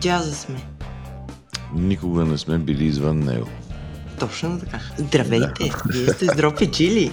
[0.00, 0.56] джаза сме.
[1.74, 3.48] Никога не сме били извън него.
[4.18, 4.80] Точно така.
[4.98, 5.64] Здравейте!
[5.64, 5.82] Да.
[5.92, 7.12] Вие сте с Дропи Чили.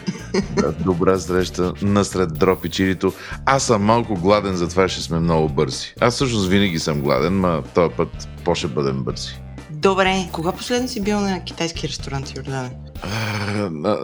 [0.56, 3.14] Да, добра среща насред Дропи Чилито.
[3.46, 5.94] Аз съм малко гладен, затова ще сме много бързи.
[6.02, 9.40] Аз всъщност винаги съм гладен, ма този път по-ще бъдем бързи.
[9.70, 12.70] Добре, кога последно си бил на китайски ресторант, Йордане?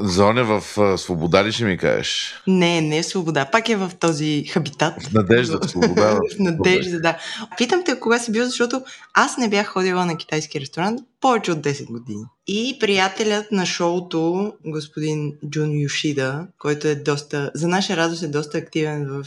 [0.02, 2.42] Зоня в Свобода ли ще ми кажеш?
[2.48, 3.46] Не, не е Свобода.
[3.52, 5.04] Пак е в този хабитат.
[5.04, 6.16] В надежда, в Свобода.
[6.16, 7.18] в надежда, да.
[7.58, 8.82] Питам те кога си бил, защото
[9.14, 12.24] аз не бях ходила на китайски ресторант повече от 10 години.
[12.48, 18.58] И приятелят на шоуто, господин Джун Юшида, който е доста, за наша радост е доста
[18.58, 19.26] активен в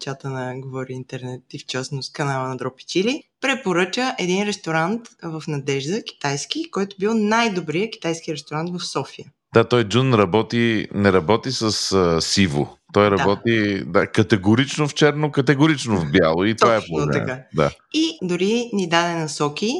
[0.00, 5.42] чата на Говори Интернет и в частност канала на Дропи Чили, препоръча един ресторант в
[5.48, 9.07] Надежда, китайски, който бил най-добрият китайски ресторант в София.
[9.54, 12.78] Да, той Джун работи, не работи с а, сиво.
[12.92, 13.84] Той работи да.
[13.84, 16.80] Да, категорично в черно, категорично в бяло и това е
[17.12, 17.42] така.
[17.54, 17.70] Да.
[17.94, 19.72] И дори ни даде насоки.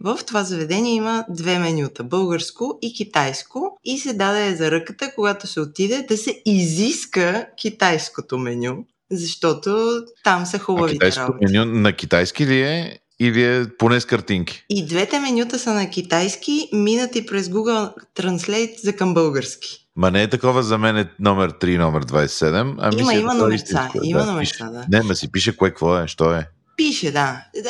[0.00, 3.78] В това заведение има две менюта българско и китайско.
[3.84, 8.84] И се даде за ръката, когато се отиде, да се изиска китайското меню.
[9.10, 10.92] Защото там са хубави.
[10.92, 14.64] Китайското меню на китайски ли е или е поне с картинки?
[14.70, 19.86] И двете менюта са на китайски, минати през Google Translate за към български.
[19.96, 22.74] Ма не е такова за мен е номер 3, номер 27.
[22.78, 23.90] А има, има номерца.
[24.02, 24.84] Има да, номерца, да.
[24.88, 26.48] Не, ма си пише кое какво е, що е.
[26.76, 27.44] Пише, да.
[27.54, 27.60] Е,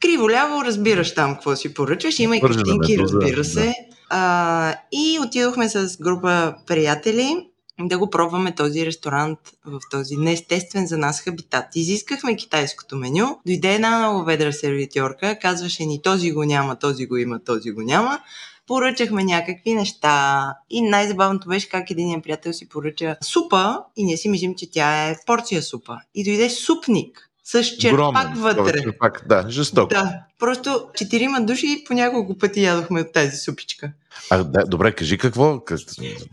[0.00, 2.18] криво-ляво разбираш там какво си поръчваш.
[2.18, 3.64] Има и картинки, разбира се.
[3.64, 3.74] Да.
[4.10, 7.49] А, и отидохме с група приятели
[7.88, 11.76] да го пробваме този ресторант в този неестествен за нас хабитат.
[11.76, 17.16] Изискахме китайското меню, дойде една много ведра сервитьорка, казваше ни този го няма, този го
[17.16, 18.20] има, този го няма.
[18.66, 24.28] Поръчахме някакви неща и най-забавното беше как един приятел си поръча супа и ние си
[24.28, 25.96] мислим, че тя е порция супа.
[26.14, 28.82] И дойде супник с черпак вътре.
[28.82, 29.88] Черпак, да, жестоко.
[29.88, 33.92] Да, просто четирима души по няколко пъти ядохме от тази супичка.
[34.30, 35.62] А, да, добре, кажи какво?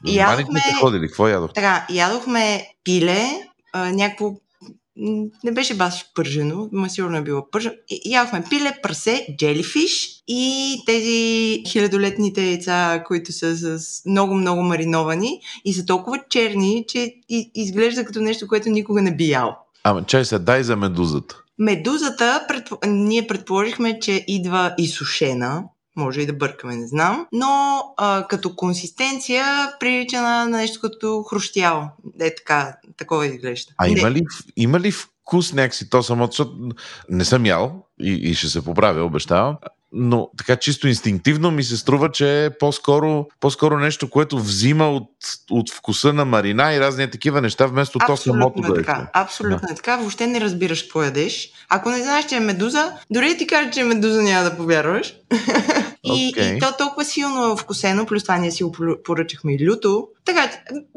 [0.05, 0.59] Ядохме...
[0.79, 1.53] ходили, какво ядохме?
[1.53, 3.25] Така, ядохме пиле,
[3.73, 4.33] а, някакво
[5.43, 7.75] не беше баш пържено, ма сигурно е било пържено.
[8.05, 15.85] Ядохме пиле, прасе, джелифиш и тези хилядолетните яйца, които са с много-много мариновани и са
[15.85, 17.13] толкова черни, че
[17.55, 19.66] изглежда като нещо, което никога не би ял.
[19.89, 21.43] Ама чай се, дай за медузата.
[21.59, 22.73] Медузата, предп...
[22.87, 25.63] ние предположихме, че идва изсушена,
[25.95, 29.45] може и да бъркаме, не знам, но а, като консистенция
[29.79, 31.83] прилича на, нещо като хрущяло.
[32.19, 33.73] Е така, такова изглежда.
[33.77, 34.21] А има ли,
[34.55, 36.69] има ли вкус някакси то самото, защото
[37.09, 39.57] не съм ял и, и ще се поправя, обещавам
[39.91, 45.09] но така чисто инстинктивно ми се струва, че е по-скоро, по-скоро нещо, което взима от,
[45.51, 48.75] от вкуса на марина и разни такива неща, вместо то самото да е.
[48.75, 49.73] Така, абсолютно да.
[49.73, 49.97] е така.
[49.97, 51.51] Въобще не разбираш какво ядеш.
[51.69, 54.57] Ако не знаеш, че е медуза, дори да ти кажа, че е медуза, няма да
[54.57, 55.13] повярваш.
[56.03, 56.57] и, okay.
[56.57, 60.07] и то толкова силно е вкусено, плюс това ние си го поръчахме и люто.
[60.25, 60.51] Така,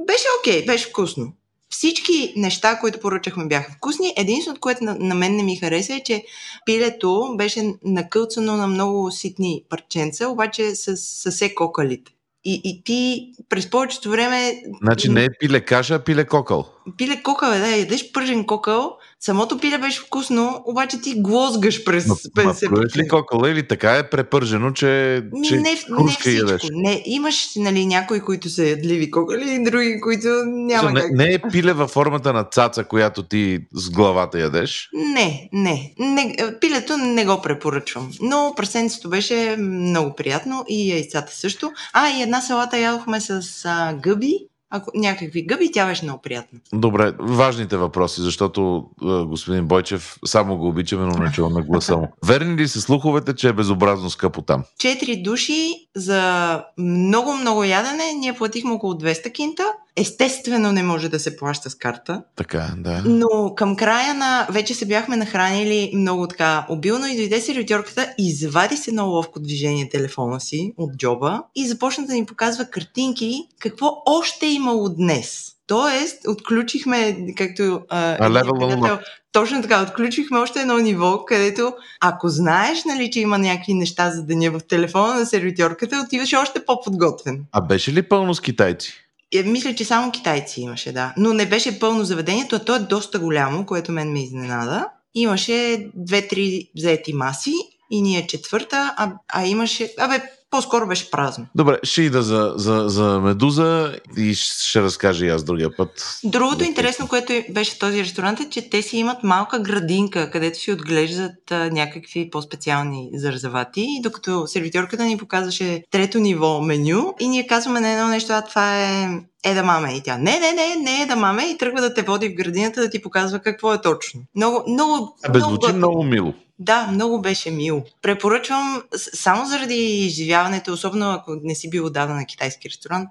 [0.06, 1.32] беше окей, okay, беше вкусно.
[1.70, 4.14] Всички неща, които поръчахме, бяха вкусни.
[4.16, 6.24] Единственото, което на, на мен не ми хареса е, че
[6.66, 12.12] пилето беше накълцано на много ситни парченца, обаче с, с все кокалите.
[12.44, 14.62] И, и ти през повечето време...
[14.82, 16.68] Значи не е пиле каша, а пиле кокъл.
[16.96, 22.04] Пиле кокъл, е, да, ядеш пържен кокъл, Самото пиле беше вкусно, обаче ти глозгаш през
[22.04, 25.76] 50 ли кокола или така е препържено, че, че не, не
[26.18, 26.68] всичко.
[26.72, 31.12] Не, имаш нали, някои, които са ядливи коколи и други, които няма не, как.
[31.12, 34.88] Не е пиле във формата на цаца, която ти с главата ядеш?
[34.92, 35.94] Не, не.
[35.98, 38.10] не пилето не го препоръчвам.
[38.20, 41.72] Но прасенцето беше много приятно и яйцата също.
[41.92, 46.58] А, и една салата ядохме с а, гъби ако някакви гъби, тя беше много приятна.
[46.72, 48.86] Добре, важните въпроси, защото
[49.26, 52.08] господин Бойчев само го обичаме, но не чуваме гласа му.
[52.26, 54.64] Верни ли са слуховете, че е безобразно скъпо там?
[54.78, 58.12] Четири души за много-много ядене.
[58.18, 59.64] Ние платихме около 200 кинта.
[59.96, 62.22] Естествено не може да се плаща с карта.
[62.36, 63.02] Така, да.
[63.06, 64.46] Но към края на...
[64.50, 69.88] Вече се бяхме нахранили много така обилно и дойде сервитьорката, извади се много ловко движение
[69.88, 75.46] телефона си от джоба и започна да ни показва картинки какво още е имало днес.
[75.66, 78.98] Тоест, отключихме, както а, приятел,
[79.32, 84.22] точно така, отключихме още едно ниво, където ако знаеш, нали, че има някакви неща за
[84.22, 87.44] деня в телефона на сервитьорката, отиваш още по-подготвен.
[87.52, 88.92] А беше ли пълно с китайци?
[89.34, 91.14] Е, мисля, че само китайци имаше, да.
[91.16, 94.88] Но не беше пълно заведението, а то е доста голямо, което мен ме изненада.
[95.14, 97.54] Имаше две-три взети маси
[97.90, 99.94] и ние четвърта, а, а имаше...
[99.98, 101.46] Абе, по-скоро беше празно.
[101.54, 106.18] Добре, ще ида за, за, за Медуза и ще разкажа и аз другия път.
[106.24, 110.72] Другото интересно, което беше този ресторант е, че те си имат малка градинка, където си
[110.72, 113.80] отглеждат а, някакви по-специални зарзавати.
[113.80, 118.42] И докато сервитьорката ни показваше трето ниво меню и ние казваме на едно нещо, а
[118.42, 119.08] това е
[119.44, 119.92] е да маме.
[119.92, 121.42] И тя, не, не, не, не е да маме.
[121.44, 124.20] И тръгва да те води в градината да ти показва какво е точно.
[124.36, 125.16] Много, много.
[125.24, 126.34] Абе, много звучи много мило.
[126.60, 127.82] Да, много беше мило.
[128.02, 133.08] Препоръчвам само заради изживяването, особено ако не си бил отдавна на китайски ресторант,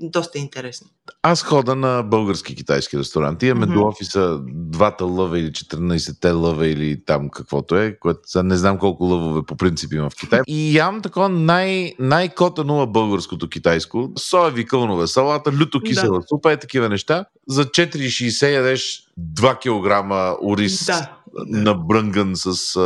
[0.00, 0.86] доста интересно.
[1.22, 3.46] Аз хода на български китайски ресторанти.
[3.46, 3.74] Имаме mm-hmm.
[3.74, 9.04] до офиса двата лъва или 14-те лъва или там каквото е, което не знам колко
[9.04, 10.40] лъвове по принцип има в Китай.
[10.46, 14.10] И ям такова най- най-котанува българското китайско.
[14.18, 16.26] Соеви кълнове, салата, люто кисела да.
[16.28, 17.24] супа, е такива неща.
[17.48, 20.10] За 4,60 ядеш 2 кг
[20.42, 20.86] ориз.
[20.86, 22.76] Да набрънган с,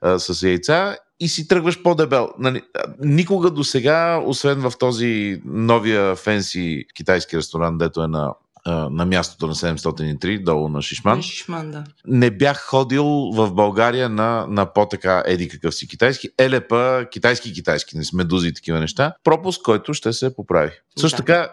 [0.00, 2.28] а, с яйца и си тръгваш по-дебел.
[2.38, 2.62] Нали,
[3.00, 8.34] никога до сега, освен в този новия фенси китайски ресторант, дето е на
[8.66, 11.16] на мястото на 703, долу на Шишман.
[11.16, 11.84] На Шишман, да.
[12.06, 16.28] Не бях ходил в България на, на по-така еди какъв си китайски.
[16.38, 19.14] Елепа, китайски-китайски, не сме дузи и такива неща.
[19.24, 20.70] Пропуск, който ще се поправи.
[20.70, 21.00] Да.
[21.00, 21.50] Също така,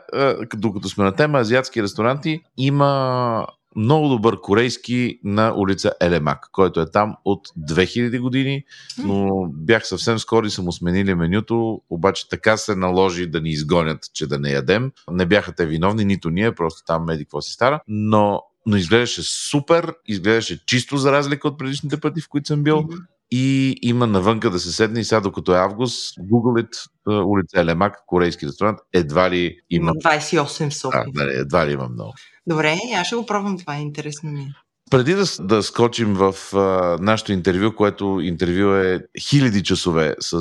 [0.56, 6.92] докато сме на тема азиатски ресторанти, има много добър корейски на улица Елемак, който е
[6.92, 8.64] там от 2000 години,
[8.98, 13.50] но бях съвсем скоро и са му сменили менюто, обаче така се наложи да ни
[13.50, 14.92] изгонят, че да не ядем.
[15.12, 19.24] Не бяха те виновни, нито ние, просто там меди какво си стара, но но изглеждаше
[19.24, 22.76] супер, изглеждаше чисто за разлика от предишните пъти, в които съм бил.
[22.76, 23.06] Mm-hmm.
[23.32, 26.88] И има навънка да се седне и сега, докато е август, Google it,
[27.26, 29.92] улица Елемак, корейски ресторант, едва ли има...
[29.92, 31.06] 28 сока.
[31.08, 32.14] Да, едва ли има много.
[32.48, 34.54] Добре, аз ще го пробвам, това е интересно ми.
[34.92, 40.40] Преди да, да скочим в а, нашото интервю, което интервю е хиляди часове с, а,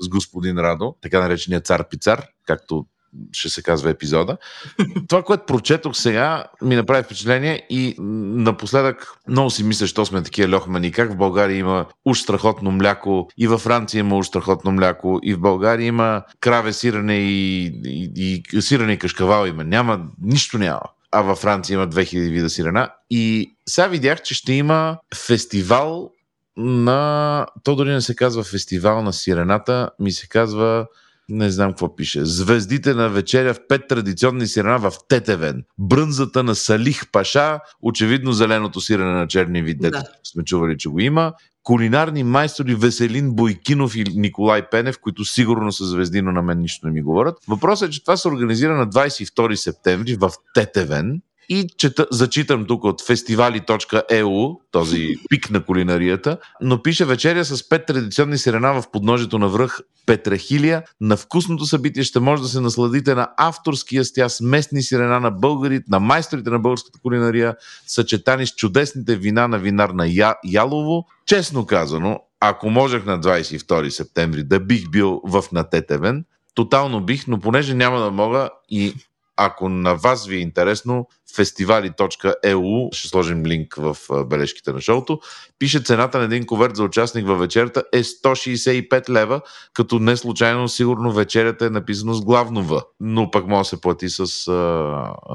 [0.00, 2.86] с господин Радо, така наречения цар Пицар, както
[3.32, 4.36] ще се казва епизода.
[5.08, 10.56] Това, което прочетох сега, ми направи впечатление и напоследък много си мисля, що сме такива
[10.56, 10.92] льохмани.
[10.92, 15.34] Как в България има уж страхотно мляко, и във Франция има уж страхотно мляко, и
[15.34, 19.64] в България има краве сирене и, и, и сирене и кашкавал има.
[19.64, 20.80] Няма, нищо няма
[21.12, 22.90] а във Франция има 2000 вида сирена.
[23.10, 26.10] И сега видях, че ще има фестивал
[26.56, 27.46] на...
[27.64, 30.86] То дори не се казва фестивал на сирената, ми се казва
[31.30, 32.24] не знам какво пише.
[32.24, 35.64] Звездите на вечеря в пет традиционни сирена в Тетевен.
[35.78, 40.04] Брънзата на Салих Паша, очевидно зеленото сирене на черни вид, да.
[40.24, 41.32] сме чували, че го има.
[41.62, 46.86] Кулинарни майстори Веселин Бойкинов и Николай Пенев, които сигурно са звезди, но на мен нищо
[46.86, 47.36] не ми говорят.
[47.48, 52.84] Въпросът е, че това се организира на 22 септември в Тетевен и чета, зачитам тук
[52.84, 59.38] от фестивали.eu, този пик на кулинарията, но пише вечеря с пет традиционни сирена в подножието
[59.38, 60.82] на връх Петрахилия.
[61.00, 65.30] На вкусното събитие ще може да се насладите на авторския стя с местни сирена на
[65.30, 67.56] българите, на майсторите на българската кулинария,
[67.86, 71.06] съчетани с чудесните вина на винар на Я, Ялово.
[71.26, 76.24] Честно казано, ако можех на 22 септември да бих бил в Натетевен,
[76.54, 78.94] тотално бих, но понеже няма да мога и
[79.42, 85.20] ако на вас ви е интересно, фестивали.eu, ще сложим линк в бележките на шоуто,
[85.58, 89.40] пише цената на един коверт за участник във вечерята е 165 лева,
[89.72, 93.80] като не случайно сигурно вечерята е написано с главно В, но пък може да се
[93.80, 94.26] плати с,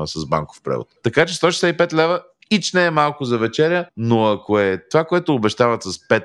[0.06, 0.88] с банков превод.
[1.04, 5.36] Така че 165 лева Ич не е малко за вечеря, но ако е това, което
[5.36, 6.24] обещават с 5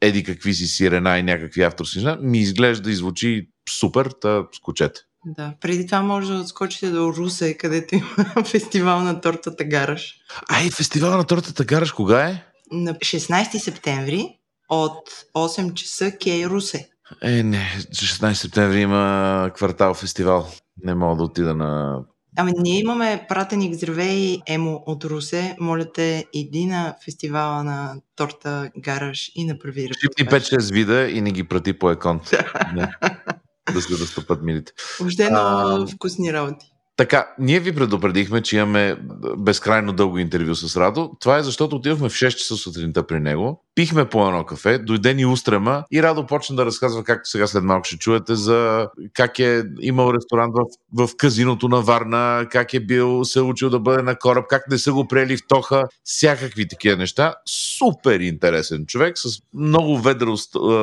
[0.00, 5.00] еди какви си сирена и някакви авторски неща, ми изглежда и звучи супер, та скочете.
[5.26, 10.14] Да, преди това може да отскочите до Русе, където има фестивал на тортата Гараш.
[10.48, 12.42] Ай, фестивал на тортата Гараш кога е?
[12.72, 16.88] На 16 септември от 8 часа Кей Русе.
[17.22, 20.48] Е, не, 16 септември има квартал фестивал.
[20.84, 22.00] Не мога да отида на
[22.38, 25.56] Ами ние имаме пратеник здравей Емо от Русе.
[25.60, 31.30] Моля те, иди на фестивала на торта Гараж и направи Шипни 5-6 вида и не
[31.30, 32.22] ги прати по еконт.
[33.74, 34.72] да се разтопат милите.
[35.00, 36.72] Въобще много вкусни работи.
[36.96, 38.96] Така, ние ви предупредихме, че имаме
[39.36, 41.10] безкрайно дълго интервю с Радо.
[41.20, 45.14] Това е защото отидохме в 6 часа сутринта при него, пихме по едно кафе, дойде
[45.14, 49.38] ни устрема и Радо почна да разказва, както сега след малко ще чуете, за как
[49.38, 50.54] е имал ресторант
[50.92, 54.44] в, в казиното на Варна, как е бил, се е учил да бъде на кораб,
[54.48, 57.34] как не са го приели в Тоха, всякакви такива неща.
[57.78, 60.34] Супер интересен човек с много ведра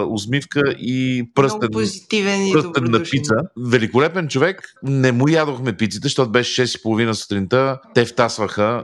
[0.08, 3.36] усмивка и пръстен, много позитивен и пръстен на пица.
[3.58, 4.74] Великолепен човек.
[4.84, 7.80] Не му ядохме пиците, защото беше 6.30 сутринта.
[7.94, 8.84] Те втасваха,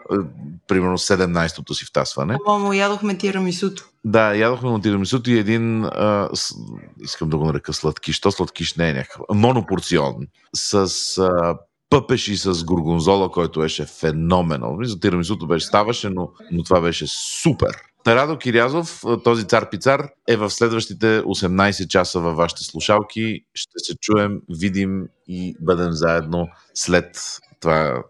[0.68, 2.38] примерно 17-то си втасване.
[2.48, 3.86] Ама му ядохме тирамисуто.
[4.06, 6.56] Да, ядохме на тирамисуто и един, а, с,
[7.02, 10.16] искам да го нарека сладкиш, то сладкиш не е някакъв, монопорцион,
[10.56, 11.58] с а,
[11.90, 14.78] пъпеши с горгонзола, който беше феноменал.
[14.82, 17.06] За тирамисуто беше ставаше, но, но това беше
[17.42, 17.76] супер.
[18.08, 23.42] Радо Кирязов, този цар пицар, е в следващите 18 часа във вашите слушалки.
[23.54, 27.18] Ще се чуем, видим и бъдем заедно след
[27.60, 28.04] това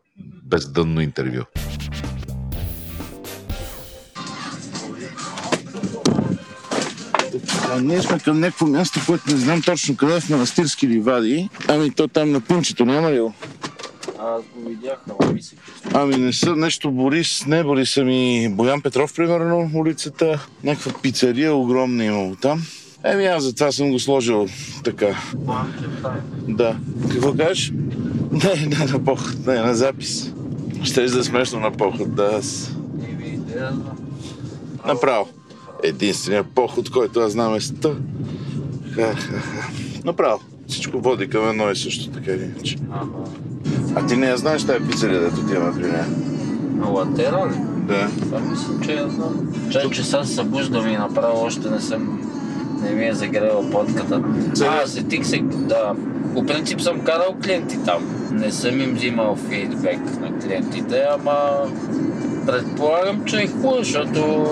[0.43, 1.43] бездънно интервю.
[7.72, 11.50] А ние сме към някакво място, което не знам точно къде в манастирски ливади.
[11.67, 13.22] Ами то там на Пунчето, няма ли?
[14.19, 15.55] Аз го видях, ама ми се
[15.93, 20.47] Ами не са нещо Борис, не Борис, ами Боян Петров, примерно, улицата.
[20.63, 22.61] Някаква пицария огромна имало там.
[23.03, 24.47] Еми аз затова съм го сложил
[24.83, 25.17] така.
[26.47, 26.77] Да.
[27.11, 27.71] Какво кажеш?
[28.31, 30.33] Не, не на поход, не, на запис.
[30.83, 32.31] Ще да смешно на поход, да.
[32.39, 32.75] Аз...
[34.85, 35.29] Направо.
[35.83, 37.95] Единственият поход, който аз знам е ста.
[38.95, 39.69] Ха-ха-ха.
[40.05, 40.48] Направо.
[40.69, 42.77] Всичко води към едно и също така или иначе.
[43.95, 46.05] А ти не я знаеш тази пицария, дето ти има при нея?
[46.75, 47.57] На латера ли?
[47.88, 48.07] Да.
[48.19, 49.53] Това мисля, че я знам.
[49.71, 52.19] Чай, че сега се събуждам и направо още не съм...
[52.81, 54.23] Не ми е загрела подката.
[54.53, 55.93] Сега- А, сетих се, да.
[56.33, 58.03] По принцип съм карал клиенти там.
[58.31, 61.39] Не съм им взимал фидбек на клиентите, ама
[62.45, 64.47] предполагам, че е хубаво, защото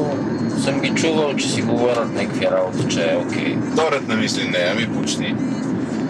[0.64, 3.58] съм ги чувал, че си говорят някакви работи, че е окей.
[3.76, 5.36] Доред на мисли не, ами почти.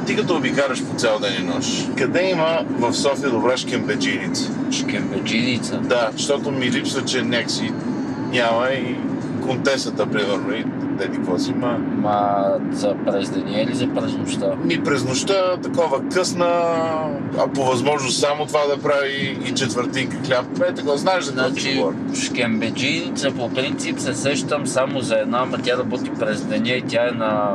[0.08, 4.52] Ти като обикараш по цял ден и нощ, къде има в София добра шкембеджиница?
[4.72, 5.78] Шкембеджиница.
[5.78, 7.72] Да, защото ми липсва, че някакси
[8.32, 8.96] няма и
[9.48, 10.64] контесата, примерно, и
[10.98, 11.78] деди какво си има.
[11.78, 14.52] Ма за през деня или за през нощта?
[14.64, 16.46] Ми през нощта такова късна,
[17.40, 20.46] а по възможност само това да прави и четвъртинка хляб.
[20.70, 21.96] Е, така, знаеш за какво ти Значи, говоря.
[22.16, 27.08] шкембеджиница по принцип се сещам само за една, ама тя работи през деня и тя
[27.08, 27.52] е на,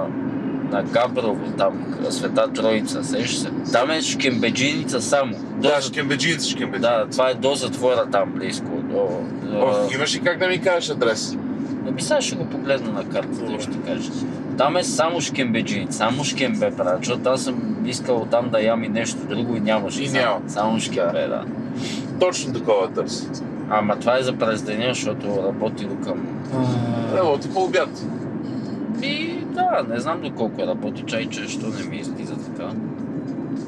[0.72, 1.72] на Габрово, там,
[2.10, 3.50] Света Троица, сещаш се.
[3.72, 5.32] Там е шкембеджиница само.
[5.32, 6.90] До, Да, шкембеджиница, шкембеджиница.
[6.98, 8.66] да, това е до затвора там близко.
[8.66, 9.08] До,
[9.42, 9.58] до...
[9.58, 11.36] Ох, имаш ли как да ми кажеш адрес?
[11.88, 14.10] Ами сега ще го погледна на картата и ще кажа.
[14.58, 18.88] Там е само шкембеджиница, само шкембе правят, защото аз съм искал там да ям и
[18.88, 20.02] нещо друго и нямаше.
[20.02, 20.50] И само- няма.
[20.50, 21.44] Само шкембе, да.
[22.20, 23.26] Точно такова търси.
[23.70, 26.26] Ама това е за през деня, защото работи до към
[27.14, 28.02] Работи по обяд.
[29.02, 32.70] И да, не знам доколко работи чай, че що не ми излиза така.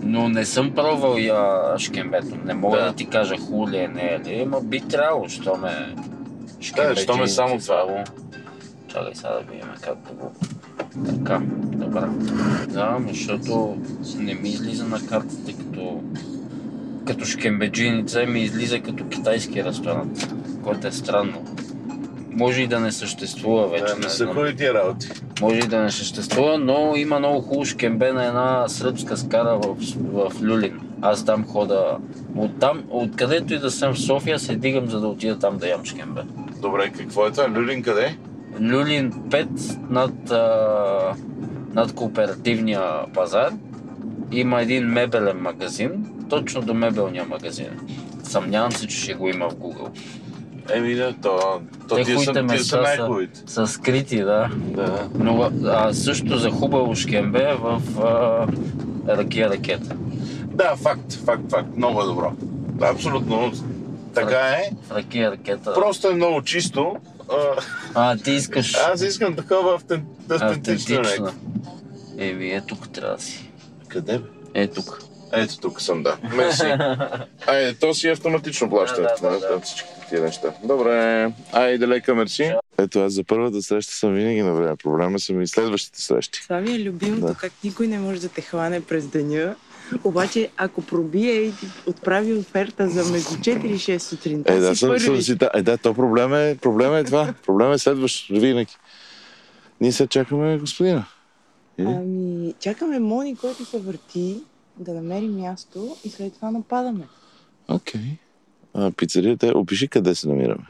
[0.03, 2.37] Но не съм пробвал я шкембето.
[2.45, 2.85] Не мога Да.
[2.85, 5.95] да, ти кажа хули е, не е ли, ма би трябвало, що ме...
[6.77, 8.05] Да, щом е само това.
[8.89, 10.33] Чакай сега да видим как да го...
[11.07, 12.01] Така, добре.
[12.69, 13.77] Да, ама защото
[14.17, 16.03] не ми излиза на картата, като...
[17.07, 21.45] Като шкембеджиница ми излиза като китайски ресторант, което е странно.
[22.37, 23.95] Може и да не съществува вече.
[23.95, 25.09] Да, не са ходи тия работи.
[25.41, 29.77] Може и да не съществува, но има много хубаво шкембе на една сръбска скара в,
[29.97, 30.81] в Люлин.
[31.03, 31.99] Аз там хода.
[32.37, 35.85] Оттам, откъдето и да съм в София, се дигам, за да отида там да ям
[35.85, 36.21] шкембе.
[36.61, 37.51] Добре, какво е това?
[37.51, 38.17] Люлин къде?
[38.61, 41.15] Люлин 5 над, а,
[41.75, 42.83] над кооперативния
[43.15, 43.53] пазар
[44.33, 47.69] има един мебелен магазин, точно до мебелния магазин.
[48.23, 49.89] Съмнявам се, че ще го има в Google.
[50.73, 53.43] Еми да, то, то Те тия са, тия са най-хубавите.
[53.47, 54.51] Са скрити, да.
[54.57, 55.09] Да.
[55.15, 58.47] Но а, също за хубаво шкембе е в а,
[59.17, 59.97] ракия ракета.
[60.47, 61.77] да, факт, факт, факт.
[61.77, 62.33] Много е добро.
[62.69, 63.53] Да, абсолютно.
[64.15, 64.71] Така е.
[64.89, 65.75] В ракия ракета.
[65.75, 66.97] Просто е много чисто.
[67.95, 70.07] А, ти искаш Аз искам такова автен...
[70.89, 71.33] нещо.
[72.19, 73.51] Еми, е тук трябва да си.
[73.89, 74.19] Къде?
[74.19, 74.25] бе?
[74.55, 75.03] Е тук.
[75.33, 76.17] Ето тук съм, да.
[76.35, 76.67] Мерси.
[77.47, 79.03] Айде, то си автоматично плаща.
[79.03, 79.61] Да, да, да, да.
[80.09, 80.55] Тия неща.
[80.65, 81.33] Добре.
[81.53, 82.53] Айде, лека, мерси.
[82.79, 84.77] Ето аз за първата среща съм винаги на време.
[84.77, 86.41] Проблема са ми и следващите срещи.
[86.43, 87.35] Това ми е любимото, Да.
[87.35, 89.57] как никой не може да те хване през деня.
[90.05, 94.75] Обаче, ако пробие и ти отправи оферта за между 4 и 6 сутринта, Е, да,
[94.75, 95.01] си съм, първи.
[95.01, 97.35] съм си, да, е, да, то проблема е, проблема е това.
[97.47, 98.77] Проблема е следващ, винаги.
[99.81, 101.05] Ние сега чакаме господина.
[101.79, 101.87] Или?
[101.89, 104.37] Ами, чакаме Мони, който се върти,
[104.77, 107.05] да намери място и след това нападаме.
[107.69, 108.01] Окей.
[108.75, 110.65] А, пицарията, е- опиши къде се намираме.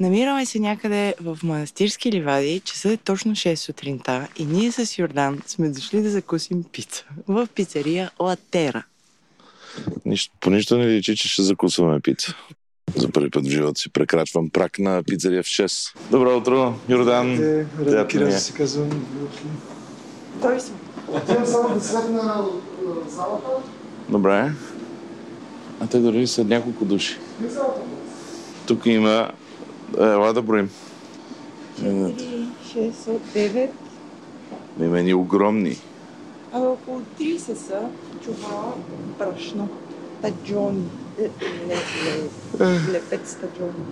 [0.00, 5.42] Намираме се някъде в манастирски ливади, часът е точно 6 сутринта и ние с Йордан
[5.46, 8.82] сме дошли да закусим пица в пицария Латера.
[10.04, 12.34] Нищо, по нищо не личи, че ще закусваме пица.
[12.96, 15.96] За първи път в живота си прекрачвам прак на пицария в 6.
[16.10, 17.36] Добро утро, Йордан.
[17.36, 18.06] Приятно ми е.
[18.06, 19.06] Кирил се казвам.
[20.42, 20.74] Той съм.
[21.08, 22.44] Отивам само да седна
[23.08, 23.48] залата.
[24.08, 24.52] Добре.
[25.80, 27.18] А те дори са няколко души.
[28.66, 29.30] Тук има...
[29.98, 30.70] Ела да броим.
[31.80, 32.92] 4, 6,
[33.34, 33.68] 9,
[34.80, 35.76] Имени огромни.
[36.52, 37.80] а около 30 са
[38.24, 38.72] чувала
[39.18, 39.68] брашно.
[40.22, 40.84] Таджони.
[41.20, 41.30] Е,
[42.92, 43.84] лепец таджони.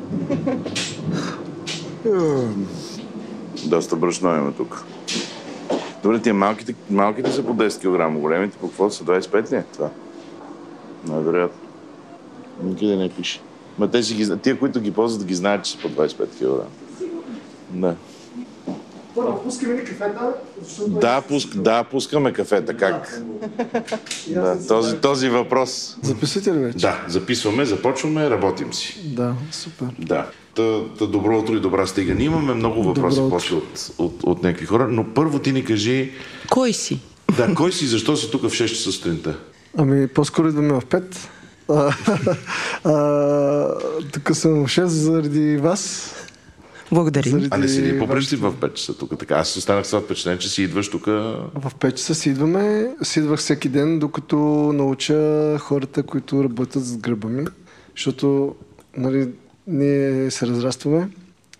[3.64, 4.84] Доста брашно има тук.
[6.02, 7.78] Добре, тия малките, малките са по 10
[8.14, 9.90] кг, големите по какво са 25 ли е това?
[11.08, 11.63] Най-вероятно.
[12.62, 13.40] Никъде не пише.
[13.78, 16.66] Ма те си ги, тия, които ги ползват, ги знаят, че са по 25 кг.
[17.70, 17.94] Да.
[19.14, 20.32] Първо, пускаме ли кафета,
[20.62, 20.90] защото...
[20.90, 22.76] Да, пуск, да, пускаме кафета.
[22.76, 23.22] Как?
[24.28, 25.96] Да, този, този въпрос.
[26.02, 26.78] Записвате ли вече?
[26.78, 29.00] Да, записваме, започваме, работим си.
[29.04, 29.86] Да, супер.
[29.98, 30.26] Да.
[30.54, 32.14] Та, та добро утро и добра стига.
[32.14, 36.12] Ние имаме много въпроси после от, от, от някакви хора, но първо ти ни кажи,
[36.50, 37.00] Кой си?
[37.36, 39.36] да, кой си, защо си тук в 6 часа сутринта?
[39.78, 41.16] Ами, по-скоро идваме в 5.
[44.12, 46.14] Тук съм в 6 заради вас.
[46.92, 47.32] Благодарим.
[47.32, 49.18] Заради А не си ли по принцип в 5 часа тук?
[49.18, 51.06] Така, аз останах с това впечатление, че си идваш тук.
[51.06, 52.94] В 5 часа си идваме.
[53.02, 54.36] Си идвах всеки ден, докато
[54.74, 57.44] науча хората, които работят с гръба ми.
[57.96, 58.54] Защото
[58.96, 59.28] нали,
[59.66, 61.08] ние се разрастваме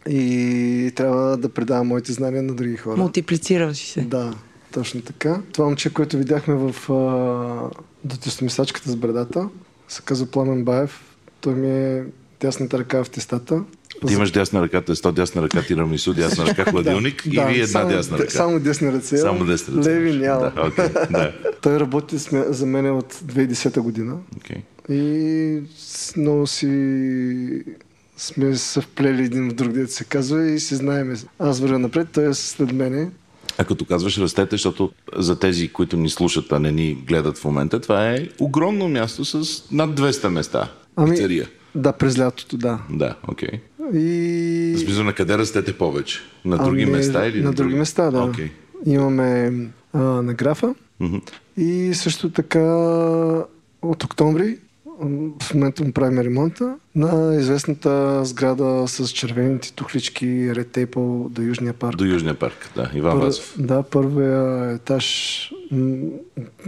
[0.09, 2.97] и трябва да предавам моите знания на други хора.
[2.97, 4.01] Мултиплицирал си се.
[4.01, 4.35] Да,
[4.73, 5.41] точно така.
[5.53, 7.71] Това момче, което видяхме в а,
[8.05, 9.49] дотестомисачката с брадата,
[9.89, 11.17] се казва Пламен Баев.
[11.41, 12.05] Той ми е
[12.41, 13.63] дясната ръка в тестата.
[14.07, 17.91] Ти имаш дясна ръка, тесто, дясна ръка, тирамису, дясна ръка, хладилник и вие една само,
[17.91, 18.31] дясна ръка.
[18.31, 19.17] Само десни ръце.
[19.17, 19.91] Само десна ръце.
[19.91, 20.53] Леви няма.
[20.57, 21.33] Да, окей, да.
[21.63, 22.17] Той работи
[22.49, 24.57] за мен от 2010 година окей.
[24.89, 25.63] и
[26.17, 26.67] много си
[28.17, 31.17] сме се вплели един в друг, дето се казва и се знаеме.
[31.39, 33.11] Аз вървя напред, той е след мене.
[33.59, 37.45] А като казваш растете, защото за тези, които ни слушат, а не ни гледат в
[37.45, 40.69] момента, това е огромно място с над 200 места.
[41.11, 41.49] Пицария.
[41.75, 42.79] да, през лятото, да.
[42.91, 43.61] Да, окей.
[43.95, 44.75] И...
[44.77, 46.21] В смисъл на къде растете повече?
[46.45, 48.23] На други Ами, места или на други места, да.
[48.23, 48.51] Окей.
[48.87, 49.53] Имаме
[49.93, 51.17] а, на графа Мгм.
[51.57, 52.61] и също така
[53.83, 54.59] от октомври
[55.41, 61.73] в момента му правим ремонта на известната сграда с червените тухлички Red Table до Южния
[61.73, 61.97] парк.
[61.97, 62.91] До Южния парк, да.
[62.95, 63.55] Иван Пър- Вазов.
[63.59, 64.35] Да, първия
[64.73, 65.29] етаж
[65.71, 65.97] м,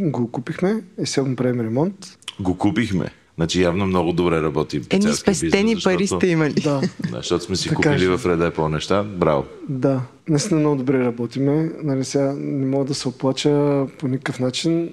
[0.01, 1.95] го купихме и сега му правим ремонт.
[2.41, 3.07] Го купихме.
[3.37, 6.53] Значи явно много добре работи пицарски спестени бизнес, пари сте имали.
[6.55, 9.03] Да, Да, защото сме си Така купили в реда по неща.
[9.05, 9.45] Браво.
[9.69, 10.01] да.
[10.29, 11.71] Наистина много добре работиме.
[11.83, 13.51] Нали, сега не мога да се оплача
[13.99, 14.91] по никакъв начин.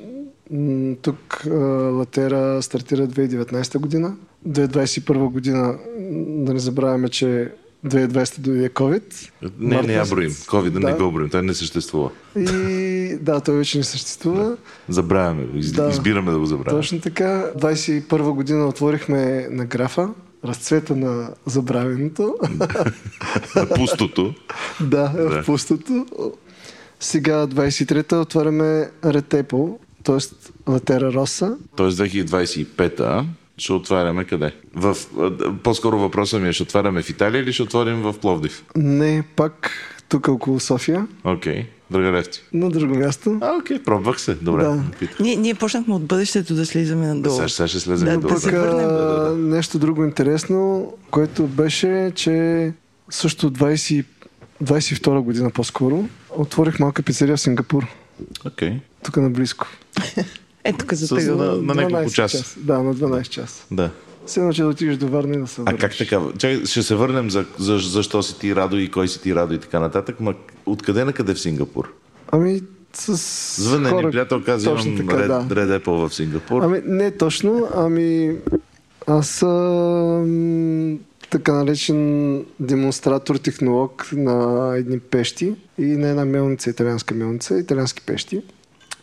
[1.02, 1.44] Тук
[1.92, 4.16] Латера стартира 2019 година.
[4.48, 5.76] 2021 година,
[6.46, 7.52] да не забравяме, че
[7.86, 9.30] 2020 дойде COVID.
[9.60, 10.32] Не, Март не я броим.
[10.50, 10.80] Ковид да.
[10.80, 10.98] не Да.
[10.98, 11.30] го броим.
[11.30, 12.10] Той не съществува.
[12.38, 14.58] И да, той вече не съществува.
[14.90, 15.58] Забравяме го.
[15.58, 15.72] Из...
[15.72, 15.90] Да.
[15.90, 16.80] Избираме да го забравяме.
[16.80, 17.52] Точно така.
[17.58, 20.10] 21 година отворихме на графа.
[20.46, 22.36] Разцвета на забравеното.
[23.56, 24.34] На пустото.
[24.82, 25.42] да, Да.
[25.42, 26.06] в пустото.
[27.00, 30.18] Сега 23-та отваряме Ретепо, т.е.
[30.68, 31.58] Латера Роса.
[31.76, 33.26] Тоест 2025-та
[33.58, 34.52] ще отваряме къде?
[34.76, 34.98] В,
[35.64, 38.64] по-скоро въпросът ми е, ще отваряме в Италия или ще отворим в Пловдив?
[38.76, 39.72] Не пак
[40.10, 41.66] тук около София, Окей.
[41.92, 42.44] Драгаревци.
[42.54, 43.38] на друго място.
[43.42, 44.34] А, окей, пробвах се.
[44.34, 44.64] Добре.
[44.64, 44.84] Да.
[45.20, 47.36] Ние, ние почнахме от бъдещето да слизаме надолу.
[47.36, 48.22] Сега, сега ще слезем Да, долу.
[48.22, 48.90] да Пък се върнем.
[48.90, 52.72] а, нещо друго интересно, което беше, че
[53.10, 54.06] също 20,
[54.64, 57.88] 22 година по-скоро отворих малка пицария в Сингапур.
[58.46, 58.80] Окей.
[59.04, 59.68] Тук наблизко.
[60.64, 61.36] Ето тук за тега.
[61.36, 62.60] на- на няколко 12 часа.
[62.60, 63.64] Да, на 12 часа.
[63.72, 63.90] Да.
[64.26, 65.82] Все че да отидеш до Варна и да се А върнеш.
[65.82, 66.22] как така?
[66.32, 69.54] Чакай, ще се върнем за, за, защо си ти Радо и кой си ти Радо
[69.54, 70.34] и така нататък, ма
[70.66, 71.94] откъде на къде в Сингапур?
[72.32, 72.62] Ами
[72.94, 73.16] с
[73.64, 75.56] Звънне ни хора- приятел, каза, имам така, Red, да.
[75.56, 76.62] Red Apple в Сингапур.
[76.64, 78.36] Ами не точно, ами
[79.08, 87.58] аз съм така наречен демонстратор, технолог на едни пещи и на една мелница, италианска мелница,
[87.60, 88.42] италиански пещи.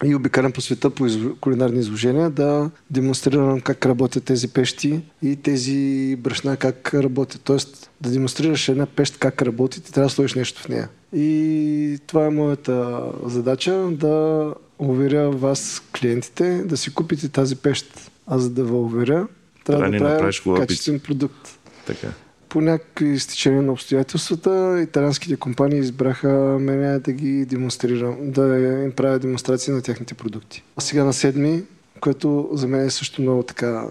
[0.04, 1.06] И обикалям по света по
[1.40, 7.40] кулинарни изложения да демонстрирам как работят тези пещи и тези брашна как работят.
[7.42, 10.88] Тоест да демонстрираш една пещ как работи, ти трябва да сложиш нещо в нея.
[11.12, 18.10] И това е моята задача да уверя вас, клиентите, да си купите тази пещ.
[18.26, 19.26] А за да ви уверя,
[19.64, 21.58] трябва Трябва да да направиш качествен продукт.
[21.86, 22.08] Така.
[22.50, 26.28] По някакви стечения на обстоятелствата, италианските компании избраха
[26.60, 30.62] мене да ги демонстрирам, да им правя демонстрации на техните продукти.
[30.76, 31.62] А сега на седми,
[32.00, 33.84] което за мен е също много така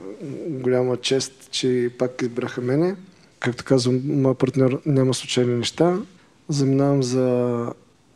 [0.47, 2.95] голяма чест, че пак избраха мене.
[3.39, 5.97] Както казвам, моят партньор няма случайни неща.
[6.49, 7.65] Заминавам за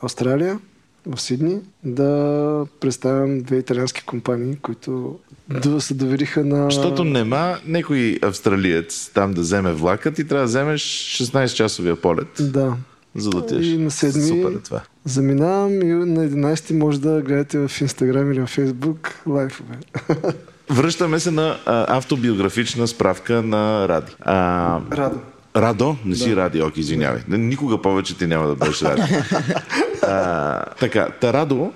[0.01, 0.59] Австралия,
[1.05, 6.63] в Сидни, да представям две италиански компании, които да се довериха на...
[6.63, 10.81] Защото нема някой австралиец там да вземе влакът и трябва да вземеш
[11.21, 12.27] 16-часовия полет.
[12.39, 12.73] Да.
[13.15, 13.65] за да отидеш.
[13.65, 14.81] И на седми Супер е това.
[15.05, 19.75] заминавам и на 11 може да гледате в Инстаграм или в Фейсбук лайфове.
[20.69, 24.15] Връщаме се на а, автобиографична справка на Ради.
[24.21, 25.19] А, Радо.
[25.55, 25.95] Радо?
[26.05, 27.21] Не си Ради, ок, извинявай.
[27.27, 29.01] Никога повече ти няма да бъдеш Ради.
[30.01, 31.71] а, така, та Радо,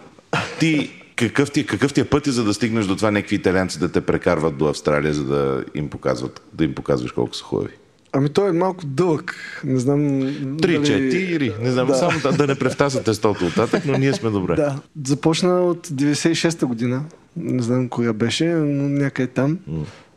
[0.59, 3.89] ти какъв ти, какъв ти е пътя, за да стигнеш до това някакви италианци да
[3.89, 7.69] те прекарват до Австралия, за да им, показват, да им показваш колко са хубави?
[8.13, 9.35] Ами той е малко дълъг.
[9.63, 10.19] Не знам...
[10.61, 11.95] Три, дали- четири, не знам, Да.
[11.95, 14.55] само да, да не превтаса тестото оттатък, но ние сме добре.
[14.55, 14.79] Да.
[15.05, 17.03] Започна от 96-та година.
[17.37, 19.57] Не знам кога беше, но някъде там,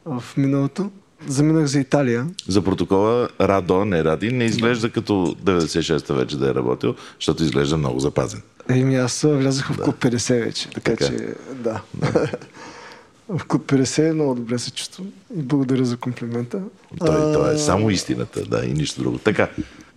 [0.05, 0.91] в миналото.
[1.27, 2.27] Заминах за Италия.
[2.49, 5.13] За протокола Радо, не Ради, не изглежда като
[5.45, 8.43] 96-та вече да е работил, защото изглежда много запазен.
[8.69, 11.07] Еми аз влязах в клуб 50 вече, така, Така.
[11.07, 11.83] че да.
[13.29, 16.61] в клуб 50 много добре се чувствам и благодаря за комплимента.
[16.99, 19.19] Той, той е А, само истината, да, и нищо друго.
[19.19, 19.49] Така,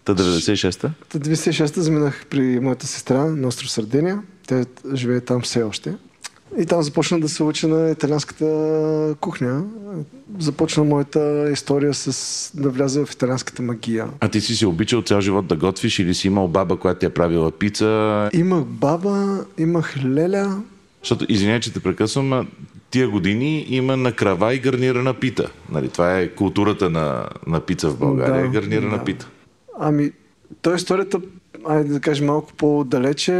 [0.04, 0.91] та 96-та?
[1.10, 4.21] Та 96-та заминах при моята сестра на остров Сардения.
[4.47, 5.93] Тя живее там все още.
[6.57, 9.63] И там започна да се уча на италианската кухня.
[10.39, 14.07] Започна моята история с да вляза в италианската магия.
[14.19, 17.05] А ти си се обичал цял живот да готвиш или си имал баба, която ти
[17.05, 18.29] е правила пица?
[18.33, 20.61] Имах баба, имах леля.
[21.01, 22.47] Защото, извиняй, че те прекъсвам,
[22.91, 25.49] тия години има на крава и гарнирана пита.
[25.71, 29.03] Нали, това е културата на, на пица в България, Да, гарнирана да.
[29.03, 29.27] пита.
[29.79, 30.11] Ами,
[30.61, 31.19] той историята,
[31.65, 33.33] айде да кажем малко по-далече,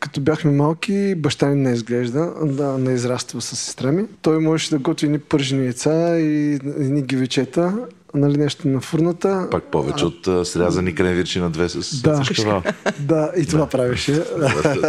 [0.00, 4.04] като бяхме малки, баща ми не изглежда, да, не израства с сестра ми.
[4.22, 7.78] Той можеше да готви ни пържени яйца и ни гивечета,
[8.14, 9.48] нали, нещо на фурната.
[9.50, 12.16] Пак повече от а, срязани кренвирчи на две с, Да.
[12.16, 12.62] с кашкавал.
[13.00, 14.24] Да, и това правеше.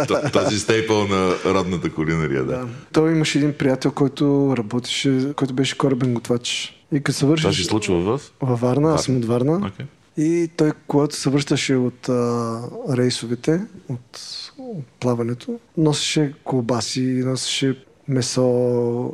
[0.08, 2.52] Т- Този стейпъл на родната кулинария, да.
[2.52, 2.66] Да.
[2.92, 4.24] Той имаше един приятел, който
[4.58, 6.72] работеше, който беше корабен готвач.
[6.92, 8.20] И като се Това се върши случва в...
[8.40, 9.84] във Варна, аз съм от Варна, Okay.
[10.18, 14.20] И той, когато се връщаше от а, рейсовете, от,
[14.58, 19.12] от плаването, носеше колбаси, носеше месо,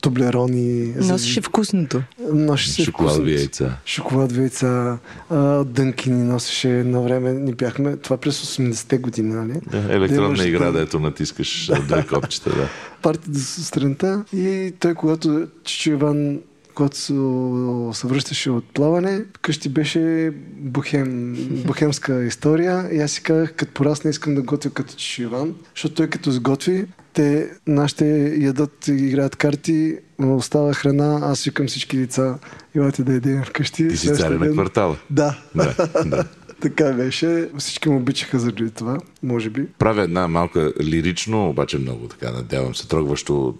[0.00, 0.94] тублерони.
[0.96, 2.02] Носеше вкусното.
[2.32, 3.76] носеше Шоколадови яйца.
[3.86, 4.98] Шоколадови яйца,
[5.30, 7.32] а, дънкини носеше на време.
[7.32, 9.60] Ни бяхме, това през 80-те години, нали?
[9.70, 12.68] Да, електронна Да, игра, да- дето натискаш а, две копчета, да.
[13.02, 16.40] партията с сутринта и той, когато Чичо Иван
[16.76, 21.36] когато се, връщаше от плаване, къщи беше бухем,
[21.66, 25.94] бухемска история и аз си казах, като порасна искам да готвя като Чичо Иван, защото
[25.94, 32.38] той като сготви, те нашите ядат и играят карти, остава храна, аз викам всички деца,
[32.74, 33.88] елате да ядем вкъщи.
[33.88, 34.96] Ти си царя на квартала.
[35.10, 36.24] Да, Да, да.
[36.68, 37.48] така беше.
[37.58, 39.66] Всички му обичаха заради това, може би.
[39.78, 43.54] Правя една малка лирично, обаче много така, надявам се, трогващо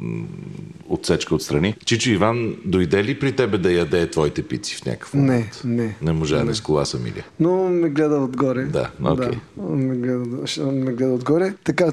[0.89, 1.75] отсечка отстрани.
[1.85, 5.61] Чичо Иван, дойде ли при тебе да яде твоите пици в някакъв Не, момент?
[5.65, 5.97] не.
[6.03, 6.55] Не можа не.
[6.55, 7.25] с кола Самилия.
[7.41, 8.65] Но ме гледа отгоре.
[8.65, 9.31] Да, окей.
[9.57, 10.27] Да, ме, гледа,
[10.73, 11.55] ме гледа отгоре.
[11.65, 11.93] Така,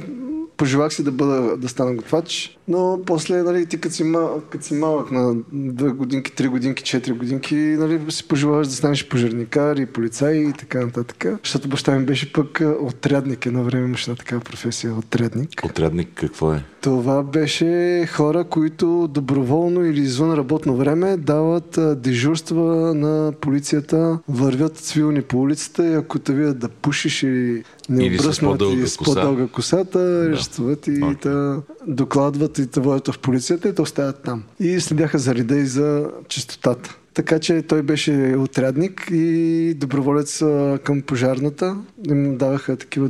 [0.58, 4.66] пожелах си да бъда, да стана готвач, но после, нали, ти като си, мал, като
[4.66, 9.76] си малък на две годинки, три годинки, четири годинки, нали, си пожелаваш да станеш пожарникар
[9.76, 11.26] и полицай и така нататък.
[11.44, 13.46] Защото баща ми беше пък отрядник.
[13.46, 15.50] Едно време имаше една такава професия, отрядник.
[15.64, 16.64] Отрядник какво е?
[16.84, 25.22] Това беше хора, които доброволно или извън работно време дават дежурства на полицията, вървят цивилни
[25.22, 28.98] по улицата и ако те видят да пушиш или не Или с обръснат по-дълга с
[28.98, 31.16] по-дълга косата, арестуват и Окей.
[31.24, 34.44] да докладват и те водят в полицията и те оставят там.
[34.60, 36.98] И следяха за реда и за чистотата.
[37.14, 40.44] Така че той беше отрядник и доброволец
[40.84, 41.78] към пожарната.
[42.10, 43.10] Им даваха такива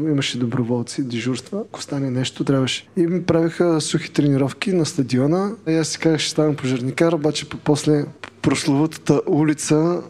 [0.00, 1.62] имаше доброволци, дежурства.
[1.68, 2.88] Ако стане нещо, трябваше.
[2.96, 5.52] И ми правиха сухи тренировки на стадиона.
[5.68, 8.04] И аз си казах, ще ставам пожарникар, обаче по- после
[8.42, 10.02] прословутата улица,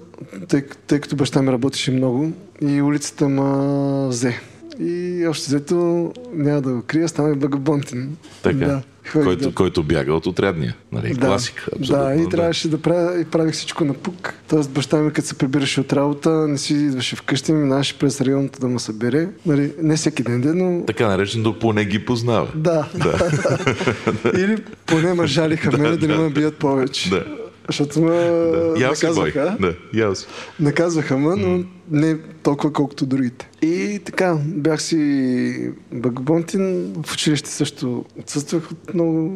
[0.48, 4.40] тъй, тъй като баща ми работеше много, и улицата ма взе.
[4.80, 8.16] И още взето, няма да го крия, стана и Багабонтин.
[8.42, 8.66] Така.
[8.66, 8.82] Да.
[9.12, 10.76] Който, да- който бяга от отрядния.
[10.92, 11.14] Нали?
[11.14, 11.66] да, Класика.
[11.76, 14.34] Абсолютно, да, и трябваше да правя и правих всичко на пук.
[14.48, 18.60] Тоест баща ми, като се прибираше от работа, не си идваше вкъщи, минаваше през районата
[18.60, 19.28] да му събере.
[19.46, 22.48] Нали, не всеки ден, но Така наречено поне ги познава.
[22.54, 22.88] да.
[24.34, 27.10] Или поне ме жалиха мене да не ме бият повече.
[27.10, 27.24] Да.
[27.66, 28.80] Защото ме бой.
[28.80, 29.56] наказваха.
[29.60, 30.26] Да, ял си.
[30.60, 33.48] Наказваха ме, но не толкова колкото другите.
[33.62, 36.92] И така, бях си Багбонтин.
[37.02, 39.32] В училище също отсъствах от много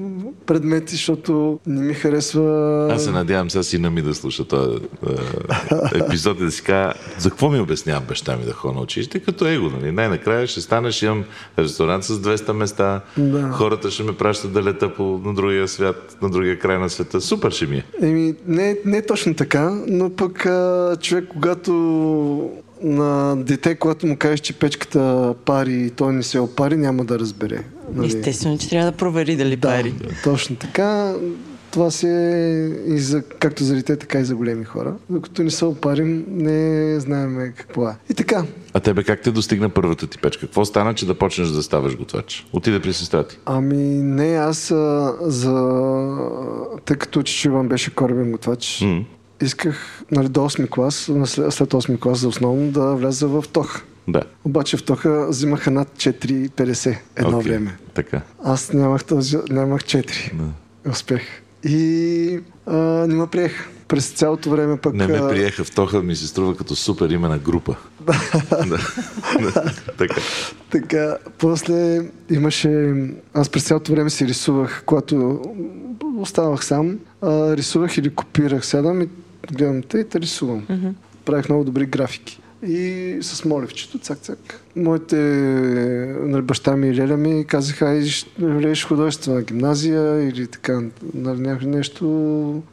[0.46, 2.88] предмети, защото не ми харесва...
[2.92, 6.92] Аз се надявам сега сина ми да слуша този е, епизод и да си кажа,
[7.18, 9.92] за какво ми обяснява баща ми да ходя на училище, като его, нали?
[9.92, 11.24] Най-накрая ще станеш, имам
[11.58, 13.50] ресторант с 200 места, Да.
[13.50, 17.20] хората ще ме пращат да лета по, на другия свят, на другия край на света.
[17.20, 17.84] Супер ще ми е.
[18.02, 21.72] Еми, не, не е точно така, но пък а, човек, когато
[22.82, 27.18] на дете, когато му кажеш, че печката пари и той не се опари, няма да
[27.18, 27.62] разбере.
[27.94, 28.06] Нали?
[28.06, 29.94] Естествено, че трябва да провери дали Да, пари.
[30.24, 31.14] точно така.
[31.70, 32.48] Това си е
[32.86, 34.94] и за, както за дете, така и за големи хора.
[35.10, 37.96] Докато не се опарим, не знаем какво е.
[38.10, 40.46] И така, А тебе как те достигна първата ти печка?
[40.46, 42.46] Какво стана, че да почнеш да ставаш готвач?
[42.52, 43.38] Отиде при сестра ти.
[43.46, 45.52] Ами не, аз а, за...
[46.84, 49.04] Тъй като Чичо Иван беше корабен готвач, М.
[49.40, 50.94] исках нали, до 8 клас,
[51.24, 53.82] след, след 8 клас за основно да вляза в ТОХ.
[54.08, 54.22] Да.
[54.44, 57.76] Обаче в ТОХа взимаха над 4,50 едно Окей, време.
[57.94, 58.20] Така.
[58.44, 60.32] Аз нямах, този, нямах 4.
[60.90, 61.22] Успех.
[61.64, 63.68] И а, не ме приех.
[63.88, 64.94] През цялото време пък...
[64.94, 67.76] Не ме приеха в Тоха, ми се струва като супер име на група.
[68.50, 68.66] да.
[69.40, 69.72] да.
[69.98, 70.20] Така.
[70.70, 72.94] Така, после имаше...
[73.34, 75.42] Аз през цялото време си рисувах, когато
[76.16, 78.66] оставах сам, а, рисувах или копирах.
[78.66, 79.08] Сядам и
[79.52, 80.66] гледам те и те рисувам.
[81.24, 82.40] Правих много добри графики.
[82.66, 84.38] И с молевчето, цак-цак.
[84.76, 85.16] Моите,
[86.22, 88.04] нали, баща ми и леля ми казаха, ай,
[88.38, 90.82] влезеш художествена гимназия или така,
[91.14, 92.04] нали, някакво нещо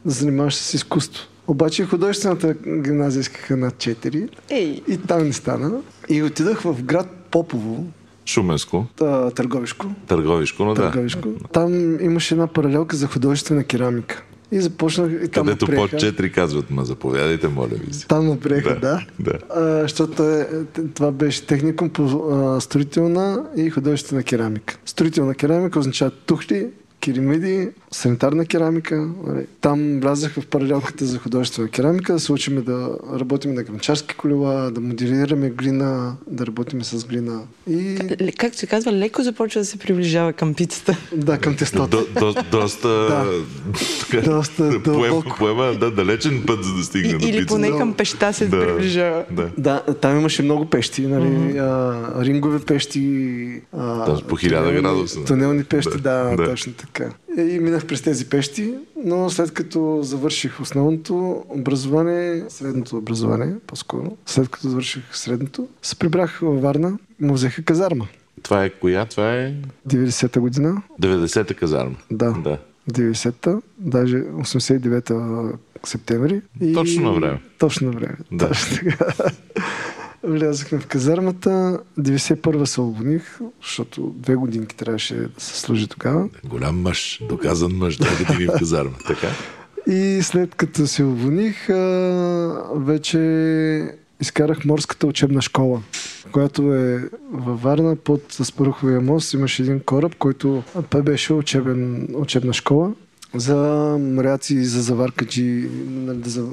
[0.04, 1.28] да занимаваш се с изкуство.
[1.46, 5.80] Обаче художествената гимназия искаха над 4 Ей, и там не стана.
[6.08, 7.86] И отидах в град Попово,
[8.26, 9.86] Шуменско, а, Търговишко.
[10.06, 10.82] Търговишко, но да.
[10.82, 11.28] Търговишко.
[11.52, 14.22] Там имаше една паралелка за художествена керамика.
[14.54, 15.96] И започнах и там Където под приеха.
[15.96, 18.06] 4 казват, ма заповядайте, моля ви се.
[18.06, 19.06] Там ме приеха, да.
[19.20, 19.38] Да.
[19.56, 20.48] А, защото е,
[20.94, 24.78] това беше техникум по а, строителна и художествена керамика.
[24.84, 26.66] Строителна керамика означава тухли,
[27.04, 28.96] керамиди, санитарна керамика.
[29.26, 29.46] нали.
[29.60, 34.70] Там влязах в паралелката за художествена керамика, да се учим да работим на гранчарски колела,
[34.70, 35.94] да моделираме глина,
[36.26, 37.40] да работим с глина.
[37.66, 40.96] И Ле- как се казва, леко започва да се приближава към пицата.
[41.14, 41.86] да, към тестото.
[41.88, 42.88] До, до, доста...
[42.88, 43.24] Да.
[44.02, 45.36] така, Доста поема, дълбоко.
[45.38, 47.46] поема да, далечен път, за да стигне до или пицата.
[47.48, 47.78] поне Да.
[47.78, 48.60] към пеща се Да.
[48.60, 49.24] приближава.
[49.30, 49.48] Да.
[49.58, 53.00] Да, там имаше много пещи, нали, а, рингови пещи,
[53.72, 55.24] а, по 1000 тунелни- градуса.
[55.24, 56.44] Тунелни пещи, Да, да, да.
[56.44, 56.93] точно така.
[57.38, 64.48] И минах през тези пещи, но след като завърших основното образование, средното образование, по-скоро, след
[64.48, 68.06] като завърших средното, се прибрах във Варна, му взеха казарма.
[68.42, 69.04] Това е коя?
[69.04, 69.54] Това е
[69.88, 71.96] 90-та година, 90-та казарма.
[72.10, 72.58] да, Да.
[72.90, 75.48] 90-та, даже 89-та
[75.84, 76.40] септември.
[76.60, 76.72] И...
[76.72, 77.40] Точно на време.
[77.58, 78.16] Точно на време.
[78.32, 78.48] Да.
[78.48, 79.14] Точно така.
[80.26, 81.80] Влязахме в казармата.
[81.98, 86.28] 91-а се уволних, защото две годинки трябваше да се служи тогава.
[86.44, 88.96] Голям мъж, доказан мъж, две години в казарма.
[89.06, 89.28] Така?
[89.86, 93.18] И след като се уволних, а, вече
[94.20, 95.82] изкарах морската учебна школа,
[96.32, 99.34] която е във Варна под Спаруховия мост.
[99.34, 102.92] Имаше един кораб, който той беше учебен, учебна школа
[103.34, 103.56] за
[104.00, 106.46] моряци, за заваркаджи, нали, за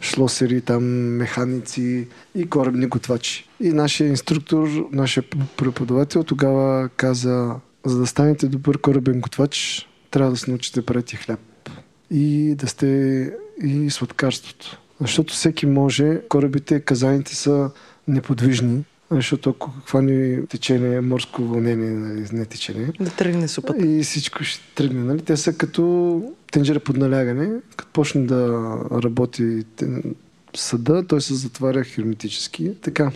[0.00, 0.84] шлосери, там
[1.16, 3.48] механици и корабни готвачи.
[3.60, 5.24] И нашия инструктор, нашия
[5.56, 7.54] преподавател тогава каза,
[7.86, 11.40] за да станете добър корабен готвач, трябва да се научите правите хляб
[12.10, 12.86] и да сте
[13.62, 14.80] и сладкарството.
[15.00, 17.70] Защото всеки може, корабите, казаните са
[18.08, 23.86] неподвижни, защото ако хвани течение, морско вълнение, нали, не течение, Да тръгне супата.
[23.86, 25.04] и всичко ще тръгне.
[25.04, 25.22] Нали?
[25.22, 27.50] Те са като тенджера под налягане.
[27.76, 29.64] Като почне да работи
[30.56, 32.72] съда, той се затваря херметически.
[32.82, 33.12] Така.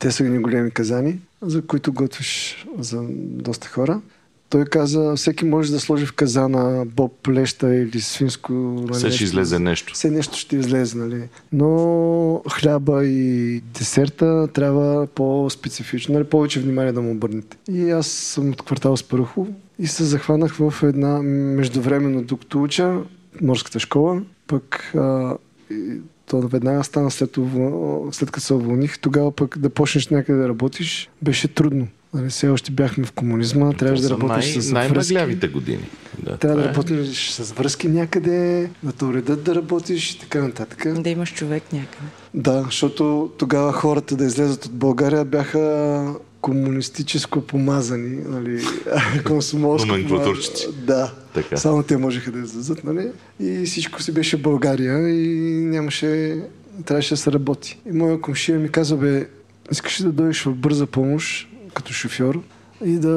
[0.00, 4.00] Те са едни големи казани, за които готвиш за доста хора.
[4.54, 8.52] Той каза, всеки може да сложи в казана боб, леща или свинско.
[8.52, 9.92] нали, Все ще излезе нещо.
[9.94, 11.22] Все нещо ще излезе, нали?
[11.52, 16.24] Но хляба и десерта трябва по-специфично, нали?
[16.24, 17.56] повече внимание да му обърнете.
[17.70, 22.98] И аз съм от квартал Спарухов и се захванах в една междувременно, докато уча
[23.42, 25.36] морската школа, пък а,
[25.70, 27.38] и то веднага стана след,
[28.12, 31.88] след като се уволних, тогава пък да почнеш някъде да работиш, беше трудно.
[32.14, 34.72] Нали, все още бяхме в комунизма, трябваше да работиш най- с връзки.
[34.74, 35.88] Най-мъглявите години.
[36.22, 36.68] Да, Трябва да е.
[36.68, 41.02] работиш с връзки някъде, да те уредат да работиш и така нататък.
[41.02, 42.06] Да имаш човек някъде.
[42.34, 48.62] Да, защото тогава хората да излезат от България бяха комунистическо помазани, нали,
[49.24, 50.64] консумолско Номенклатурчици.
[50.64, 50.86] помазани.
[50.86, 51.56] Да, Така.
[51.56, 53.08] само те можеха да излезат, нали?
[53.40, 56.40] И всичко си беше България и нямаше,
[56.84, 57.78] трябваше да се работи.
[57.86, 59.26] И моя комшия ми каза, бе,
[59.72, 62.40] искаш ли да дойдеш в бърза помощ като шофьор
[62.84, 63.10] и да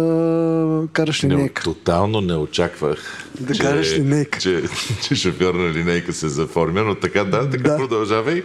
[0.93, 1.63] караш Не, линейка?
[1.63, 4.39] тотално не очаквах, Да караш линейка.
[4.39, 4.63] че,
[5.03, 7.77] че шофьор на линейка се заформя, но така да, така Да.
[7.77, 8.43] продължавай.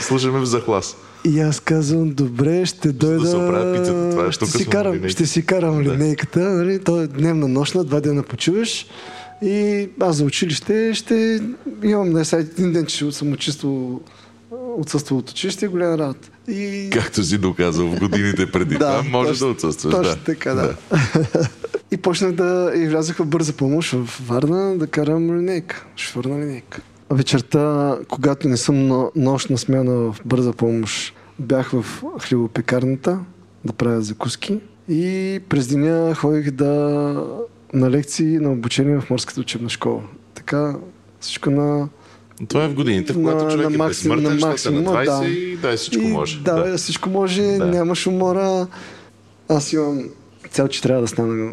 [0.00, 0.96] Слушаме в захлас.
[1.24, 3.18] И аз казвам, добре, ще дойда...
[3.18, 5.08] да се оправя пицата, това е, ще, си карам, линейка.
[5.08, 5.90] ще си карам Да.
[5.92, 6.40] линейката.
[6.40, 6.78] Нали?
[6.80, 8.86] То е дневна нощна, два дена почиваш.
[9.42, 11.40] И аз за училище ще
[11.82, 14.00] имам на сайт един ден, че съм учиствал
[14.76, 16.30] отсъства от училище е голяма работа.
[16.48, 16.90] И...
[16.92, 19.94] Както си доказал в годините преди това, може точно, да отсъстваш.
[19.94, 20.24] Точно да.
[20.24, 20.76] така, да.
[21.90, 22.72] и почнах да...
[22.76, 26.80] И влязах в бърза помощ в Варна да карам линейка, шофьор на линейка.
[27.10, 31.84] Вечерта, когато не съм на нощна смяна в бърза помощ, бях в
[32.20, 33.18] хлебопекарната
[33.64, 36.70] да правя закуски и през деня ходих да
[37.72, 40.02] на лекции на обучение в морската учебна школа.
[40.34, 40.76] Така
[41.20, 41.88] всичко на
[42.48, 44.46] Това е в годините, в когато на- човек на е максимум- безсмъртен, на е на
[44.46, 45.28] максимума, 20 да.
[45.28, 46.38] и да, всичко и, може.
[46.38, 47.66] Да, да, всичко може, Да.
[47.66, 48.66] нямаш умора.
[49.48, 50.04] Аз имам
[50.50, 51.52] цел, че трябва да стана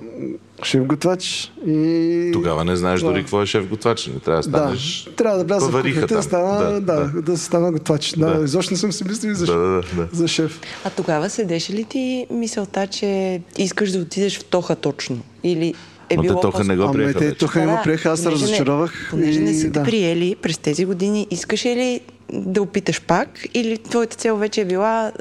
[0.63, 2.29] шеф-готвач и...
[2.33, 3.07] Тогава не знаеш Да.
[3.07, 4.07] дори какво е шеф готвач.
[4.07, 5.09] Не трябва да Да, станеш...
[5.15, 7.21] трябва да вляза в кухнята, да стана, Да, да, да, да.
[7.21, 8.13] да, стана готвач.
[8.13, 8.43] Да, Да.
[8.43, 10.07] изобщо не съм си мислил за, Да, да, да.
[10.13, 10.59] за шеф.
[10.83, 15.19] А тогава седеше ли ти мисълта, че искаш да отидеш в Тоха точно?
[15.43, 15.73] Или
[16.09, 17.37] е Но те било тоха не го приеха те вече.
[17.37, 19.07] тук не го приеха, аз се разочаровах.
[19.09, 19.83] Понеже не са те да.
[19.83, 22.01] приели през тези години, искаш ли
[22.33, 25.11] да опиташ пак или твоята цел вече е била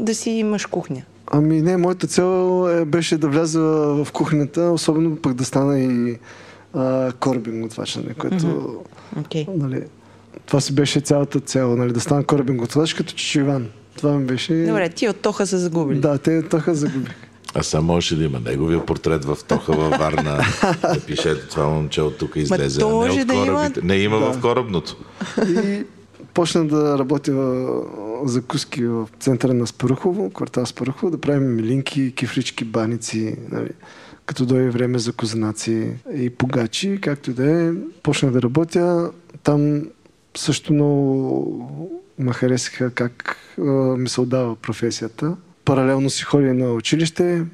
[0.00, 1.02] да си имаш кухня?
[1.32, 3.60] Ами не, моята цел е, беше да вляза
[4.04, 6.18] в кухнята, особено пък да стана и
[6.74, 8.76] а, корабин готвач, което
[9.20, 9.46] Окей.
[9.56, 9.82] нали,
[10.46, 13.66] това си беше цялата цел, нали, да стана корабин готвач като Чичо Иван.
[13.96, 14.64] Това ми беше...
[14.66, 16.00] Добре, ти от Тоха са загубили.
[16.00, 17.27] Да, те тоха загубих.
[17.54, 20.44] А само можеше да има неговия портрет в Тоха във Варна.
[20.84, 22.80] да пише ето това момче от тук излезе.
[22.82, 23.80] а не от да има- корабите.
[23.82, 24.32] Не има Да.
[24.32, 24.96] в корабното.
[25.40, 25.84] И
[26.34, 27.82] почна да работя в
[28.24, 33.70] закуски в центъра на Спарухово, квартал Спарухово, да правим милинки, кифрички, баници, нали,
[34.26, 37.70] като дойде време за козанаци и погачи, както и да е.
[38.02, 39.10] Почнах да работя.
[39.42, 39.82] Там
[40.36, 43.62] също много ме харесаха как а,
[43.96, 45.36] ми се отдава професията.
[45.68, 47.44] Паралелно си ходя на училище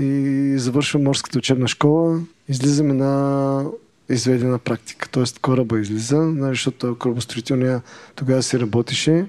[0.00, 2.20] и завършвам морската учебна школа.
[2.48, 3.64] Излизаме на
[4.08, 5.24] изведена практика, т.е.
[5.42, 7.82] кораба излиза, нали, защото корабостроителния
[8.14, 9.26] тогава се работеше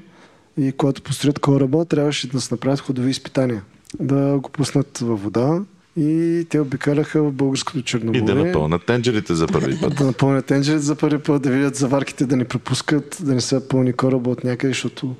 [0.58, 3.64] и когато построят кораба, трябваше да се направят ходови изпитания.
[4.00, 5.62] Да го пуснат във вода
[5.98, 8.22] и те обикаляха в българското И Черноморие.
[8.22, 9.96] да напълнат тенджерите за първи път.
[9.96, 13.68] Да напълнят тенджерите за първи път, да видят заварките, да не пропускат, да не са
[13.68, 15.16] пълни кораба от някъде, защото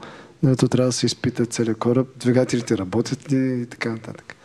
[0.46, 4.36] нали, то трябва да се изпита целият кораб, двигателите работят ли и така нататък.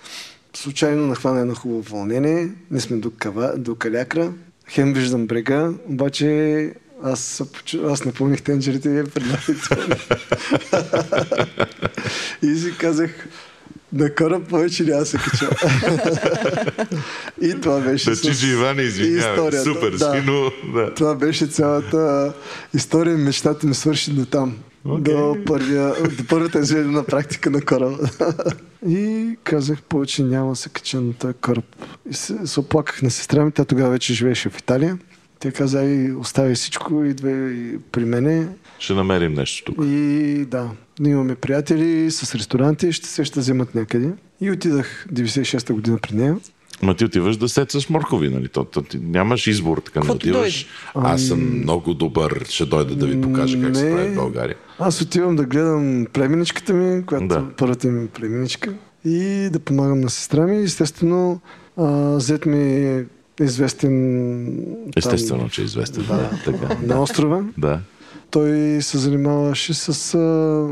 [0.56, 4.32] Случайно нахвана едно хубаво вълнение, ние сме до, кава, до Калякра,
[4.68, 7.42] хем виждам брега, обаче аз,
[7.88, 9.96] аз напълних тенджерите предварително.
[12.42, 13.28] и си казах,
[13.92, 15.50] на кораб повече няма се кача.
[17.40, 19.52] и това беше Да с Чичи Иван, извинявай.
[19.64, 19.98] Супер Да.
[19.98, 20.50] си, но...
[20.74, 20.94] Да.
[20.94, 22.32] Това беше цялата
[22.74, 23.16] история.
[23.16, 24.56] Мечтата ми свърши до там.
[24.84, 27.98] До, първия, до първата изведена практика на кораба.
[28.88, 31.64] и казах, повече няма да се кача на този кораб.
[32.10, 33.52] И се, се оплаках на сестра ми.
[33.52, 34.98] Тя тогава вече живееше в Италия.
[35.38, 38.48] Тя каза, и остави всичко, идва и при мене.
[38.78, 39.84] Ще намерим нещо тук.
[39.84, 44.12] И да, ние имаме приятели с ресторанти, ще се ще вземат някъде.
[44.40, 46.36] И отидах 96-та година при нея.
[46.82, 48.48] Ма ти отиваш да сецаш моркови, нали?
[48.48, 50.66] То, то, ти нямаш избор, така не отиваш.
[50.94, 53.96] Аз съм много добър, ще дойда да ви покажа как се Не.
[53.96, 54.56] прави в България.
[54.78, 57.34] Аз отивам да гледам племеничката ми, която Да.
[57.34, 57.46] да.
[57.56, 60.62] първата ми племеничка, и да помагам на сестра ми.
[60.62, 61.40] Естествено,
[61.76, 63.04] а, зет ми е
[63.40, 64.66] известен
[64.96, 66.04] Естествено, че е известен.
[66.08, 66.68] Да, така.
[66.68, 67.44] там, на острова.
[67.58, 67.80] Да.
[68.30, 70.68] Той се занимаваше с а,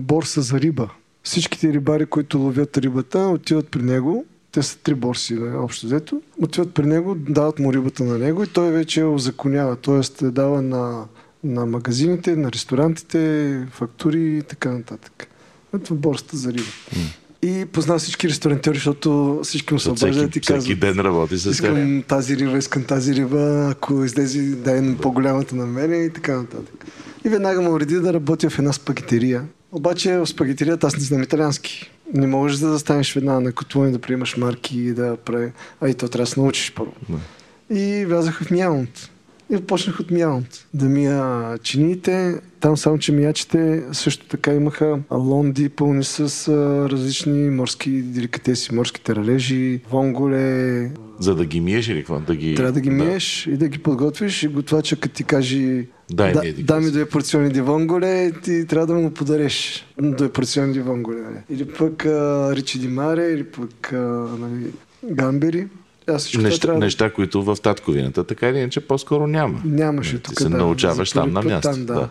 [0.00, 0.88] борса за риба.
[1.22, 4.24] Всичките рибари, които ловят рибата, отиват при него.
[4.52, 6.22] Те са три борси, да, общо взето.
[6.42, 9.76] Отиват при него, дават му рибата на него и той вече я озаконява.
[9.76, 11.04] Тоест дава на,
[11.44, 15.28] на магазините, на ресторантите, фактури и така нататък.
[15.74, 16.70] Ето борсата за риба.
[17.42, 21.38] И позна всички ресторантьори, защото всички му се Всеки, обаждат и всеки казват ден работи
[21.38, 26.10] с искам тази риба, искам тази риба, ако излезе, дай на по-голямата на мене и
[26.10, 26.86] така нататък.
[27.24, 29.44] И веднага му уреди да работя в една спагетерия.
[29.72, 31.90] Обаче в спагетерията аз не знам италиански.
[32.14, 35.52] Не можеш да застанеш веднага на котлони да приемаш марки и да прави...
[35.80, 36.92] А и то трябва да се научиш първо.
[37.70, 39.10] И влязах в Мялнт.
[39.50, 40.66] И почнах от Мялнт.
[40.74, 42.40] Да мия чиниите.
[42.60, 49.16] Там само, че миячите също така имаха лонди пълни с а, различни морски деликатеси, морските
[49.16, 50.90] ралежи, вонголе.
[51.22, 52.20] За да ги миеш или какво?
[52.20, 52.54] Да ги...
[52.54, 56.40] Трябва да ги миеш и да ги подготвиш и готвача като ти каже Дай да,
[56.40, 56.90] дай ми какво си».
[56.92, 61.20] две порциони дивонголе, ти трябва да му подареш две порциони дивонголе.
[61.20, 61.36] Нали.
[61.50, 63.96] Или пък а, ричи ди маре, или пък а,
[64.38, 64.72] нали,
[65.04, 65.68] гамбери.
[66.06, 69.62] Аз Неща, трябва да неща, които в татковината, така или иначе, по-скоро няма.
[69.64, 70.38] Нямаше Ти тук.
[70.38, 71.70] се да, научаваш там на място.
[71.70, 71.94] Там, да.
[71.94, 72.08] да.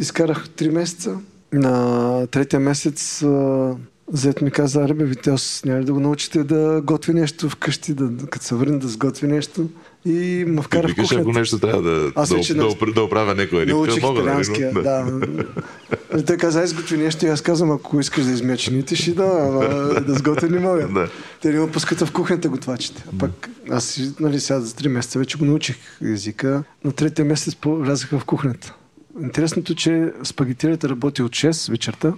[0.00, 1.18] Изкарах 3 месеца.
[1.52, 3.74] На третия месец а,
[4.12, 7.94] зет ми каза, аре бе, Витеос, няма ли да го научите да готви нещо вкъщи,
[7.94, 9.68] да, като се върне да сготви нещо.
[10.04, 11.38] и ме вкара в Викаш, ако кухнята.
[11.38, 14.72] нещо трябва да, Аз да, да, опр- да оправя някоя рибка, Научих мога да, италианския,
[14.74, 15.18] нали, но-
[16.16, 16.24] да.
[16.24, 19.48] Той каза, ай сготви нещо и аз казвам, ако искаш да измия чините, ще да,
[19.48, 19.60] ама
[20.00, 20.88] да сготвя не мога.
[20.88, 21.08] Да.
[21.42, 23.04] Те не ме пускат в кухнята готвачите.
[23.14, 26.62] А пък аз нали, сега за 3 месеца вече го научих езика.
[26.84, 28.74] На третия месец влязах в кухнята.
[29.22, 32.12] Интересното, че спагетирата работи от 6 вечерта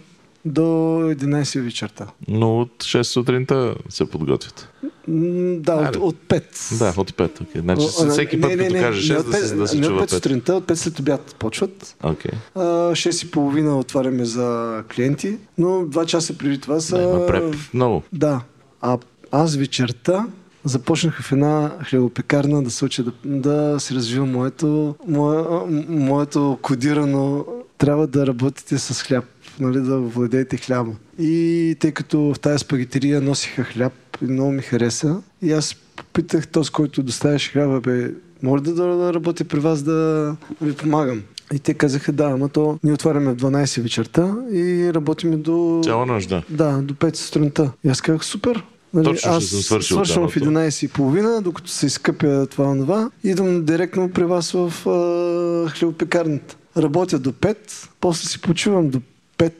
[0.48, 2.06] до 11 вечерта.
[2.28, 4.68] Но от 6 сутринта се подготвят.
[5.08, 6.78] Да, от, от 5.
[6.78, 7.40] Да, от 5.
[7.40, 7.60] Okay.
[7.60, 9.86] Значи а, всеки път, като кажеш не 6, от да се, пет- да се не
[9.86, 10.14] чува от 5 5.
[10.14, 11.96] сутринта, от 5 след обяд почват.
[12.02, 12.32] Окей.
[12.54, 16.96] А, 6 и половина отваряме за клиенти, но 2 часа преди това са...
[16.96, 17.54] Да, има преп.
[17.74, 18.02] Много.
[18.12, 18.40] Да.
[18.80, 18.98] А
[19.32, 20.26] аз вечерта
[20.64, 25.44] започнах в една хлебопекарна да се уча да, да се развива моето, мое,
[25.88, 27.44] моето кодирано
[27.78, 29.24] трябва да работите с хляб,
[29.60, 30.92] нали, да владеете хляба.
[31.18, 33.92] И тъй като в тази спагетерия носиха хляб
[34.22, 38.10] и много ми хареса, и аз попитах този, който доставяше хляба, бе,
[38.42, 41.22] може да, да, да работя при вас да ви помагам.
[41.54, 45.80] И те казаха, да, ама то ние отваряме в 12 вечерта и работиме до...
[45.84, 46.42] Цяла нощ, да.
[46.48, 47.72] Да, до 5 сутринта.
[47.84, 48.64] И аз казах, супер.
[48.94, 50.50] Нали, Точно аз ще съм свършил свършвам в делото.
[50.50, 53.10] 11.30, докато се изкъпя това това.
[53.24, 56.56] Идвам директно при вас в а, хлебопекарната.
[56.76, 57.56] Работя до 5,
[58.00, 59.00] после си почивам до
[59.38, 59.52] 5.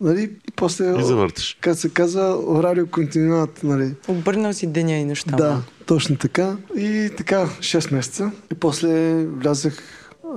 [0.00, 0.22] Нали?
[0.22, 1.56] И после, И завърташ.
[1.60, 3.60] как се казва, орарио континуат.
[3.62, 3.94] Нали?
[4.08, 5.36] Обърнал си деня и неща.
[5.36, 6.56] Да, точно така.
[6.76, 8.30] И така, 6 месеца.
[8.52, 9.82] И после влязах,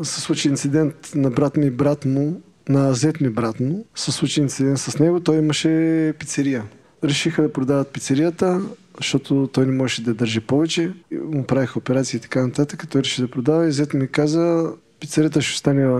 [0.03, 3.85] се случи инцидент на брат ми и брат му, на зет ми брат му.
[3.95, 5.19] Се случи инцидент с него.
[5.19, 6.63] Той имаше пицерия.
[7.03, 8.61] Решиха да продават пицерията,
[8.97, 10.91] защото той не можеше да държи повече.
[11.11, 12.87] И Му правиха операции и така нататък.
[12.89, 15.99] Той реши да продава и зет ми каза, пицерията ще стане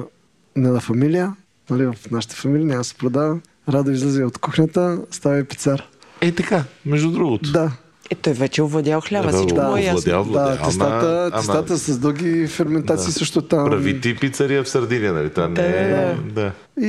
[0.56, 1.34] не на фамилия,
[1.70, 3.40] нали, в нашата фамилия няма да се продава.
[3.70, 5.84] Радо излезе от кухнята, става и пицар.
[6.22, 7.52] Е, така, между другото.
[7.52, 7.72] Да,
[8.10, 10.00] Е, той вече овладял хляба, Е, да, всичко да, му е ясно.
[10.00, 10.34] овладял.
[10.46, 13.12] Да, Ама- тестата, ама- тестата с дълги ферментации Да.
[13.12, 13.66] също там.
[13.66, 15.30] Прави ти пицария в Сардиния, нали?
[15.30, 16.16] Това не е...
[16.26, 16.52] Да.
[16.82, 16.86] И,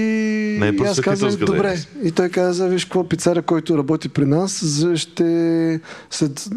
[0.60, 1.76] Не е и аз казах, добре.
[2.04, 4.64] И той каза, виж какво, пицаря, който работи при нас,
[4.96, 6.48] ще след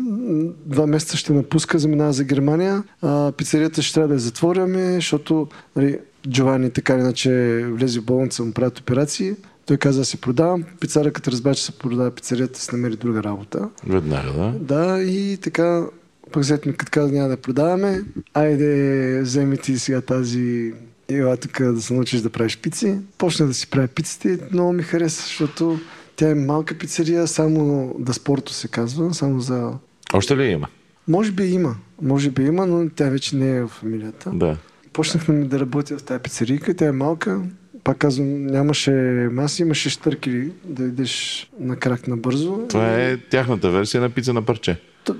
[0.65, 2.83] два месеца ще напуска, заминава за Германия.
[3.01, 5.99] А, пицарията ще трябва да я затворяме, защото нали,
[6.29, 9.33] Джовани така или иначе влезе в болница, му правят операции.
[9.65, 10.63] Той каза се продавам.
[10.79, 13.69] Пицаря, като разбра, че се продава пицарията, си намери друга работа.
[13.87, 14.53] Веднага, да.
[14.59, 15.85] Да, и така,
[16.31, 18.03] пък след ми като каза няма да продаваме,
[18.33, 20.73] айде вземи ти сега тази
[21.09, 22.97] ела тук да се научиш да правиш пици.
[23.17, 25.79] Почна да си прави пиците много ми хареса, защото
[26.15, 29.71] тя е малка пицария, само да спорто се казва, само за...
[30.13, 30.67] Още ли има?
[31.07, 34.31] Може би има, може би има, но тя вече не е в фамилията.
[34.33, 34.57] Да.
[34.93, 37.41] Почнахме да работя в тази пицарийка, тя е малка.
[37.83, 38.91] Пак казвам, нямаше
[39.31, 42.67] маси, имаше штъркели да идеш на крак набързо.
[42.69, 44.81] Това е тяхната версия на пица на парче.
[45.03, 45.15] То,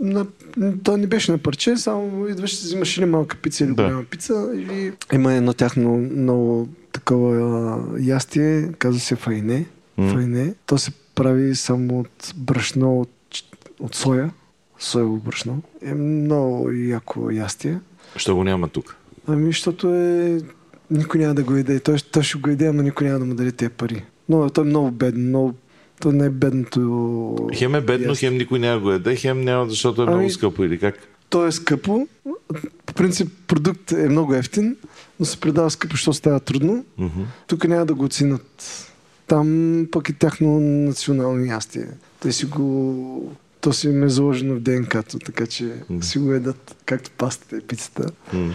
[0.00, 0.26] на,
[0.84, 3.82] то не беше на парче, само идваш, взимаш или малка пица или Да.
[3.82, 4.50] голяма пица.
[4.54, 4.92] Или...
[5.12, 9.66] Има едно тяхно много такова ястие, казва се файне.
[9.96, 10.12] М.
[10.12, 10.54] файне.
[10.66, 13.10] То се прави само от брашно от,
[13.80, 14.30] от соя.
[14.78, 15.62] Соево брашно.
[15.82, 17.78] Е много яко ястие.
[18.16, 18.96] Що го няма тук?
[19.30, 20.38] Ами, защото е...
[20.90, 21.80] Никой няма да го яде.
[21.80, 24.04] Той, той ще го яде, ама никой няма да му даде тези пари.
[24.28, 25.24] Но той е много бедно.
[25.24, 25.54] Много...
[26.00, 27.48] То не е бедното...
[27.54, 28.28] Хем е бедно, ястие.
[28.28, 30.94] хем никой няма го яде, хем няма, защото е Ами- много скъпо или как?
[31.28, 32.08] То е скъпо.
[32.86, 34.76] По принцип продукт е много ефтин,
[35.20, 36.84] но се предава скъпо, защото става трудно.
[36.98, 37.20] Мгм.
[37.46, 38.86] Тук няма да го оценят.
[39.26, 39.46] Там
[39.92, 41.86] пък е тяхно национално ястие.
[42.20, 43.32] Те си го...
[43.60, 46.02] То си им е заложено в ДНК-то, така че Мгм.
[46.02, 48.10] си го едат както пастата и пицата.
[48.32, 48.54] М.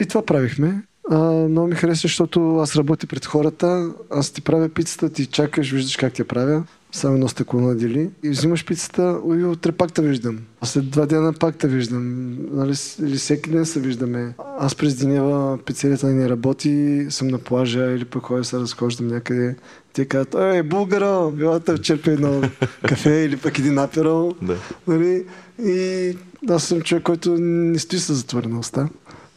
[0.00, 0.82] И това правихме.
[1.10, 5.72] А, много ми хареса, защото аз работя пред хората, аз ти правя пицата, ти чакаш,
[5.72, 10.02] виждаш как я правя, само едно стъкло надели и взимаш пицата и утре пак те
[10.02, 10.38] виждам.
[10.60, 12.36] А след два дена пак те виждам.
[12.52, 14.34] Нали, или всеки ден се виждаме.
[14.58, 19.56] Аз през деня пицерията не работи, съм на плажа или пък ходя се разхождам някъде.
[19.92, 22.42] Те казват, ей, булгаро, била да черпи едно
[22.88, 24.34] кафе или пък един аперол.
[24.42, 24.56] Да.
[24.86, 25.24] Нали?
[25.64, 26.16] И
[26.48, 28.88] аз съм човек, който не стои с затворена уста,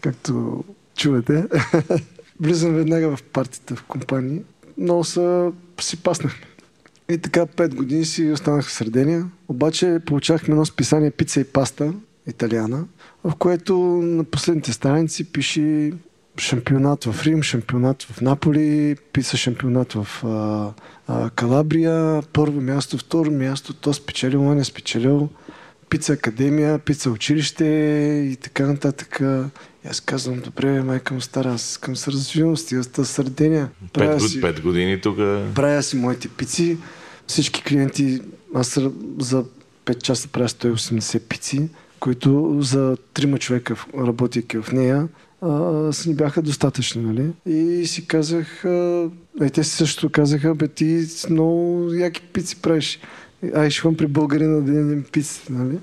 [0.03, 0.63] както
[0.95, 1.45] чувате.
[2.39, 4.41] Влизам веднага в партията, в компании.
[4.77, 5.51] Много са
[5.81, 6.45] си паснахме.
[7.09, 9.25] И така пет години си останах в Сърдения.
[9.47, 11.93] Обаче получахме едно списание Пица и паста,
[12.27, 12.85] италиана,
[13.23, 15.93] в което на последните страници пише
[16.37, 20.73] шампионат в Рим, шампионат в Наполи, писа шампионат в а,
[21.07, 25.29] а, Калабрия, първо място, второ място, то спечелил, он е спечелил,
[25.89, 27.65] пица академия, пица училище
[28.31, 29.21] и така нататък.
[29.85, 33.69] И аз казвам, добре, майка му стара, аз искам се развивам с тия Сърдения.
[33.93, 35.17] Пет, си- пет години тук.
[35.55, 36.77] правя си моите пици.
[37.27, 38.21] Всички клиенти,
[38.55, 38.79] аз
[39.19, 39.45] за
[39.85, 41.69] 5 часа правя 180 пици,
[41.99, 45.07] които за трима човека, работейки в нея,
[45.41, 47.31] а, си ни бяха достатъчни, нали?
[47.57, 49.09] И си казах, а,
[49.41, 52.99] е, те също казаха, бе, ти много яки пици правиш.
[53.55, 55.77] Ай, ще при българина да ядем пици, нали?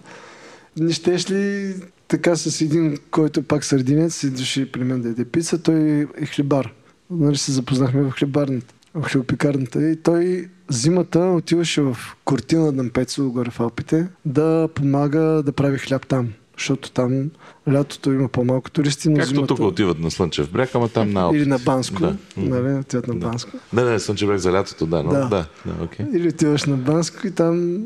[0.76, 1.74] Не щеш ли
[2.11, 6.72] така с един, който пак сърдинец, дошли при мен да яде пица, той е хлебар.
[7.11, 13.50] Нали се запознахме в хлебарната, в хлебопекарната и той зимата отиваше в Кортина Дъмпецо, горе
[13.50, 16.28] в Алпите, да помага да прави хляб там.
[16.58, 17.30] Защото там
[17.72, 19.46] лятото има по-малко туристи, но Както зимата...
[19.46, 21.42] тук отиват на Слънчев бряг, ама там на Алпите.
[21.42, 22.16] Или на Банско, Да.
[22.36, 23.26] нали, отиват на Да.
[23.26, 23.50] Банско.
[23.72, 25.18] Не, не, Слънчев бряг за лятото, да, но Да.
[25.18, 26.06] да, да, да окей.
[26.14, 27.82] Или отиваш на Банско и там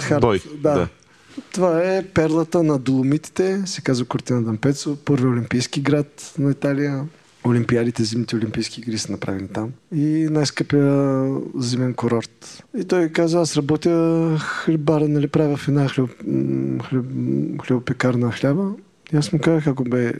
[0.00, 0.20] хард.
[0.20, 0.74] Бой, Да.
[0.74, 0.88] да.
[1.52, 7.04] Това е перлата на Доломитите, се казва Кортина Дампецо, първи олимпийски град на Италия.
[7.46, 9.72] Олимпиадите, зимните олимпийски игри са направени там.
[9.94, 11.26] И най-скъпия
[11.58, 12.64] зимен курорт.
[12.76, 16.10] И той каза, аз работя хлебара, нали, правя в една хлеб,
[16.88, 17.04] хлеб,
[17.62, 18.72] хлебопекарна хляба.
[19.12, 20.12] И аз му казах, ако бе,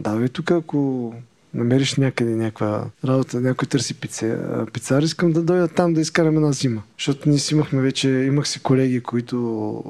[0.00, 1.14] давай тук, ако
[1.54, 4.36] намериш някъде някаква работа, някой търси пице,
[4.72, 6.82] пицар, искам да дойда там да изкарам една зима.
[6.98, 9.36] Защото ние си имахме вече, имах си колеги, които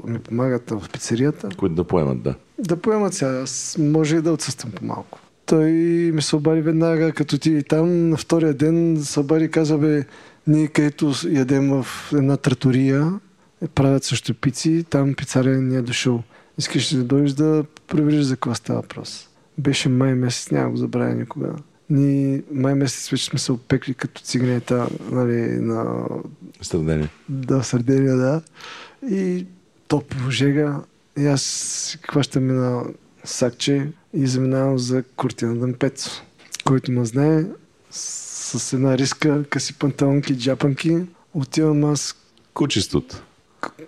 [0.07, 1.49] ми помагат в пицарията.
[1.57, 2.35] Които да поемат, да.
[2.59, 5.19] Да поемат сега, аз може и да отсъствам по-малко.
[5.47, 5.71] Той
[6.15, 10.05] ми се обади веднага, като ти там на втория ден се обади и каза, бе,
[10.47, 13.13] ние където ядем в една тратория,
[13.63, 16.23] е, правят също пици, там пицаря ни е дошъл.
[16.59, 19.30] Искаш ли да дойдеш да провериш за какво става въпрос?
[19.59, 21.53] Беше май месец, няма го забравя никога.
[21.91, 26.07] Ние май месец вече сме се опекли като цигнета нали, на
[26.63, 27.09] Сравнение.
[27.29, 28.43] да, Сърдения, да.
[29.11, 29.47] И
[29.89, 30.81] топло жега.
[31.19, 32.85] И аз си хващам на
[33.25, 36.23] сакче и заминавам за Куртина Дъмпецо,
[36.65, 37.45] който ме знае
[37.91, 40.99] с, с една риска, къси панталонки, джапанки.
[41.35, 42.17] Отивам аз
[42.55, 43.23] Кучеството.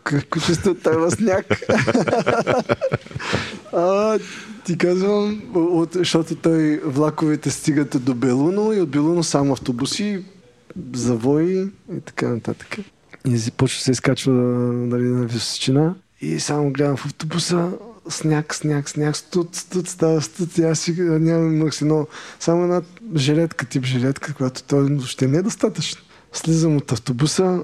[0.04, 1.46] Какво чисто там сняг.
[3.72, 4.18] а,
[4.64, 10.24] ти казвам, от, защото той влаковете стигат до Белуно и от Белуно само автобуси,
[10.92, 11.60] завои
[11.96, 12.76] и така нататък.
[13.26, 17.70] И си- почва да се изкачва нали, на височина и само гледам в автобуса
[18.08, 20.58] сняг, сняг, сняг, студ, студ, става студ.
[20.58, 22.08] И аз си нямам имах си много.
[22.40, 22.82] Само една
[23.16, 26.02] жилетка, тип жилетка, която той въобще не е достатъчно.
[26.32, 27.60] Слизам от автобуса,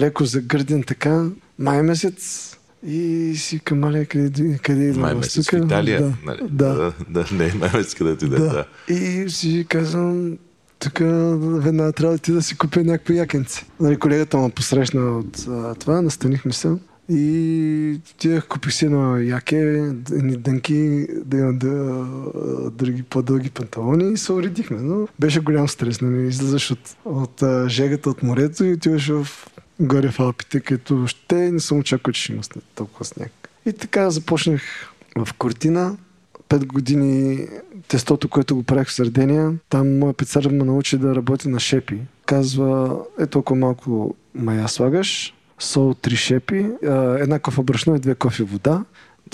[0.00, 1.26] леко загърден така,
[1.58, 2.48] май месец
[2.86, 5.02] и си към мале, къде, къде идвам?
[5.02, 5.56] Май месец в?
[5.56, 6.00] Италия.
[6.00, 6.40] Да, нали?
[6.50, 8.38] да, да, да, не, май месец където и да.
[8.38, 8.66] да.
[8.94, 10.38] И си казвам,
[10.78, 10.98] тук
[11.64, 13.64] веднага трябва да ти да си купя някакво якенце.
[13.80, 16.70] Нали, колегата ме посрещна от а, това, настанихме се.
[17.08, 19.56] И отидах, купих си едно яке,
[20.12, 22.04] едни дънки, да имам да,
[22.70, 24.78] други по-дълги панталони и се уредихме.
[24.80, 29.46] Но беше голям стрес, нали, излизаш от, от жегата от морето и отиваш в
[29.82, 32.42] горе в Алпите, където въобще не съм очаквал, че ще има
[32.74, 33.48] толкова сняг.
[33.66, 34.62] И така започнах
[35.16, 35.96] в Кортина.
[36.48, 37.46] Пет години
[37.88, 42.00] тестото, което го правих в Сърдения, там моят пицар ме научи да работи на шепи.
[42.26, 46.66] Казва, е толкова малко мая слагаш, сол, три шепи,
[47.18, 48.84] една кофа брашно и две кофи вода.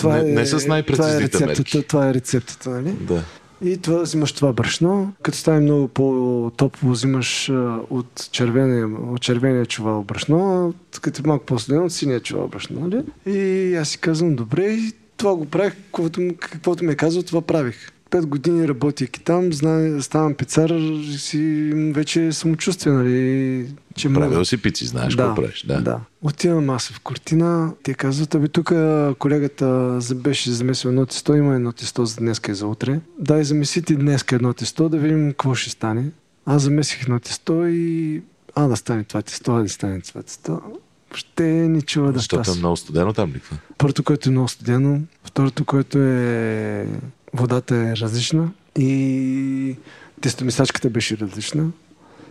[0.03, 1.83] Не- не с това е най-прецизните рецептата, мерки.
[1.87, 2.91] това е рецептата, нали?
[2.91, 3.23] да.
[3.65, 5.13] И това взимаш това брашно.
[5.23, 7.49] Като стане много по-топло, взимаш
[7.89, 12.79] от червения, от червения чувал брашно, а като е малко по-студено, от синия чувал брашно.
[12.79, 13.03] Нали?
[13.37, 14.77] И аз си казвам, добре,
[15.17, 17.91] това го правих, каквото, каквото ми е казал, това правих.
[18.09, 24.27] Пет години работейки там, знае, ставам пицар и си вече самочувствие, нали, че мога.
[24.27, 25.65] Правил си пици, знаеш какво правиш.
[25.67, 25.81] Да.
[25.81, 25.99] Да.
[26.21, 27.73] Отивам аз в Кортина.
[27.83, 28.71] Те казват, аби тук
[29.19, 32.99] колегата беше замесил едно тесто, има едно тесто за днес и за утре.
[33.19, 36.05] Дай замеси ти днес едно тесто, да видим какво ще стане.
[36.45, 38.21] Аз замесих едно тесто и
[38.55, 40.61] а да стане това тесто, а да стане това тесто.
[41.09, 43.41] Въобще не чува да Защото е много студено там ли?
[43.77, 46.87] Първото, което е много студено, второто, което е
[47.33, 49.75] водата е различна и
[50.21, 51.71] тестомисачката беше различна.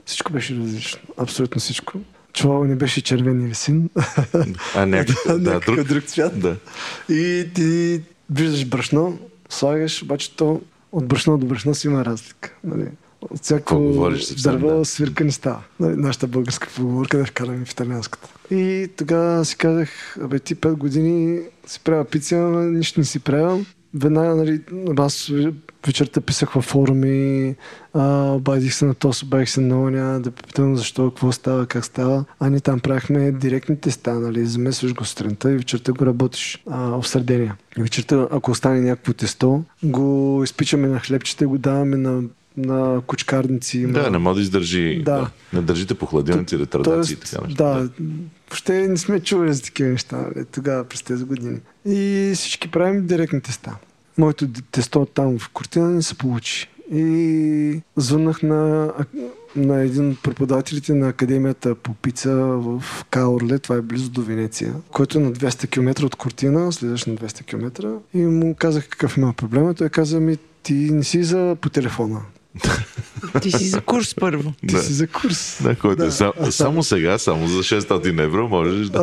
[0.05, 1.01] Всичко беше различно.
[1.17, 1.99] Абсолютно всичко.
[2.33, 3.91] Чувал не беше червен син.
[4.75, 5.89] А, някакъв, да, някакъв друг.
[5.89, 6.41] друг цвят.
[6.41, 6.57] Да.
[7.09, 9.19] И ти виждаш брашно,
[9.49, 10.61] слагаш, обаче то
[10.93, 12.55] от брашно до брашно си има разлика.
[12.65, 12.89] Нали?
[13.21, 14.11] От всяко
[14.43, 14.85] дърво да.
[14.85, 15.63] свирка не става.
[15.81, 15.97] Нали?
[15.97, 18.29] Нашата българска поговорка да вкараме в италианската.
[18.55, 23.65] И тогава си казах, абе ти пет години си правя пица, нищо не си правил.
[23.95, 24.61] Веднага, нали,
[24.97, 25.33] аз
[25.87, 27.55] вечерта писах във форуми,
[27.95, 32.25] обадих се на този, обадих се на оня, да попитам защо, какво става, как става.
[32.41, 36.79] А ние там правихме директни теста, нали, замесваш го сутринта и вечерта го работиш а,
[36.81, 37.57] в сърдения.
[37.79, 42.23] Вечерта, ако остане някакво тесто, го изпичаме на хлебчета и го даваме на
[42.59, 43.79] на кучкарници.
[43.79, 43.93] Има...
[43.93, 45.03] Да, не може да издържи.
[45.05, 45.13] Да.
[45.13, 45.31] Да.
[45.53, 47.65] Не държите по хладилници, ретардации и така неща.
[47.65, 47.89] да,
[48.51, 51.59] въобще не сме чували за такива неща нали, тогава през тези години.
[51.87, 53.77] И всички правим директни теста.
[54.19, 56.69] Моето тесто там в Кортина не се получи.
[56.93, 58.93] И звъннах на,
[59.57, 64.75] на един от преподавателите на Академията по пица в Каорле, това е близо до Венеция,
[64.93, 67.89] който е на 200 км от Кортина, следваш на 200 км.
[68.15, 69.75] И му казах какъв има проблема.
[69.75, 72.21] Той каза ми, ти не си за по телефона.
[73.43, 74.53] Ти си за курс първо.
[74.61, 74.83] Ти Да.
[74.83, 75.59] си за курс.
[75.63, 76.13] Да, който е Да.
[76.13, 78.99] сам, само сега, само за 600 евро можеш да...
[78.99, 79.03] А,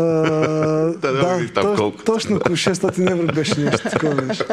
[1.02, 2.04] Да, да видиш там точ- колко.
[2.04, 4.16] точно около 600 евро беше нещо такова.
[4.16, 4.44] Беше.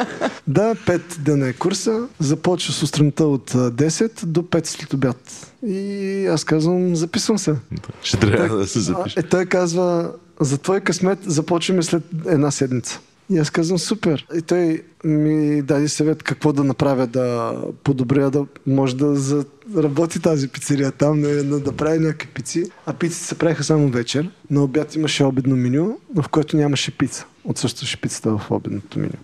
[0.47, 2.07] Да, 5 дена е курса.
[2.19, 5.47] Започва сутринта от а, 10 до 5 след обяд.
[5.67, 7.55] И аз казвам, записвам се.
[8.03, 9.19] Ще трябва да се А, запише.
[9.19, 12.99] е, той казва, за твой късмет започваме след една седмица.
[13.33, 14.27] И аз казвам, супер.
[14.35, 20.47] И той ми даде съвет какво да направя да подобря, да може да заработи тази
[20.47, 22.65] пицерия там, да, да, прави някакви пици.
[22.85, 24.29] А пиците се правиха само вечер.
[24.49, 27.25] На обяд имаше обедно меню, в което нямаше пица.
[27.43, 29.17] Отсъстваше пицата в обедното меню.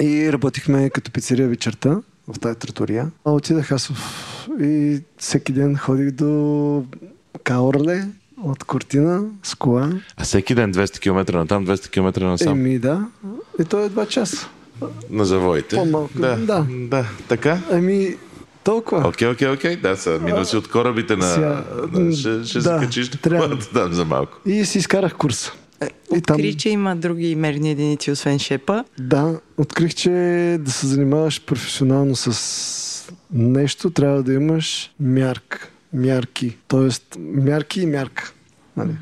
[0.00, 3.10] И работихме като пицерия вечерта в тази тратория.
[3.24, 4.48] А отидах аз в...
[4.60, 6.84] и всеки ден ходих до
[7.44, 8.08] Каорле
[8.42, 9.90] от Кортина с кола.
[10.16, 12.58] А всеки ден 200 км на там, 200 км на сам.
[12.60, 13.06] Еми да.
[13.60, 14.48] И то е 2 часа.
[15.10, 15.76] На завоите.
[15.76, 16.66] По-малко, Да, да.
[16.70, 17.04] да.
[17.28, 17.58] Така?
[17.70, 18.16] Ами
[18.64, 19.08] толкова.
[19.08, 19.76] Окей, окей, окей.
[19.76, 21.26] Да, са минуси от корабите на...
[21.34, 23.48] Сега, на ще ще да, се качиш трябва.
[23.56, 24.32] да дам за малко.
[24.46, 25.52] И си изкарах курса.
[26.16, 28.84] И там, Откри, че има други мерни единици, освен шепа.
[28.98, 30.10] да, открих, че
[30.60, 35.68] да се занимаваш професионално с нещо, трябва да имаш мярка.
[35.92, 36.56] Мярки.
[36.68, 38.32] Тоест, мярки и мярка.
[38.76, 38.92] Нали?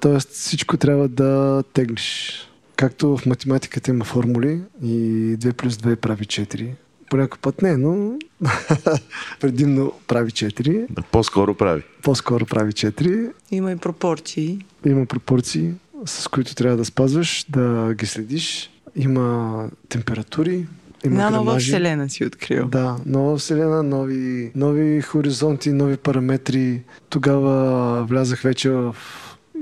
[0.00, 2.32] Тоест, всичко трябва да теглиш.
[2.76, 4.96] Както в математиката има формули и
[5.38, 6.70] 2 плюс 2 прави 4.
[7.10, 8.18] По някой път не, но
[9.40, 10.86] предимно прави 4.
[10.90, 11.82] Да, По-скоро прави.
[12.02, 13.32] По-скоро прави 4.
[13.50, 14.64] Има и пропорции.
[14.86, 15.72] Има пропорции,
[16.06, 18.70] с които трябва да спазваш, да ги следиш.
[18.96, 20.66] Има температури,
[21.04, 21.70] има Една нова грамажи.
[21.70, 22.68] вселена си открил.
[22.68, 26.82] Да, нова вселена, нови, нови хоризонти, нови параметри.
[27.08, 28.96] Тогава влязах вече в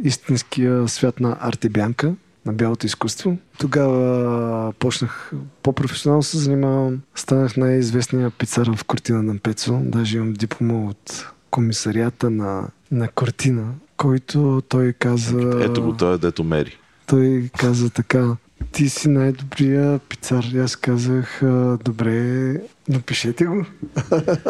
[0.05, 2.15] истинския свят на арте бянка,
[2.47, 3.37] на бялото изкуство.
[3.59, 5.33] Тогава почнах
[5.63, 7.01] по-професионално се занимавам.
[7.15, 9.81] Станах най-известния пицар в Кортина на Пецо.
[9.83, 13.65] Даже имам диплома от комисарията на, на Кортина,
[13.97, 15.61] който той каза...
[15.65, 16.79] Ето го, той е дето мери.
[17.07, 18.37] Той каза така,
[18.73, 20.45] ти си най-добрия пицар.
[20.55, 22.53] И аз казах, «А, добре,
[22.89, 23.65] напишете го.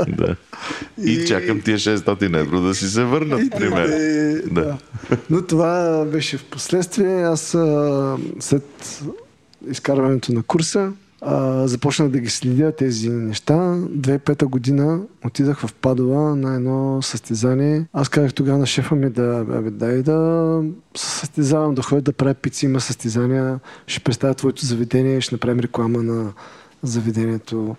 [0.09, 0.37] Да.
[1.05, 3.93] И, чакам тия 600 евро да си се върнат, при мен.
[3.93, 4.63] Е, Да.
[4.63, 4.79] да.
[5.31, 7.23] Но това беше в последствие.
[7.23, 7.57] Аз
[8.41, 9.03] след
[9.71, 13.55] изкарването на курса а, започнах да ги следя тези неща.
[13.55, 17.87] 2005 година отидах в Падова на едно състезание.
[17.93, 20.63] Аз казах тогава на шефа ми да, бе, дай да
[20.97, 26.03] състезавам, да ходя да правя пици, има състезания, ще представя твоето заведение, ще направим реклама
[26.03, 26.33] на
[26.83, 27.77] заведението.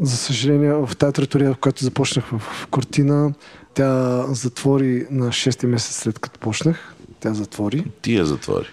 [0.00, 3.32] За съжаление, в тази тратория, в която започнах в Кортина,
[3.74, 6.94] тя затвори на 6 месец след като почнах.
[7.22, 7.84] Тя затвори.
[8.02, 8.66] Ти я затвори.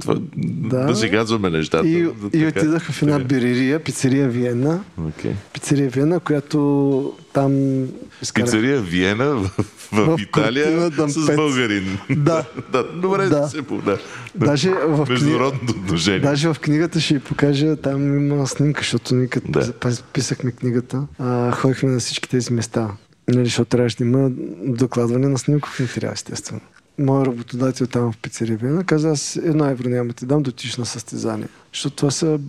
[0.00, 0.86] Това, да.
[0.86, 0.96] Да.
[0.96, 1.88] си казваме нещата.
[1.88, 2.60] И, да, и така.
[2.60, 4.80] отидах в една бирерия, пицерия Виена.
[5.08, 5.32] Окей.
[5.52, 7.82] Пицерия Виена, която там
[8.22, 8.46] изкарах.
[8.46, 9.50] Пицария Виена в,
[9.92, 11.98] в, В Италия с българин.
[12.10, 12.44] Да.
[12.72, 12.84] да.
[12.84, 13.48] Добре, Да.
[13.48, 13.98] се да.
[14.34, 16.20] Даже в, Международното отношение.
[16.20, 19.72] даже в книгата ще ви покажа, там има снимка, защото ние като да.
[20.12, 22.90] писахме книгата, а, ходихме на всички тези места.
[23.28, 24.30] Нали, защото трябваше да има
[24.66, 26.60] докладване на снимков материал, естествено.
[26.98, 30.86] Моят работодател там в пицерия каза, аз едно евро няма ти дам да отиш на
[30.86, 31.48] състезание.
[31.72, 32.40] Защото това са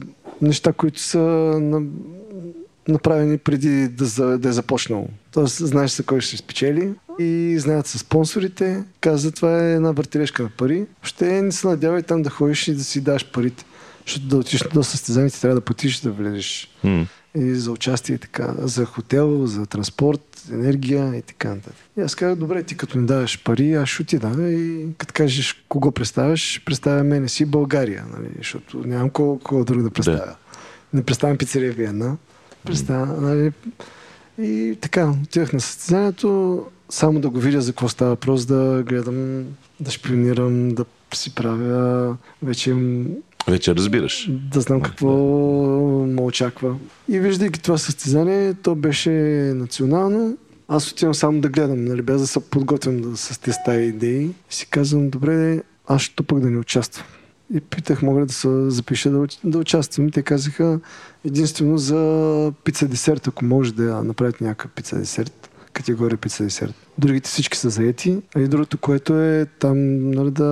[0.42, 1.20] неща, които са
[1.62, 1.82] на...
[2.88, 5.08] направени преди да, за- да е започнало.
[5.32, 8.84] Тоест, знаеш за кой ще спечели и знаят са спонсорите.
[9.02, 10.86] Каза, това е една въртележка на пари.
[11.04, 13.66] Ще не се надявай там да ходиш и да си даш парите.
[14.06, 16.70] Защото да отиш до състезанието трябва да платиш да влезеш.
[16.84, 17.06] М.
[17.38, 18.54] И за участие и така.
[18.60, 21.76] За хотел, за транспорт, енергия и така нататък.
[21.98, 25.66] И аз казах, добре, ти като ми даваш пари, аз ще отида и като кажеш
[25.70, 28.30] кого представяш, представя мене си България, нали?
[28.38, 30.18] защото нямам кого, кого друг да представя.
[30.18, 30.36] Да.
[30.94, 32.18] Не представям пицерия Виена.
[32.66, 33.52] Представя, нали?
[34.40, 39.46] И така, отивах на състезанието, само да го видя за какво става въпрос, да гледам,
[39.80, 43.08] да шпионирам, да си правя вече имам
[43.50, 44.30] Вече разбираш.
[44.32, 45.08] да знам какво
[46.08, 46.76] ме очаква.
[47.10, 49.10] И виждайки това състезание, то беше
[49.56, 50.38] национално.
[50.68, 54.24] Аз отивам само да гледам, нали, без да се подготвям да, с тези стаи идеи.
[54.24, 57.06] И си казвам, добре, аз ще пък да не участвам.
[57.54, 60.08] и питах, мога ли да се запиша да, да участвам.
[60.08, 60.80] И те казаха
[61.26, 65.47] единствено за пица десерт, ако може да направят някакъв пица десерт,
[65.78, 66.74] категория пица десерт.
[66.98, 68.18] Другите всички са заети.
[68.36, 70.50] А и другото, което е там нали, да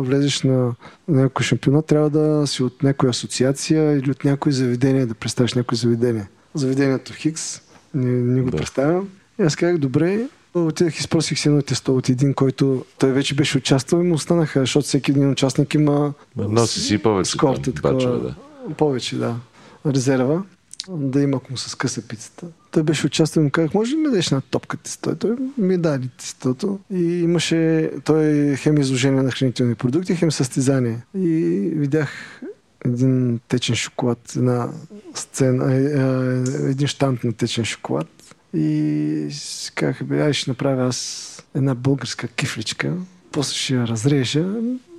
[0.00, 0.74] влезеш на
[1.08, 5.78] някой шампионат, трябва да си от някоя асоциация или от някое заведение, да представиш някое
[5.78, 6.28] заведение.
[6.54, 7.60] Заведението Хикс,
[7.94, 8.56] не, не го Да.
[8.56, 9.08] представям.
[9.40, 13.34] И аз казах, добре, Отидах и спросих си едно тесто от един, който той вече
[13.34, 17.30] беше участвал и му останаха, защото всеки един участник има Носи си повече.
[17.30, 18.34] скорта, там, такова, бачове, да.
[18.74, 19.36] повече, да,
[19.86, 20.42] резерва,
[20.88, 22.46] да има ако му се скъса пицата.
[22.72, 25.16] Той беше участвал и му казах, може ли ми да дадеш една топка тесто?
[25.16, 30.98] Той ми даде тестото и имаше, той хем изложение на хранителни продукти, хем състезание.
[31.14, 31.28] И
[31.74, 32.40] видях
[32.84, 34.68] един течен шоколад, една
[35.14, 38.08] сцена, е, е, един штант на течен шоколад.
[38.54, 42.94] И си казах, бе, ай ще направя аз една българска кифличка,
[43.32, 44.46] после ще я разрежа,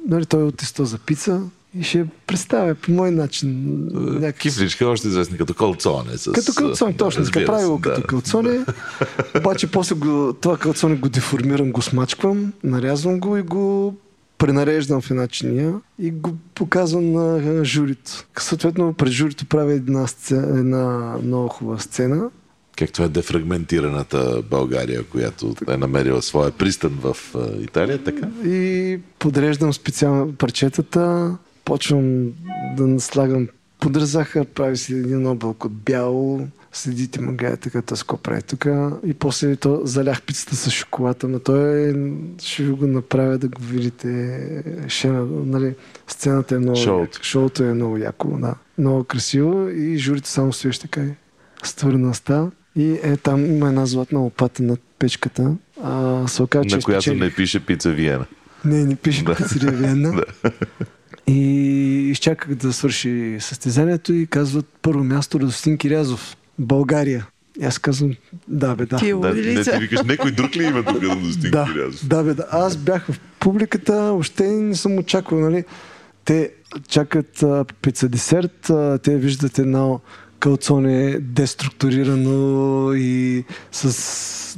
[0.08, 1.42] нали, той е от тесто за пица
[1.76, 3.78] и ще представя по мой начин.
[3.94, 6.18] някак- Кифличка, още известни като калцоне.
[6.18, 7.60] С, Като калцоне, точно така.
[7.60, 7.82] се, го да.
[7.84, 8.66] като калцоне.
[9.38, 13.96] Обаче после го, това калцоне го деформирам, го смачквам, нарязвам го и го
[14.38, 18.12] пренареждам в една чиния и го показвам на журито.
[18.40, 22.30] Съответно, пред журито правя една, сцена, една много хубава сцена.
[22.78, 27.18] Как това е дефрагментираната България, която е намерила своя пристан в
[27.62, 28.28] Италия, така?
[28.46, 31.36] И подреждам специално парчетата,
[31.66, 32.32] почвам
[32.78, 33.48] да слагам
[33.80, 38.42] пудра захар, прави си един облак от бяло, следите ме гледа така, с какво прави
[38.42, 38.66] тук.
[39.06, 41.94] И после то залях пицата с шоколад, но той е,
[42.42, 44.64] ще го направя да го видите.
[44.88, 45.76] Шена, нали,
[46.08, 47.20] сцената е много Шоуто.
[47.24, 48.56] Шоуто е много яко, да.
[48.78, 51.14] Много красиво и журито само стоиш така и
[51.64, 52.52] ствърнаста.
[52.76, 55.56] И е, там има една златна лопата над печката.
[55.84, 58.26] А, се оказа, че На която не пише пица Виена.
[58.66, 59.36] Не, не пише Да.
[59.36, 60.12] пицария Виена.
[60.44, 60.52] Да.
[61.28, 61.42] И
[62.12, 67.28] изчаках да свърши състезанието и казват първо място Радостин Кирязов, България.
[67.62, 68.16] И аз казвам,
[68.48, 68.98] да бе, да.
[68.98, 72.08] Ти Да, не ти викаш, някой друг ли има тук да достигне Да, Кирязов?
[72.08, 72.48] да, бе, да.
[72.52, 75.64] Аз бях в публиката, въобще не съм очаквал, нали?
[76.26, 76.52] Те
[76.88, 80.00] чакат а, пица десерт, а, те виждат едно
[80.40, 84.58] калцоне деструктурирано и с...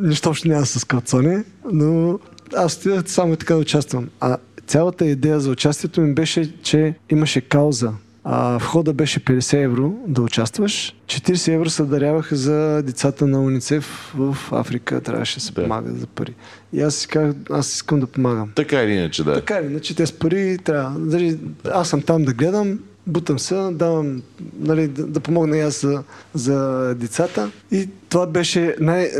[0.00, 2.18] Нищо общо няма с калцоне, но
[2.56, 4.08] аз само така да участвам.
[4.20, 4.36] А
[4.66, 7.92] цялата идея за участието ми беше, че имаше кауза.
[8.26, 10.96] А, входа беше 50 евро да участваш.
[11.06, 15.00] 40 евро се даряваха за децата на УНИЦЕФ в Африка.
[15.00, 15.62] Трябваше да се Да.
[15.62, 16.34] помага за пари.
[16.72, 18.50] И аз си казах, аз искам да помагам.
[18.54, 19.34] Така или иначе, да.
[19.34, 21.00] Така или иначе, те с пари трябва.
[21.00, 21.38] Дали,
[21.72, 24.22] аз съм там да гледам, бутам се, давам,
[24.58, 26.02] нали, да, да помогна и аз за,
[26.34, 27.50] за децата.
[27.70, 29.10] И това беше най-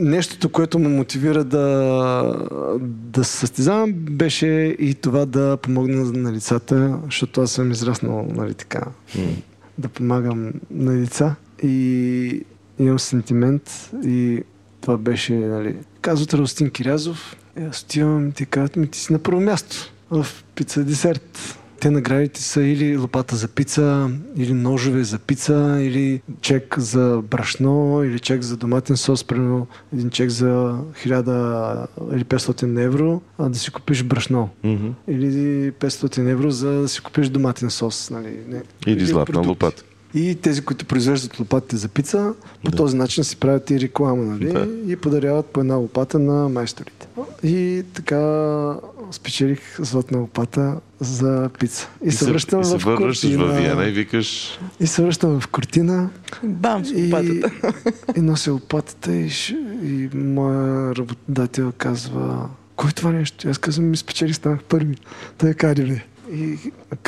[0.00, 2.48] нещото, което ме мотивира да,
[2.82, 4.46] да се състезавам, беше
[4.78, 8.82] и това да помогна на децата, защото аз съм израснал, нали така,
[9.78, 11.34] да помагам на деца.
[11.62, 12.42] И
[12.78, 14.42] имам сентимент и
[14.80, 19.12] това беше, нали, казват Ростин Кирязов, и аз отивам и те казват ми, ти си
[19.12, 19.76] на първо място
[20.10, 21.58] в пица десерт.
[21.80, 28.02] Те наградите са или лопата за пица, или ножове за пица, или чек за брашно,
[28.04, 33.58] или чек за доматен сос, примерно един чек за 1000 или 500 евро, а да
[33.58, 34.48] си купиш брашно.
[34.64, 34.88] Мгм.
[35.08, 38.10] Или 500 евро за да си купиш доматен сос.
[38.10, 38.38] Нали?
[38.48, 38.62] Не.
[38.86, 39.48] Или златна продукти.
[39.48, 39.82] лопата.
[40.14, 42.34] И тези, които произвеждат лопатите за пица,
[42.64, 42.76] по Да.
[42.76, 44.52] този начин си правят и реклама, нали?
[44.52, 44.68] Да.
[44.86, 47.06] И подаряват по една лопата на майсторите.
[47.42, 48.74] И така
[49.10, 51.88] спечелих златна лопата за пица.
[52.04, 53.56] И, се връщам и се в връщаш в.
[53.56, 56.10] Виена и викаш, И се връщам в Кортина.
[56.42, 57.50] Бам с И, лопатата.
[58.16, 59.30] и нося лопатата и,
[59.84, 63.46] и моя работодател казва кой е това нещо?
[63.46, 64.96] И Аз казвам, ми спечели, станах първи.
[65.38, 66.04] Той каде бе.
[66.32, 66.58] И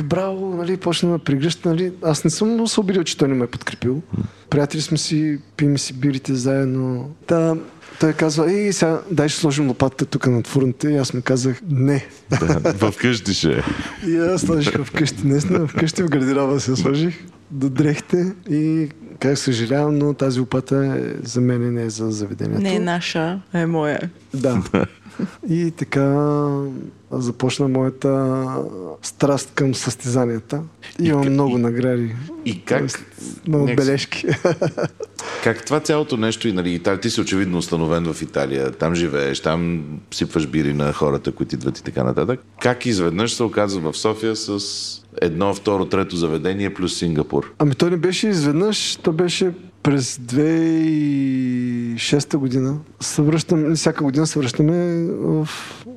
[0.04, 1.92] браво, нали, почна да прегръща, нали.
[2.02, 4.02] Аз не съм се обидил, че той не ме е подкрепил.
[4.50, 7.10] Приятели сме си, пием си бирите заедно.
[7.26, 7.54] Та,
[8.00, 10.90] той казва, ей, сега дай ще сложим лопатата тук над фурната.
[10.90, 12.06] И аз му казах, не.
[12.80, 13.62] да, вкъщи ще е.
[14.06, 18.88] И аз сложих вкъщи, наистина, вкъщи в гардероба се сложих до дрехите и
[19.18, 22.62] как съжалявам, но тази лопата е, за мен не е за заведението.
[22.62, 24.10] Не е наша, а е моя.
[24.34, 24.62] Да.
[25.48, 26.14] И така
[27.12, 28.44] започна моята
[29.02, 30.62] страст към състезанията.
[31.00, 32.14] Имам как- много и- награди.
[32.44, 33.04] И как, Тоест,
[33.48, 34.26] Много някакси- бележки.
[35.44, 39.40] как това цялото нещо и нали, Италия, ти си очевидно установен в Италия, там живееш,
[39.40, 42.40] там сипваш бири на хората, които идват и така нататък.
[42.60, 44.58] Как изведнъж се оказва в София с
[45.22, 47.52] едно, второ, трето заведение плюс Сингапур?
[47.58, 49.50] Ами той не беше изведнъж, то беше
[49.82, 55.48] през 2006 2006 година се връщам, всяка година се връщаме в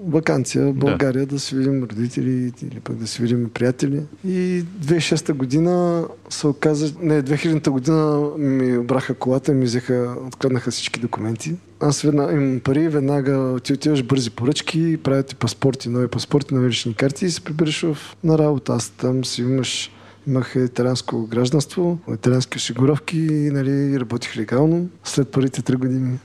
[0.07, 4.01] вакансия в България да, да си видим родители или пък да си видим приятели.
[4.27, 10.71] И 2006 година се оказа, не, 2000 година ми обраха колата и ми взеха, откраднаха
[10.71, 11.55] всички документи.
[11.79, 16.69] Аз веднага имам пари, веднага ти отиваш бързи поръчки, правят ти паспорти, нови паспорти, нови
[16.69, 18.73] лични карти и се прибираш в, на работа.
[18.73, 19.91] Аз там си имаш
[20.27, 26.19] Имах италианско гражданство, италиански осигуровки и нали, работих легално след първите три години.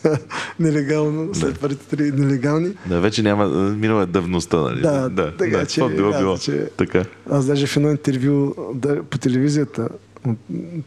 [0.60, 1.60] Нелегално, след да.
[1.60, 2.72] първите три нелегални.
[2.86, 4.80] Да, вече няма, минала е давността, нали?
[4.80, 6.38] Да, да така, да, че, било, било.
[6.38, 7.04] Че, така.
[7.30, 9.88] Аз даже в едно интервю да, по телевизията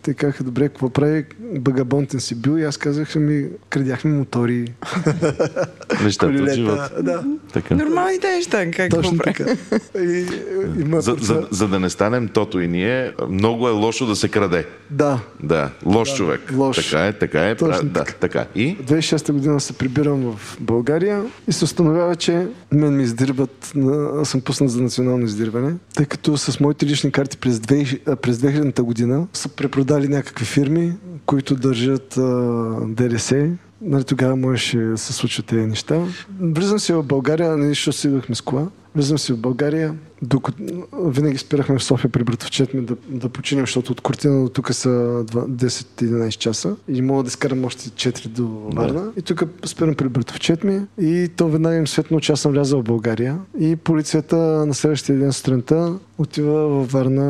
[0.02, 1.26] те казаха, добре, какво прави
[1.60, 4.68] багабонтен си бил и аз казах, ми крадяхме мотори.
[6.04, 6.92] Нещата от живота.
[7.04, 7.24] Да.
[7.54, 7.76] Така.
[7.76, 9.46] Нормалните неща, как Точно така.
[10.00, 10.26] И,
[10.80, 14.30] има за, за, за, да не станем тото и ние, много е лошо да се
[14.30, 14.66] краде.
[14.90, 15.20] Да.
[15.44, 16.42] Да, лош да, човек.
[16.56, 16.76] Лош.
[16.76, 17.56] Така е, така е.
[17.56, 18.14] Точно да, така.
[18.14, 18.46] така.
[18.56, 18.78] И?
[18.78, 23.74] 2006 година се прибирам в България и се установява, че мен ми издирват,
[24.22, 28.38] аз съм пуснат за национално издирване, тъй като с моите лични карти през, 2000, през
[28.38, 30.94] 2000 година са препродали някакви фирми,
[31.26, 32.22] които държат а,
[32.88, 33.50] ДДС.
[33.82, 36.06] Нали, тогава можеше да се случват тези неща.
[36.40, 38.68] Влизам си в България, нещо си идвахме с кола.
[38.96, 40.64] Влизам си в България, докато
[41.06, 44.74] винаги спирахме в София при братовчет ми да, да починем, защото от Кортина до тук
[44.74, 49.02] са 10-11 часа и мога да изкарам още 4 до Варна.
[49.02, 49.12] Да.
[49.18, 52.80] И тук спирам при братовчет ми и то веднага им светно, че аз съм влязъл
[52.80, 57.26] в България и полицията на следващия ден сутринта отива във Варна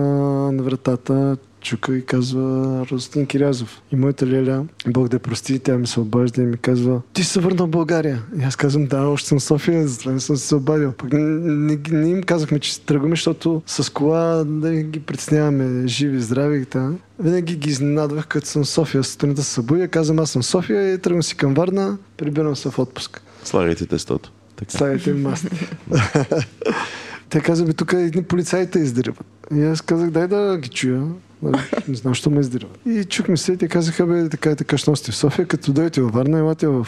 [0.52, 3.82] на вратата, чука и казва Ростин Кирязов.
[3.91, 7.39] И моята леля, Бог да прости, тя ми се обажда и ми казва, ти се
[7.39, 8.24] върна в България.
[8.39, 10.91] И аз казвам, да, още съм в София, затова не съм се обадил.
[10.91, 16.57] Пък не, не, им казахме, че тръгваме, защото с кола да ги притесняваме живи, здрави
[16.57, 16.91] и така.
[17.20, 19.03] Винаги ги изненадвах, като съм в София.
[19.03, 22.70] Сутринта се събудя, казвам, аз съм в София и тръгвам си към Варна, прибирам се
[22.70, 23.22] в отпуск.
[23.43, 24.32] Слагайте тестото.
[24.55, 24.72] Така.
[24.72, 25.47] Слагайте маски.
[27.30, 29.26] Те казаха, тук едни полицаите издирват.
[29.55, 31.07] И аз казах, дай да ги чуя.
[31.43, 32.79] Нали, не знам, що ме издирват.
[32.85, 35.73] И чухме се и те казаха, бе, така и така, що сте в София, като
[35.73, 36.87] дойдете във Варна, елате в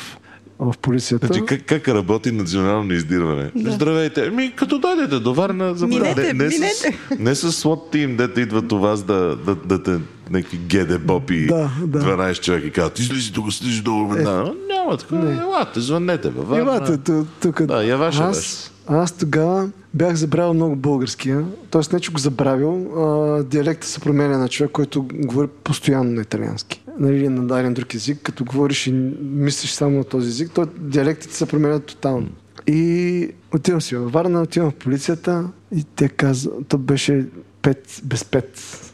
[0.60, 1.28] в полицията.
[1.28, 3.52] Значи, как, как работи национално издирване?
[3.56, 3.72] Да.
[3.72, 4.30] Здравейте.
[4.30, 6.98] Ми, като дойдете до Варна, за минете, не, не, минете.
[7.12, 10.00] С, не с SWAT team, дете идват у вас да, да, да те
[10.30, 12.00] някакви геде бопи да, да.
[12.00, 14.14] 12 човека и казват, излизи тук, слизи долу.
[14.14, 15.16] Е, да, няма така.
[15.16, 16.32] Елате, звъннете.
[16.56, 16.98] Елате,
[17.42, 17.64] тук.
[17.64, 21.46] Да, я ваша аз, аз тогава бях забравил много българския.
[21.70, 22.92] Тоест не, че го забравил.
[22.98, 26.84] А, диалекта се променя на човек, който говори постоянно на италиански.
[27.00, 28.20] Нали, на даден друг език.
[28.24, 32.28] Като говориш и мислиш само на този език, то диалектите се променят тотално.
[32.68, 37.26] И отивам си във Варна, отивам в полицията и те казват, то беше
[37.64, 38.46] 5 без 5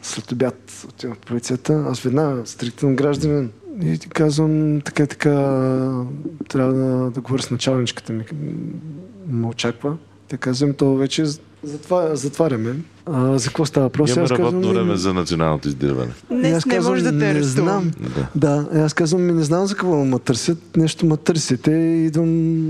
[0.02, 1.84] след обяд отивам в полицията.
[1.88, 3.50] Аз веднага стриктен гражданин
[3.82, 5.30] и ти казвам, така така,
[6.48, 8.24] трябва да, да говоря с началничката ми.
[9.26, 9.96] Ме очаква.
[10.28, 11.24] Те казвам, то вече
[11.62, 12.76] затова, затваряме.
[13.06, 14.10] А, за какво става въпрос?
[14.10, 16.12] Имаме работно казвам, време за националното издирване.
[16.30, 17.90] Не, аз не може да те не знам.
[18.00, 18.28] Да.
[18.34, 20.76] да, аз казвам, ми не знам за какво ме търсят.
[20.76, 22.64] Нещо ме търсите и идвам,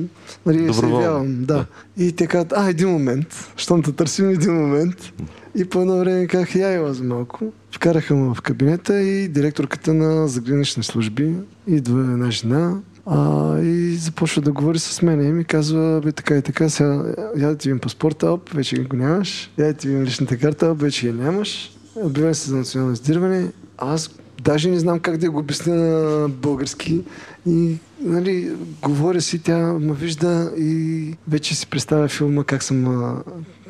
[0.46, 1.44] нали, се явявам.
[1.44, 1.54] Да.
[1.54, 1.66] да.
[2.04, 3.52] И те казват, а, един момент.
[3.56, 5.12] Щом те търсим един момент.
[5.54, 7.52] И по едно време казах, я ела за малко.
[7.72, 11.34] Вкараха ме в кабинета и директорката на загранични служби
[11.66, 12.78] идва една жена
[13.10, 17.04] а, и започва да говори с мен и ми казва, бе така и така, сега
[17.36, 20.66] я да ти видим паспорта, оп, вече го нямаш, я да ти видим личната карта,
[20.66, 21.76] оп, вече я нямаш.
[21.94, 23.52] Обявен се за национално издирване.
[23.78, 24.10] Аз
[24.42, 27.00] даже не знам как да го обясня на български
[27.46, 28.52] и нали,
[28.82, 33.16] говоря си, тя ме вижда и вече си представя филма как съм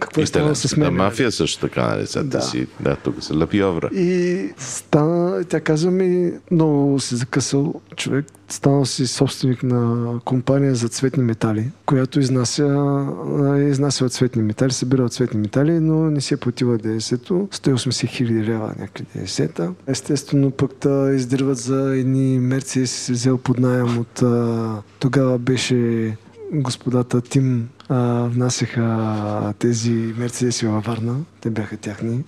[0.01, 0.95] какво е станало с мен.
[0.95, 2.07] мафия също така, нали?
[2.07, 2.41] Сега да.
[2.41, 3.89] си, да, тук се лъпи овра.
[3.93, 10.89] И стана, тя казва ми, много си закъсал човек, станал си собственик на компания за
[10.89, 13.07] цветни метали, която изнася,
[13.71, 17.35] изнася цветни метали, събира цветни метали, но не си е платила ДС-то.
[17.35, 19.73] 180 хиляди лева някъде ДС-та.
[19.87, 24.23] Естествено пък да издирват за едни мерци си взел под найем от
[24.99, 26.17] тогава беше
[26.53, 31.17] господата Тим а, внасяха тези мерцедеси във Варна.
[31.41, 32.25] Те бяха тяхни.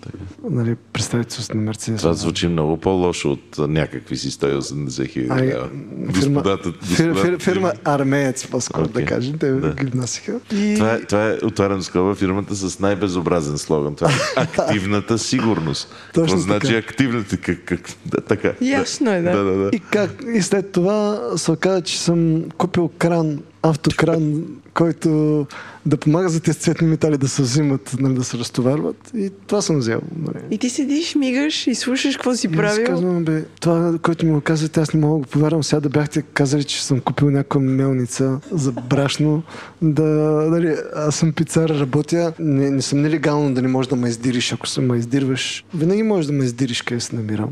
[0.51, 2.01] Нали, представителство на Мерцедес.
[2.01, 5.55] Това звучи много по-лошо от някакви си 180 хиляди.
[5.93, 8.93] Господата, фирма, фирма, фирма Армеец, по-скоро okay.
[8.93, 9.39] да кажем.
[9.39, 9.75] Те да.
[9.75, 10.41] ги внасяха.
[10.53, 10.75] И...
[10.75, 13.95] Това, е, това е, отварям скоба, фирмата с най-безобразен слоган.
[13.95, 15.95] Това е активната сигурност.
[16.15, 16.79] Точно това значи така.
[16.79, 17.37] активната.
[17.37, 18.53] Как, как, да, така.
[18.61, 19.37] Ясно е, да.
[19.37, 19.71] да, да, да.
[19.73, 25.47] И, как, и след това се оказа, че съм купил кран автокран, който
[25.87, 29.11] да помага за тези цветни метали да се взимат, нали, да се разтоварват.
[29.15, 30.01] И това съм взел.
[30.19, 30.45] Нали.
[30.51, 32.87] И ти седиш, мигаш и слушаш какво си И аз правил.
[32.87, 35.63] казвам, бе, това, което ми го казвате, аз не мога да го повярвам.
[35.63, 39.43] Сега да бяхте казали, че съм купил някаква мелница за брашно,
[39.83, 40.03] да,
[40.51, 44.53] нали, аз съм пицар, работя, не, не съм нелегално да не можеш да ме издириш.
[44.53, 47.51] Ако се ме издирваш, винаги можеш да ме издириш къде се намирам.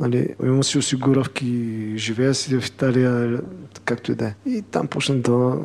[0.00, 3.40] Нали, имам си осигуровки, живея си в Италия,
[3.84, 4.34] както и да е.
[4.46, 5.56] И там почна да...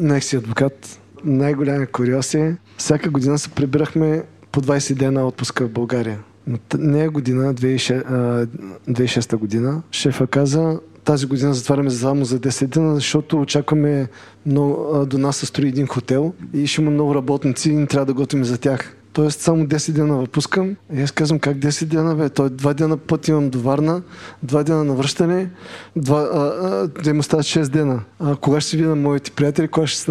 [0.00, 1.00] Нех си адвокат.
[1.24, 4.22] Най-голямия куриоз е, всяка година се прибирахме
[4.52, 6.18] по 20 дена отпуска в България.
[6.46, 8.46] Но нея година, 2006, а,
[8.92, 14.08] 2006 година, шефа каза, тази година затваряме само за 10 дена, защото очакваме
[14.46, 18.06] много, до нас се строи един хотел и ще има много работници и не трябва
[18.06, 18.96] да готвим за тях.
[19.16, 20.76] Тоест само 10 дена въпускам.
[20.94, 22.28] И аз казвам как 10 дена, бе?
[22.28, 24.02] Той два дена път имам до Варна,
[24.42, 25.50] два дена на връщане,
[25.96, 28.00] два, а, а, да им остават 6 дена.
[28.20, 30.04] А, кога ще си видя моите приятели, кога ще се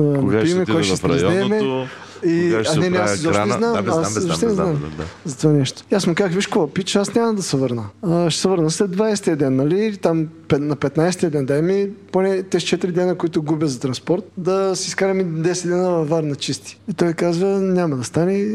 [0.45, 1.87] ще кога ще се раздееме.
[2.25, 3.73] И, Кога ще а не, не, аз изобщо не знам.
[3.73, 4.55] Да, бе, знам, аз знам, не знам.
[4.55, 5.03] знам, да, да.
[5.25, 5.83] За това нещо.
[5.91, 7.83] И аз му казах, виж какво, пич, аз няма да се върна.
[8.01, 9.97] А, ще се върна след 20-я ден, нали?
[9.97, 14.75] Там на 15-я ден, дай ми поне тези 4 дена, които губя за транспорт, да
[14.75, 16.79] си изкараме 10 дена във Варна чисти.
[16.91, 18.47] И той казва, няма да стане.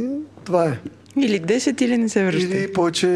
[0.45, 0.78] Това е.
[1.16, 2.59] Или 10, или не се връща.
[2.59, 3.07] Или повече,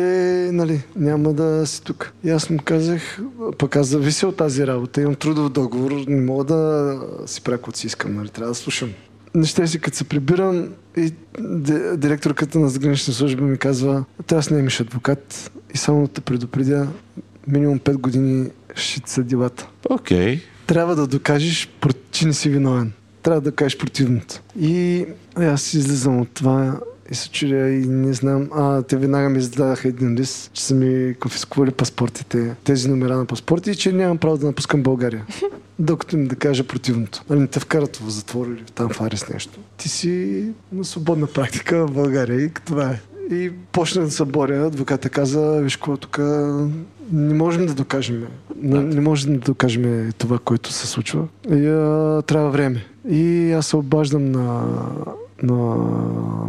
[0.52, 2.12] нали, няма да си тук.
[2.24, 3.18] И аз му казах,
[3.58, 7.78] пък аз завися от тази работа, имам трудов договор, не мога да си правя каквото
[7.78, 8.90] си искам, нали, трябва да слушам.
[9.34, 14.42] Неща си, като се прибирам и ди- директорката на загранична служба ми казва, трябва да
[14.42, 16.88] снимеш адвокат и само да те предупредя,
[17.46, 19.68] минимум 5 години ще са делата.
[19.90, 20.40] Окей.
[20.66, 21.68] Трябва да докажеш,
[22.10, 22.92] че не си виновен.
[23.22, 24.42] Трябва да кажеш противното.
[24.60, 25.06] И
[25.36, 26.80] аз излизам от това
[27.10, 28.48] и се чудя и не знам.
[28.54, 33.26] А, те веднага ми издадаха един лист, че са ми конфискували паспортите, тези номера на
[33.26, 35.26] паспорти и че нямам право да напускам България.
[35.78, 37.22] Докато им да кажа противното.
[37.30, 39.58] Али не те вкарат в затвор или там в арест нещо.
[39.76, 43.00] Ти си на свободна практика в България и това е.
[43.30, 44.66] И почна да се боря.
[44.66, 46.18] Адвоката каза, виж какво, тук
[47.12, 48.26] не можем да докажем.
[48.56, 51.26] Не, не можем да докажем това, което се случва.
[51.50, 52.84] И а, трябва време.
[53.08, 54.64] И аз се обаждам на,
[55.42, 55.54] на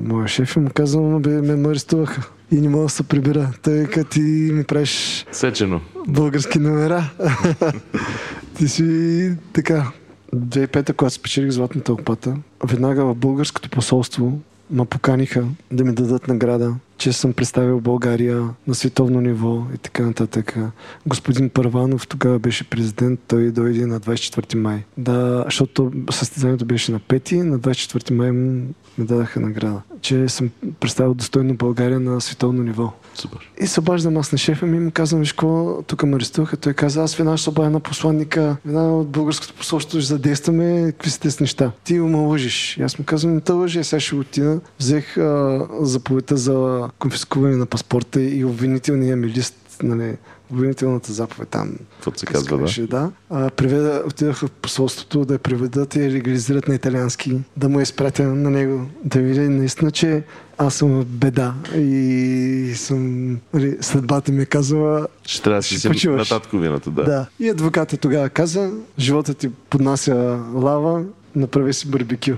[0.01, 2.29] моя шеф и му казвам, бе, ме ме арестуваха.
[2.51, 3.51] И не мога да се прибира.
[3.63, 4.21] Той като ти
[4.53, 5.81] ми правиш Сечено.
[6.07, 7.09] български номера.
[8.57, 9.91] Ти си така.
[10.35, 12.35] 2005-та, когато спечелих Златната опата,
[12.67, 14.39] веднага в българското посолство
[14.71, 20.03] ме поканиха да ми дадат награда, че съм представил България на световно ниво и така
[20.03, 20.57] нататък.
[21.05, 24.83] Господин Първанов тогава беше президент, той дойде на 24 май.
[24.97, 28.63] Да, защото състезанието беше на 5, на 24 май ми
[28.97, 32.93] дадаха награда, че съм представил достойно България на световно ниво.
[33.15, 33.51] Супер.
[33.61, 36.57] И се обаждам аз на шефа ми и му казвам, виж какво, тук ме арестуваха.
[36.57, 41.09] Той каза, аз веднага ще обадя на посланника, веднага от българското посолство ще задействаме, какви
[41.09, 41.71] са тези неща.
[41.83, 42.77] Ти ме лъжиш.
[42.77, 44.59] И аз му казвам, не те лъжи, сега ще отида.
[44.79, 50.17] Взех а, заповедта за конфискуване на паспорта и обвинителния ми лист, нали,
[50.51, 51.75] обвинителната заповед там.
[51.95, 52.87] Каквото се казва, да.
[52.87, 53.11] Да.
[53.29, 57.83] А, приведа, отидах в посолството да я приведат и легализират на италиански, да му я
[57.83, 60.23] изпратя на него, да видя наистина, че
[60.57, 65.89] аз съм в беда и съм, нали, съдбата ми е казала, Ще трябва да си
[65.89, 66.29] почиваш.
[66.29, 67.03] на татковината, да.
[67.03, 67.27] да.
[67.39, 71.03] И адвоката тогава каза, живота ти поднася лава,
[71.35, 72.31] направи си барбекю.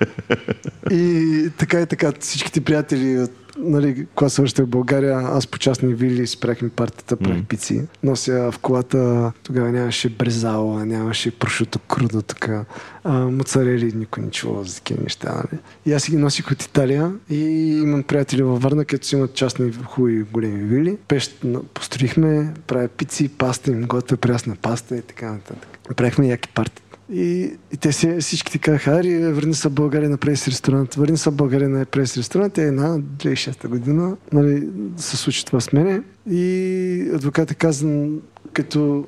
[0.90, 5.58] и така и така всичките приятели от нали, когато се връщах в България, аз по
[5.58, 7.82] частни вили спряхме партията, правих пици.
[8.02, 12.64] Нося в колата, тогава нямаше брезала, нямаше прошуто крудо, така,
[13.04, 15.34] а, моцарели, никой не чува за такива неща.
[15.34, 15.60] Нали?
[15.86, 17.38] И аз си ги носих от Италия и
[17.82, 20.98] имам приятели във Варна, където си имат частни хубави големи вили.
[21.08, 21.44] Пещ
[21.74, 25.78] построихме, правя пици, паста им готвя прясна паста и така нататък.
[25.96, 26.82] Правихме яки парти.
[27.12, 28.92] И, и те си, всички ти казаха,
[29.32, 32.58] върни се в България на прес ресторант, върни се в България на прес ресторант.
[32.58, 36.02] Е една 2006 година, нали, се случи това с мене.
[36.30, 38.06] И адвокатът каза,
[38.52, 39.06] като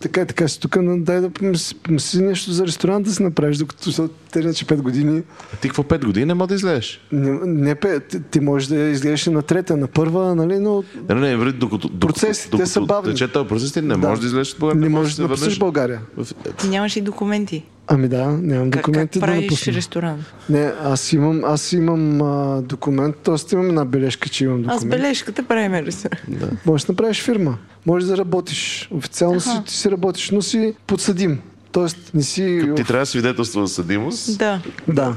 [0.00, 3.22] така и така си тук, но дай да помисли, помисли нещо за ресторант да си
[3.22, 5.22] направиш, докато те иначе 5 години.
[5.54, 7.00] А ти какво 5 години не мога да излезеш?
[7.12, 10.84] Не, не пе, ти, ти можеш да изгледаш и на трета, на първа, нали, но
[11.08, 13.12] Не, не, не, докато, докато, Процесите докато са бавни.
[13.12, 13.98] Тече този процес, ти не Да.
[13.98, 14.80] можеш да излезеш от България.
[14.80, 16.00] не можеш се да напуснеш върнеш България.
[16.16, 16.26] в-
[16.58, 17.64] Ти нямаш и документи.
[17.86, 19.72] Ами да, нямам Как, документи как да правиш напусна.
[19.72, 20.20] ресторант?
[20.48, 23.54] Не, аз имам, аз имам а, документ, т.е.
[23.54, 24.78] имам една бележка, че имам документ.
[24.78, 26.20] Аз бележката правим ресторант.
[26.66, 27.58] Можеш да направиш фирма.
[27.86, 28.88] Можеш да работиш.
[28.92, 31.38] Официално си, ти си работиш, но си подсъдим.
[31.72, 32.72] Тоест не си...
[32.76, 34.38] Ти трябва свидетелство за съдимост.
[34.38, 34.62] Да.
[34.88, 35.16] Да.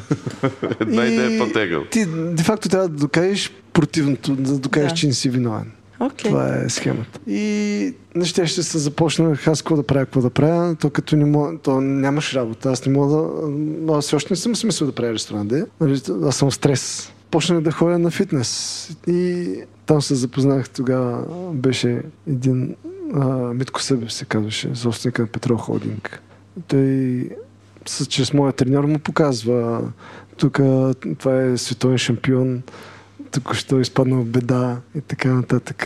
[0.79, 1.83] Една идея е по-тегъл.
[1.91, 4.95] Ти де факто трябва да докажеш противното, да докажеш, Да.
[4.95, 5.71] че не си виновен.
[5.99, 6.31] Окей.
[6.31, 7.19] Това е схемата.
[7.27, 10.75] И неща ще се започнах аз какво да правя, какво да правя.
[10.75, 12.69] То като не мога, то нямаш работа.
[12.71, 13.93] Аз не мога да...
[13.93, 15.49] Аз все още не съм смисъл да правя ресторант.
[15.49, 15.65] Де.
[15.81, 17.11] Нали, Аз съм в стрес.
[17.31, 18.89] Почнах да ходя на фитнес.
[19.07, 19.47] И
[19.85, 21.25] там се запознах тогава.
[21.53, 22.75] Беше един
[23.13, 26.21] а, Митко Събев се казваше, собственика на Петрол Холдинг.
[26.67, 27.29] Той
[27.85, 29.81] с, чрез моя треньор му показва
[30.37, 30.59] тук
[31.19, 32.61] това е световен шампион,
[33.31, 35.85] тук ще изпадна в беда и така нататък.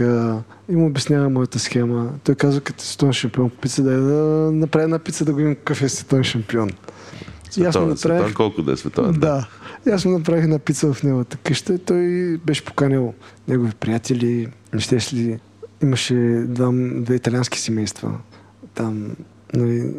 [0.69, 2.11] И му обяснява моята схема.
[2.23, 5.33] Той казва, като е световен шампион по пица, да, е да направя една пица да
[5.33, 6.69] го имам какъв е световен шампион.
[6.69, 7.99] И Световен, направих...
[7.99, 9.19] световен, колко да е световен.
[9.19, 9.47] Да.
[9.87, 13.13] И аз му направих една пица в неговата къща и той беше поканил
[13.47, 14.47] негови приятели.
[14.73, 15.39] Не щеш ли?
[15.83, 18.17] Имаше два, две италиански семейства
[18.77, 19.15] там,
[19.53, 19.93] нали,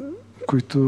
[0.48, 0.78] които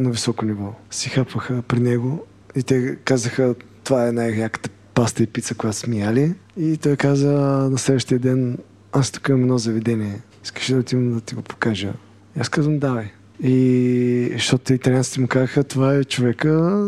[0.00, 2.26] на високо ниво си хапваха при него
[2.56, 3.54] и те казаха,
[3.84, 6.34] това е най-яката паста и пица, която сме яли.
[6.56, 7.32] И той каза
[7.70, 8.58] на следващия ден,
[8.92, 10.20] аз тук имам едно заведение.
[10.44, 11.92] Искаш да отивам да ти го покажа?
[12.36, 13.10] И аз казвам, давай.
[13.42, 16.86] И защото италианците му казаха, това е човека.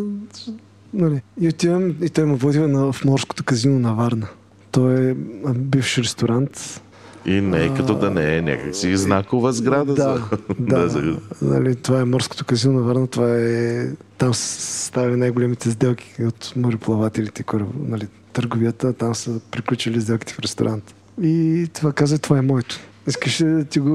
[0.95, 1.23] Нали.
[1.41, 4.29] И отивам и той ме води в морското казино на Варна.
[4.71, 5.15] Той е
[5.55, 6.83] бивш ресторант.
[7.27, 9.95] И не е като да не е някакси знакова сграда.
[10.59, 10.89] Да, да.
[10.89, 13.07] за- Нали, това е морското казино на Варна.
[13.07, 13.87] Това е...
[14.19, 17.45] Там са ставили най-големите сделки от мореплавателите,
[17.81, 18.93] нали, търговията.
[18.93, 20.95] Там са приключили сделките в ресторант.
[21.23, 22.77] И това каза, това е моето.
[23.07, 23.91] Искаш да ти го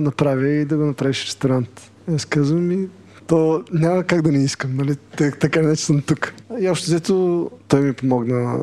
[0.00, 1.90] направя и да го направиш ресторант?
[2.14, 2.88] Аз казвам ми,
[3.26, 4.96] то няма как да не искам, нали?
[5.16, 6.32] Так- Така или иначе съм тук.
[6.60, 8.62] И общо взето той ми помогна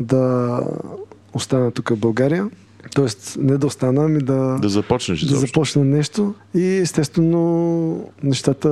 [0.00, 0.60] да
[1.34, 2.48] остана тук в България.
[2.94, 5.46] Тоест, не да остана, ами да, да започнеш да изобщо.
[5.46, 6.34] започна нещо.
[6.54, 8.68] И естествено нещата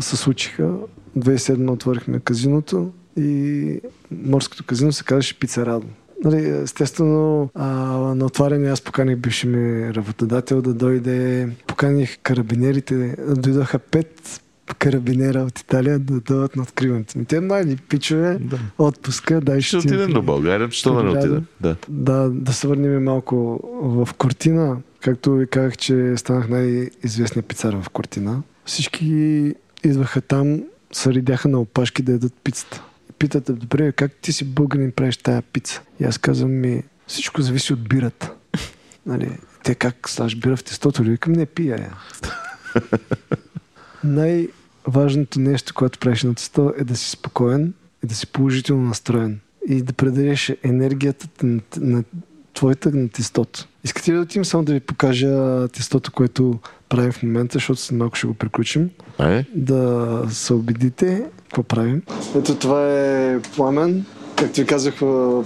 [0.00, 0.70] се случиха.
[1.18, 3.80] 2007 отворихме казиното и
[4.24, 5.86] морското казино се казваше Пица Радо.
[6.24, 7.66] Нали, естествено, а,
[8.14, 11.48] на отваряне аз поканих бивши ми работодател да дойде.
[11.66, 13.16] Поканих карабинерите.
[13.36, 14.41] Дойдоха пет
[14.78, 17.24] карабинера от Италия да дойдат на откриването ми.
[17.24, 18.58] Те млади пичове, Да.
[18.78, 21.46] отпуска, дай Ще ти отидем до България, що да не Ще отидем?
[21.60, 21.76] Да.
[21.88, 24.76] Да, да се върнем малко в Кортина.
[25.00, 28.42] Както ви казах, че станах най-известният пицар в Кортина.
[28.64, 29.04] Всички
[29.84, 32.82] идваха там, се редяха на опашки да ядат пицата.
[33.18, 35.82] Питат, добре, как ти си българин правиш тая пица?
[36.00, 38.32] И аз казвам ми, всичко зависи от бирата.
[39.06, 41.02] нали, те как слагаш бира в тестото?
[41.02, 41.92] Викам, не пия я.
[44.04, 47.72] Най-важното нещо, което правиш на тесто е да си спокоен
[48.04, 52.04] и да си положително настроен и да предадеш енергията на, на
[52.54, 53.68] твоята на тестото.
[53.84, 57.98] Искате ли да отидем само да ви покажа тестото, което правим в момента, защото след
[57.98, 58.90] малко ще го приключим.
[59.20, 59.44] Е?
[59.54, 62.02] Да се убедите какво правим.
[62.36, 64.04] Ето това е пламен.
[64.36, 64.94] Както ви казах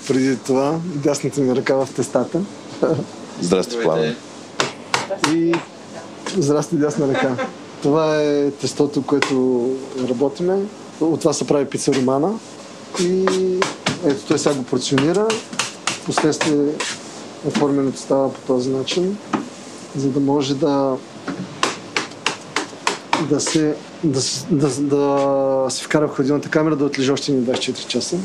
[0.09, 2.41] преди това, дясната ми ръка в тестата.
[3.41, 4.15] Здрасти, Пламен.
[5.35, 5.55] И
[6.37, 7.37] здрасти дясна ръка.
[7.83, 9.68] Това е тестото, което
[10.09, 10.59] работиме.
[11.01, 12.39] От това се прави пица романа.
[13.01, 13.24] И
[14.07, 15.29] ето той сега го порционира.
[16.07, 16.74] Последствие
[17.47, 19.18] оформянето става по този начин,
[19.97, 20.97] за да може да
[23.29, 23.74] да се,
[24.05, 24.20] да,
[24.51, 28.16] да, да се вкара в хладилната камера да отлежи още ни 24 часа.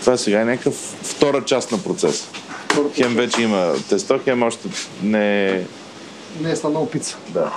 [0.00, 2.28] Това сега е някакъв втора част на процеса.
[2.94, 4.68] Хем вече има тесто, хем още
[5.02, 5.66] не е...
[6.40, 7.16] Не е станало пица.
[7.28, 7.52] Да.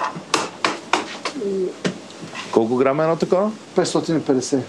[2.52, 3.52] Колко грама е едно такова?
[3.76, 4.60] 550.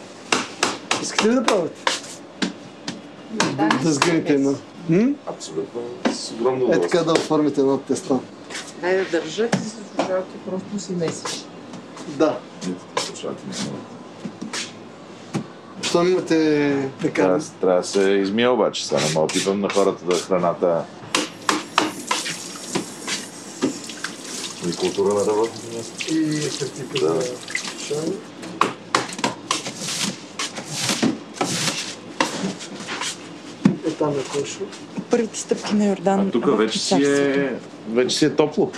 [1.02, 1.82] Искате ли да правите?
[3.56, 4.54] Да, да сгънете едно.
[4.88, 5.14] М?
[5.26, 5.80] Абсолютно.
[6.12, 8.20] С огромно Е така да оформите едно тесто.
[8.80, 11.44] Дай да държат и с слушалки просто си месиш.
[12.08, 12.38] Да.
[15.82, 17.22] Щом имате така.
[17.22, 20.84] Трябва, трябва да се измия обаче, сега не мога да опитвам на хората да храната
[24.68, 25.24] и култура на
[25.76, 26.14] място.
[26.14, 27.20] И хартика Да.
[27.20, 27.22] за
[27.86, 28.12] шай.
[33.86, 34.60] Е там е кошо.
[35.10, 36.20] Първите стъпки на Йордан.
[36.20, 37.52] А тук вече си е,
[37.90, 38.70] вече си е топло.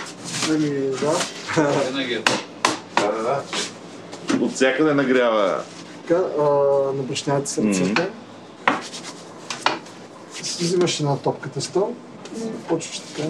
[0.49, 1.13] Ами, да.
[1.55, 3.43] Да, да, да.
[4.45, 5.63] От всякъде нагрява.
[6.07, 6.43] Така, а,
[6.95, 8.09] набръщнявате се ръцете.
[10.43, 11.93] Си Взимаш една топка тесто
[12.37, 13.29] и почваш така,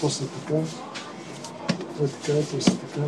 [0.00, 0.60] после така,
[2.00, 3.06] той така, той си така.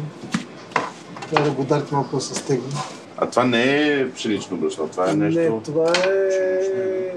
[1.31, 2.69] Трябва да го ударите малко да се стегне.
[3.17, 5.41] А това не е пшенично брашно, това е нещо...
[5.41, 7.15] Не, това е...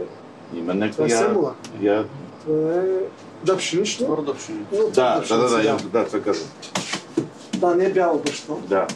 [0.55, 1.05] Има Това някаква...
[1.05, 1.53] е семула.
[1.81, 2.05] Я...
[2.45, 2.85] Това е...
[3.43, 4.05] Да, пшенично.
[4.05, 4.65] Твърда пшеница.
[4.73, 6.49] но Да, твърда да, да, да, я- да, това казвам.
[7.57, 8.61] Да, не е бяло брашно.
[8.67, 8.87] Да.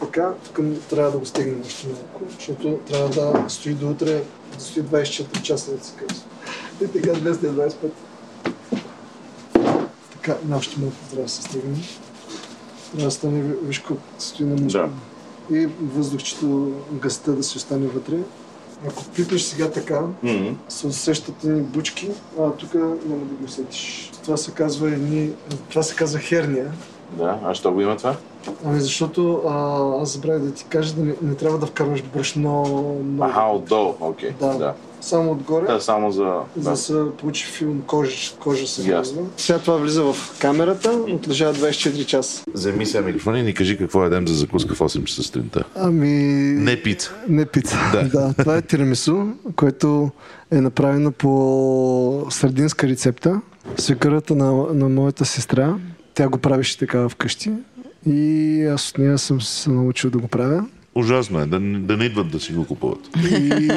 [0.00, 0.60] Така, тук
[0.90, 4.22] трябва да го стегнем още малко, защото трябва да стои до утре,
[4.54, 6.24] да стои 24 часа, да се казва.
[6.84, 7.74] И така 225.
[10.26, 11.76] Така, нашите малко трябва да се стегне.
[12.92, 14.88] Трябва да стане, виж колко стои на мускул.
[15.52, 18.16] И въздухчето, гъста да си остане вътре.
[18.88, 20.02] Ако пипнеш сега така,
[20.68, 24.12] се усещат едни бучки, а тук няма да ги усетиш.
[24.24, 25.30] Това се казва едни,
[25.68, 26.72] това се казва херния.
[27.12, 28.16] Да, а що го има това?
[28.64, 32.40] Ами защото а, аз забравя да ти кажа да не, не трябва да вкарваш брашно
[32.40, 33.24] много.
[33.24, 34.30] Аха, отдолу, окей.
[34.40, 34.58] Да.
[34.58, 34.74] Да.
[35.00, 36.34] Само отгоре, Да, само за...
[36.56, 39.16] за да се получи филм кожа, кожа се Ясно.
[39.16, 39.22] казва.
[39.36, 42.44] Сега това влиза в камерата, отлежава 24 часа.
[42.54, 45.64] Вземи сега микрофона и ни кажи какво ядем за закуска в 8 часа сутринта.
[45.74, 46.08] Ами...
[46.54, 47.12] Не пица.
[47.28, 47.76] Не пица.
[47.92, 48.02] Да.
[48.02, 48.34] Да.
[48.38, 50.10] това е тирамису, което
[50.50, 53.40] е направено по сърдинска рецепта.
[53.78, 55.74] Свекърата на, на моята сестра,
[56.14, 57.50] тя го правеше така вкъщи.
[58.06, 60.64] И аз от нея съм се научил да го правя.
[60.96, 63.00] Ужасно е, да, не- да не идват да си го купуват.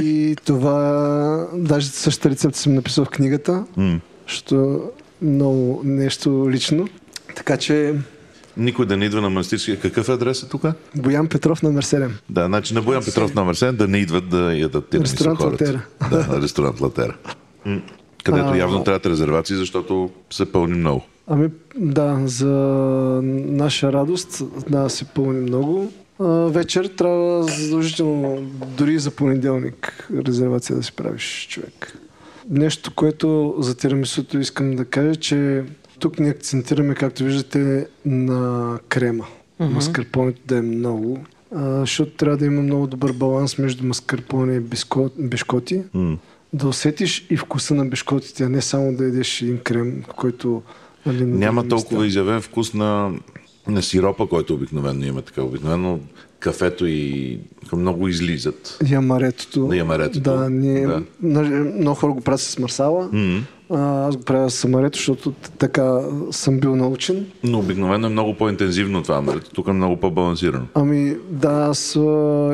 [0.04, 4.00] И това, даже същата рецепта съм написал в книгата, М.
[4.28, 4.82] защото
[5.22, 6.88] много нещо лично.
[7.36, 7.96] Така че
[8.58, 9.80] Никой да не идва на манастирския.
[9.80, 10.62] Какъв е адресът тук?
[10.96, 12.10] Боян Петров номер 7.
[12.30, 15.40] Да, значи на Боян Петров номер 7 да не идват да ядат тирамису Ресторант.
[15.42, 15.82] Латера.
[16.12, 17.16] Да, ресторант Латера.
[18.24, 21.02] Където А, явно трябват резервации, защото се пълни много.
[21.28, 22.48] Ами да, за
[23.24, 25.92] наша радост да се пълни много.
[26.50, 28.42] Вечер трябва задължително,
[28.78, 31.98] дори за понеделник, резервация да си правиш човек.
[32.50, 35.64] Нещо, което за тирамисуто искам да кажа, че
[36.00, 39.26] тук ни акцентираме, както виждате, на крема.
[39.60, 41.24] Маскарпонето да е много,
[41.56, 45.82] а, защото трябва да има много добър баланс между маскарпоне и бискот, бишкоти.
[45.94, 46.18] М.
[46.54, 50.62] Да усетиш и вкуса на бишкотите, а не само да едеш един крем, който
[51.06, 53.12] нали, на Няма толкова изявен вкус на,
[53.68, 55.42] на сиропа, който обикновено има така.
[55.42, 56.00] Обикновено
[56.40, 57.40] кафето и
[57.74, 58.80] много излизат.
[58.90, 59.74] Ямаретото.
[59.74, 60.20] Ямаретото.
[60.20, 61.42] Да, ние, Да.
[61.78, 63.10] много хора го правят с марсала.
[63.72, 66.00] А, аз го правя с амарето, защото така
[66.32, 67.26] съм бил научен.
[67.44, 69.52] Но обикновено е много по-интензивно това амарето.
[69.52, 70.66] Тук е много по-балансирано.
[70.74, 71.96] Ами да, аз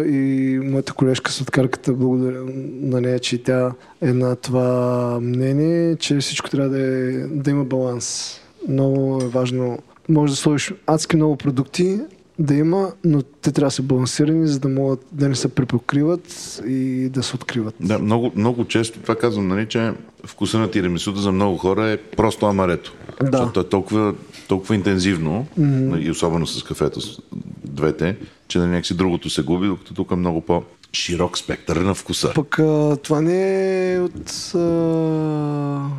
[0.05, 2.43] и моята колежка сладкарката, благодаря
[2.81, 3.71] на нея, че тя
[4.01, 8.37] е на това мнение, че всичко трябва да, е, да има баланс.
[8.69, 9.79] Много е важно.
[10.09, 11.99] Може да сложиш адски много продукти,
[12.39, 16.61] да има, но те трябва да са балансирани, за да могат да не се препокриват
[16.67, 17.75] и да се откриват.
[17.79, 19.91] Да, много, много често това казвам, нали, че
[20.25, 22.93] вкуса на тирамисута за много хора е просто амарето.
[23.23, 23.37] Да.
[23.37, 24.13] Защото е толкова,
[24.47, 26.01] толкова интензивно, mm-hmm.
[26.01, 27.19] и особено с кафето, с
[27.63, 28.17] двете,
[28.47, 32.31] че на някакси другото се губи, докато тук е много по-широк спектър на вкуса.
[32.35, 35.89] Пък а, това не е от а,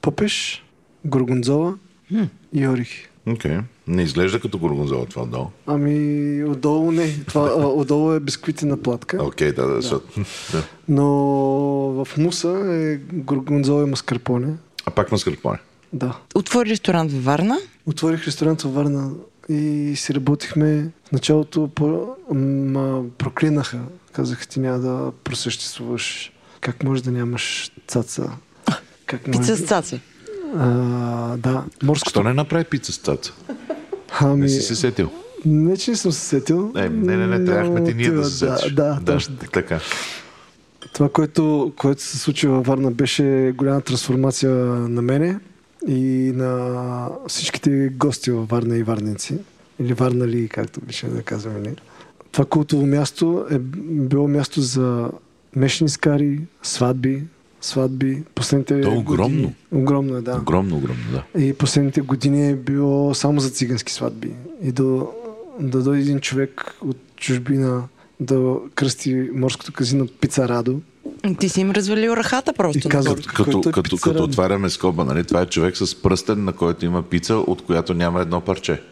[0.00, 0.64] пъпеш,
[1.04, 1.74] горгонзола
[2.54, 3.09] и орехи.
[3.26, 3.50] Окей.
[3.50, 3.62] Okay.
[3.86, 5.46] Не изглежда като горгонзола това отдолу.
[5.66, 7.24] Ами, отдолу не.
[7.26, 9.18] Това, а, отдолу е бисквитина платка.
[9.24, 10.06] Окей, okay, да, да, защото...
[10.52, 10.62] да.
[10.88, 11.06] Но
[12.04, 14.54] в муса е горгонзола и маскарпоне.
[14.86, 15.58] А пак маскарпоне.
[15.92, 16.18] Да.
[16.34, 17.58] Отвори ресторант във Варна.
[17.86, 19.10] Отворих ресторант във Варна
[19.48, 20.90] и си работихме.
[21.08, 23.80] В началото по, ма, проклинаха.
[24.12, 26.32] Казаха ти няма да просъществуваш.
[26.60, 28.30] Как може да нямаш цаца?
[29.06, 29.38] Как може...
[29.38, 30.00] Пица с цаци.
[30.56, 30.68] А,
[31.36, 31.64] да.
[31.82, 32.10] Морското.
[32.10, 33.32] Що не направи пица с цаца?
[34.20, 35.10] Ами, Не си се сетил.
[35.44, 36.72] не, че не съм се сетил.
[36.76, 38.72] Е, не, не, не, трябвахме ти ние да се Да, сетиш.
[38.72, 39.80] да, точно така.
[40.92, 45.38] Това, което, което се случи във Варна, беше голяма трансформация на мене
[45.88, 46.68] и на
[47.28, 49.38] всичките гости във Варна и варненци.
[49.80, 51.74] Или Варнали, както беше да казваме ние.
[52.32, 55.10] Това култово място е било място за
[55.56, 57.22] мешни скари, сватби,
[57.60, 58.22] сватби.
[58.34, 59.28] Последните То е огромно.
[59.28, 60.36] Години, огромно е, да.
[60.36, 61.40] Огромно, огромно, да.
[61.40, 64.30] И последните години е било само за цигански сватби.
[64.62, 65.06] И да,
[65.60, 67.82] да дойде един човек от чужбина
[68.20, 70.80] да кръсти морското казино Пица Радо.
[71.38, 72.78] Ти си им развалил ръхата просто.
[72.78, 73.28] И казва- на хората.
[73.28, 75.24] Като, Който е като, като отваряме скоба, нали?
[75.24, 78.82] това е човек с пръстен, на който има пица, от която няма едно парче.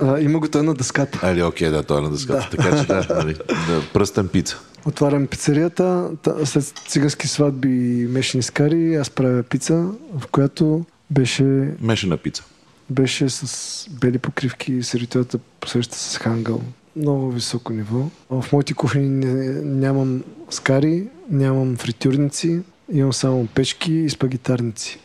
[0.00, 1.20] А, има го той на дъската.
[1.22, 2.48] Али, окей, да, той е на дъската.
[2.52, 2.56] Да.
[2.56, 4.60] Така че да, нали, да, пръстен пица.
[4.86, 9.74] Отварям пицарията, та- след цигански сватби и мешани скари, аз правя пица,
[10.14, 12.44] в която беше, Мешана пица.
[12.90, 16.62] беше с бели покривки, сервитурата посреща с хангъл.
[16.96, 18.08] Много високо ниво.
[18.30, 22.60] В моите кухни не- нямам скари, нямам фритюрници,
[22.92, 24.98] имам само печки и спагитарници.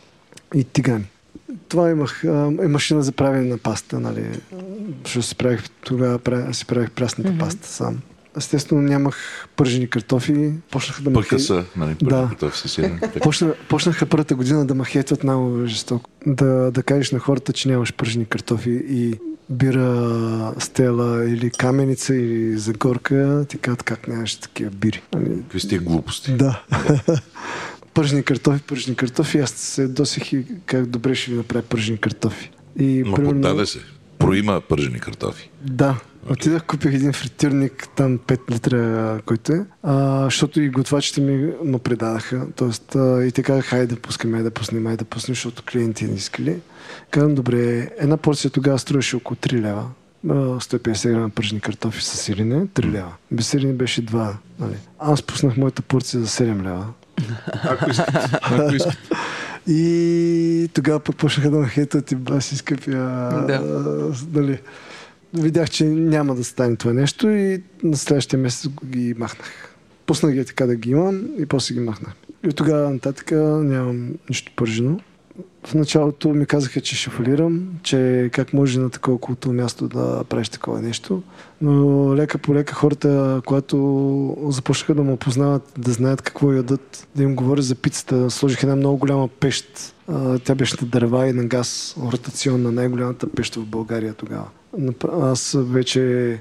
[0.54, 1.04] И тигани.
[1.68, 2.24] Това имах.
[2.62, 4.24] Е машина за правене на паста, нали?
[5.04, 6.20] Защото си правих, тогава
[6.54, 7.38] си правих прясната mm-hmm.
[7.38, 7.98] паста сам.
[8.36, 10.50] Естествено нямах пържени картофи.
[10.70, 12.28] Почнаха да хей- са, нали, Да.
[12.30, 12.92] като си.
[13.22, 16.10] Почна, почнаха първата година да ме хейтват много жестоко.
[16.26, 19.14] Да, да кажеш на хората, че нямаш пържени картофи и
[19.50, 25.02] бира стела или каменица или загорка, ти казват как нямаш такива бири.
[25.14, 26.32] Нали, Какви сте глупости.
[26.32, 26.62] Да.
[27.94, 29.38] пържени картофи, пържени картофи.
[29.38, 32.50] Аз се досих и как добре ще ви направя пържени картофи.
[32.78, 33.78] И, Ма поддаде се.
[34.18, 35.50] Проима пържени картофи.
[35.62, 35.96] Да.
[36.30, 41.78] Отидах, купих един фритюрник, там 5 литра, който е, а, защото и готвачите ми ме
[41.78, 42.46] предадаха.
[42.56, 46.04] Тоест, а, и те казаха, хайде да пускаме, да пуснем, хайде да пуснем, защото клиенти
[46.04, 46.56] не искали.
[47.10, 49.84] Казвам, добре, една порция тогава струваше около 3 лева.
[50.28, 53.12] А, 150 грама пържени картофи с сирене, 3 лева.
[53.30, 54.32] Без сирене беше 2.
[54.58, 54.76] Нали.
[54.98, 56.86] Аз пуснах моята порция за 7 лева.
[57.64, 58.18] Ако искате.
[58.42, 58.98] Ако искате.
[59.66, 62.90] И тогава пък почнаха да ме хейтват и баси скъпи.
[62.90, 62.94] А,
[63.46, 63.52] Да.
[63.54, 64.58] а, нали,
[65.34, 69.74] видях, че няма да стане това нещо и на следващия месец ги махнах.
[70.06, 72.12] Пуснах ги така да ги имам и после ги махнах.
[72.44, 75.00] И от тогава нататък нямам нищо пържено.
[75.66, 80.24] В началото ми казаха, че ще фалирам, че как може на такова култово място да
[80.24, 81.22] правиш такова нещо.
[81.60, 87.22] Но лека по лека хората, когато започнаха да ме опознават, да знаят какво ядат, да
[87.22, 89.94] им говоря за пицата, сложих една много голяма пещ.
[90.44, 94.46] Тя беше на дърва и на газ, ротационна, най-голямата пещ в България тогава.
[95.22, 96.40] Аз вече,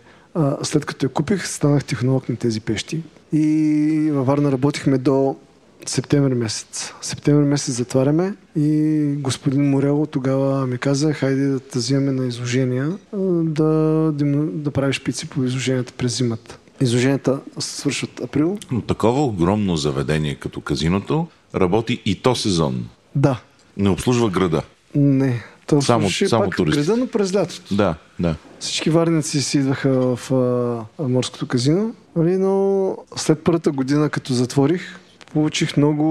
[0.64, 3.04] след като я купих, станах технолог на тези пещи.
[3.34, 5.36] И във Варна работихме до
[5.86, 6.94] септември месец.
[7.02, 12.92] Септември месец затваряме и господин Морело тогава ми каза, хайде да те вземем на изложения,
[13.44, 13.64] да,
[14.14, 16.58] да, да правиш пици по изложенията през зимата.
[16.82, 18.58] Изложенията свършват април.
[18.72, 22.86] Но такова огромно заведение като казиното работи и то сезон.
[23.16, 23.42] Да.
[23.78, 24.62] Не обслужва града.
[24.96, 25.44] Не.
[25.68, 26.82] То Само- само пак туристи.
[26.82, 27.76] града, но през лятото.
[27.76, 28.36] Да, да.
[28.60, 34.34] Всички варници си идваха в а, а, морското казино, нали, но след първата година, като
[34.34, 35.00] затворих,
[35.36, 36.08] получих много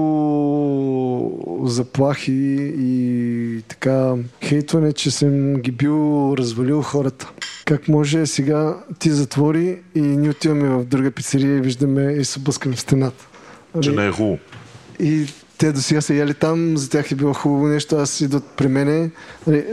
[1.65, 7.31] заплахи и така хейтване, че съм ги бил развалил хората.
[7.65, 12.39] Как може сега ти затвори и ние отиваме в друга пицерия и виждаме и се
[12.39, 13.27] блъскаме в стената.
[13.81, 14.01] Че Нали?
[14.01, 14.37] не е хубаво.
[14.99, 15.25] И
[15.57, 18.67] те до сега са яли там, за тях е било хубаво нещо, аз идват при
[18.67, 19.11] мене.
[19.47, 19.65] Нали,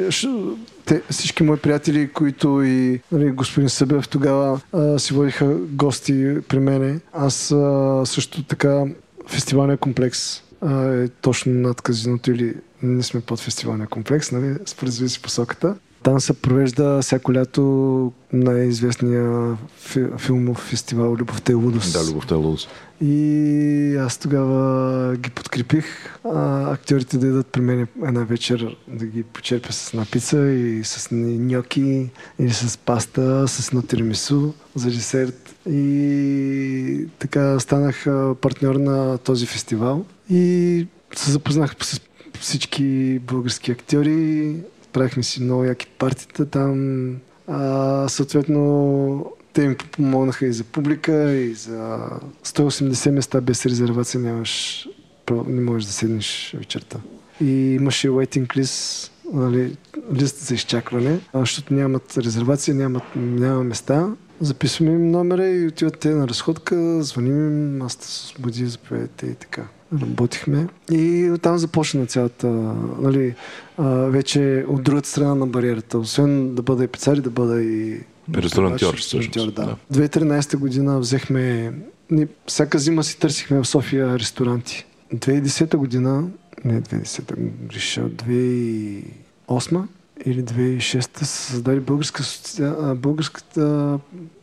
[0.87, 6.59] те, всички мои приятели, които и нали, господин Събев тогава а, си водиха гости при
[6.59, 7.01] мене.
[7.13, 8.85] Аз а, също така
[9.27, 14.93] фестивалния комплекс а, е точно над казиното или не сме под фестивалния комплекс, нали, според
[14.93, 15.75] зависи посоката.
[16.03, 21.93] Там се провежда всяко лято най-известния фи, филмов фестивал Любовта и лудост.
[21.93, 22.69] Да, любовта е лудост.
[23.01, 25.85] И аз тогава ги подкрепих.
[26.25, 30.85] А, актьорите да идат при мен една вечер да ги почерпя с една пица и
[30.85, 35.42] с ньоки или с паста, с едно тирамису за десерт.
[35.71, 38.05] И така станах
[38.41, 40.05] партньор на този фестивал.
[40.31, 40.87] И
[41.17, 42.01] се запознах с
[42.41, 44.57] всички български актьори.
[44.93, 47.17] Правихме си много яки партита там.
[47.49, 51.99] А, съответно, те ми помогнаха и за публика, и за
[52.45, 54.87] 180 места без резервация нямаш,
[55.47, 56.99] не можеш да седнеш вечерта.
[57.41, 59.77] И имаше waiting list, нали,
[60.15, 64.11] лист за изчакване, защото нямат резервация, нямат, няма места.
[64.43, 69.35] Записваме им номера и отиват те на разходка, звъним им, аз се освободи, заповядайте и
[69.35, 69.63] така.
[70.03, 72.47] Работихме и оттам започна цялата,
[73.01, 73.35] нали,
[74.09, 75.99] вече от другата страна на бариерата.
[75.99, 78.01] Освен да бъда и пицари, да бъда и
[78.35, 79.77] Ресторантьор, ресторантьор, всъщност, да.
[79.91, 80.09] да.
[80.09, 81.73] 2013 година взехме...
[82.11, 84.87] Ние всяка зима си търсихме в София ресторанти.
[85.15, 86.29] 2010 година,
[86.65, 87.35] не 2010,
[87.69, 89.83] греша, 2008
[90.27, 92.23] или 2006 се създаде българска,
[92.95, 93.99] българската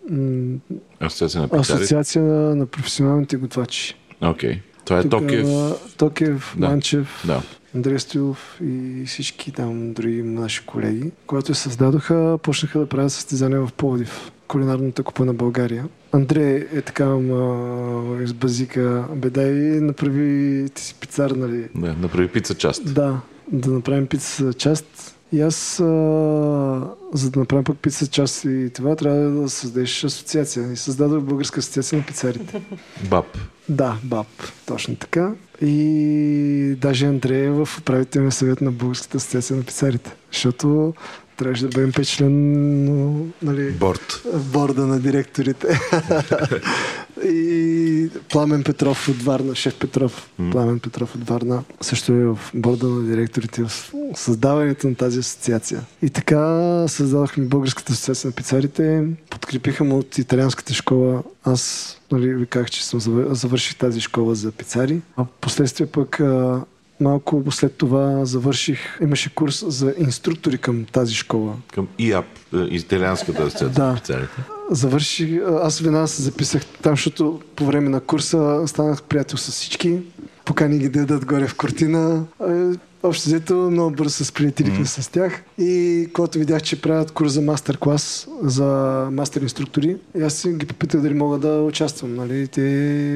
[0.10, 0.58] м,
[1.00, 3.96] Асоциация на асоциация на, на професионалните готвачи.
[4.22, 4.62] Окей.
[4.86, 5.44] Това е Токиев.
[5.46, 6.70] Тогава Токиев, Да.
[6.70, 7.42] Манчев, Да.
[7.76, 13.68] Андрей Стоилов и всички там други наши колеги, когато я създадоха, почнаха да правят състезания
[13.68, 15.88] в Пловдив, кулинарната купа на България.
[16.12, 21.68] Андрей е така ма, избазика, беда и направи ти си пицар, нали?
[21.76, 22.94] Да, направи пица част.
[22.94, 23.22] Да,
[23.52, 25.16] да направим пица част.
[25.32, 25.86] И аз, а,
[27.14, 30.72] за да направим пък пица част и това, трябва да създадеш асоциация.
[30.72, 32.62] И създадох Българска асоциация на пицарите.
[33.10, 33.26] Баб.
[33.70, 34.28] Да, БАП,
[34.66, 35.32] точно така.
[35.62, 40.16] И даже Андрей е в управителния съвет на Българската асоциация на пицарите.
[40.32, 40.94] Защото
[41.40, 44.22] трябваше да бъдем петчлен но, нали, Борт.
[44.34, 45.68] в борда на директорите.
[47.26, 52.88] и Пламен Петров от Варна, шеф Петров, Пламен Петров от Варна, също е в борда
[52.88, 55.82] на директорите в създаването на тази асоциация.
[56.02, 61.24] И така създадохме Българската асоциация на пицарите, подкрепиха ме от италианската школа.
[61.44, 65.02] Аз нали, ви казах, че съм завър- завърших тази школа за пицари.
[65.18, 66.22] А последствие пък
[67.00, 71.54] малко след това завърших, имаше курс за инструктори към тази школа.
[71.74, 74.28] Към ИАП, е, италианската асоциация Да.
[74.72, 75.30] Завърших,
[75.62, 80.00] аз веднага се записах там, защото по време на курса станах приятел с всички.
[80.46, 82.26] покани ги да ядат горе в картина.
[83.04, 85.02] Общо взето много бързо се сприятелихме mm.
[85.02, 88.66] с тях и когато видях, че правят курс за мастер-клас, за
[89.12, 92.16] мастер инструктори, аз ги попитах дали мога да участвам.
[92.16, 92.48] Нали?
[92.48, 92.62] Те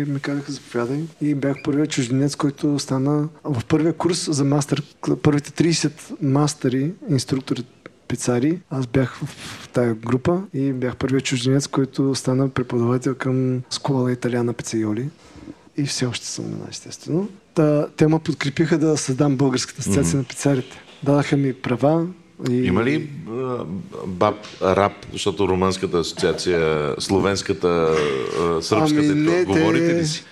[0.07, 4.83] ми казаха заповядай и бях първият чужденец, който стана в първия курс за мастер,
[5.23, 5.91] първите 30
[6.21, 7.63] мастери, инструктори
[8.07, 8.59] пицари.
[8.69, 14.53] Аз бях в тая група и бях първият чужденец, който стана преподавател към школа Италиана
[14.53, 15.09] Пицайоли.
[15.77, 17.29] И все още съм на естествено.
[17.53, 20.17] Та, те ме подкрепиха да създам Българската асоциация mm-hmm.
[20.17, 20.81] на пицарите.
[21.03, 22.07] Дадаха ми права,
[22.49, 22.65] и...
[22.65, 23.09] Има ли
[24.07, 27.95] баб рап, защото румънската асоциация, словенската,
[28.61, 29.95] сръбската, ами, не, говорите те...
[29.95, 30.25] ли си?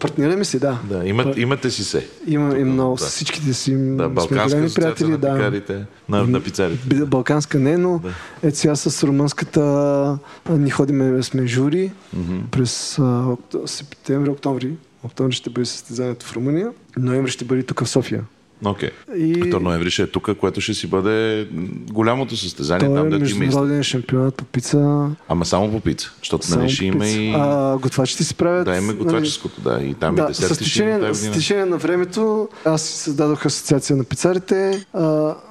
[0.00, 0.78] партнираме си, да.
[0.84, 2.08] да имат, имате си се.
[2.26, 3.04] Има и много, да.
[3.04, 5.10] всичките си да, сме приятели.
[5.10, 5.34] На, да.
[5.34, 6.94] пикарите, на, на пицарите.
[6.94, 8.14] Балканска не, но да.
[8.42, 10.18] ето сега с румънската
[10.50, 12.40] ни ходиме, сме жури mm-hmm.
[12.50, 14.72] през а, септември, октомври.
[15.02, 16.70] Октомври ще бъде състезанието в Румъния.
[16.96, 18.24] Ноември ще бъде тук в София.
[18.64, 18.90] Окей.
[19.10, 19.16] Okay.
[19.16, 19.50] И...
[19.50, 21.48] То ноември ще е тук, което ще си бъде
[21.90, 22.88] голямото състезание.
[22.88, 25.08] Той там, е международен шампионат по пица.
[25.28, 27.32] Ама само по пица, защото нали ще има и...
[27.36, 28.64] А, готвачите си правят...
[28.64, 29.82] Да, има готваческото, да.
[29.82, 34.04] И там да, и десерти с течение, с течение на времето аз създадох асоциация на
[34.04, 34.86] пицарите.
[34.92, 35.02] А,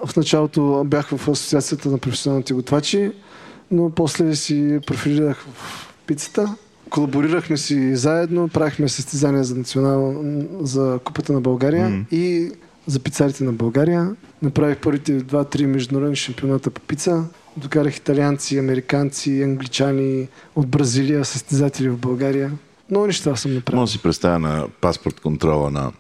[0.05, 3.11] в началото бях в асоциацията на професионалните готвачи,
[3.71, 6.55] но после си профилирах в пицата
[6.89, 10.23] колаборирахме си заедно, правихме състезания за национал,
[10.61, 12.09] за Купата на България mm.
[12.11, 12.51] и
[12.87, 14.15] за пицарите на България.
[14.41, 17.23] Направих първите два-три международни шампионата по пица.
[17.57, 22.51] Докарах италианци, американци, англичани от Бразилия, състезатели в България.
[22.91, 23.79] Много неща съм направил.
[23.79, 25.91] Може да си представя на паспорт контрола на,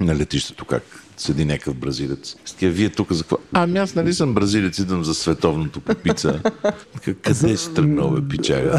[0.00, 2.36] на летището как седи някакъв бразилец.
[2.44, 3.36] Стия, вие тук за какво?
[3.52, 6.40] Ами аз нали съм бразилец, идвам за световното по пица.
[7.22, 8.78] Къде си тръгнал, бе, пичага?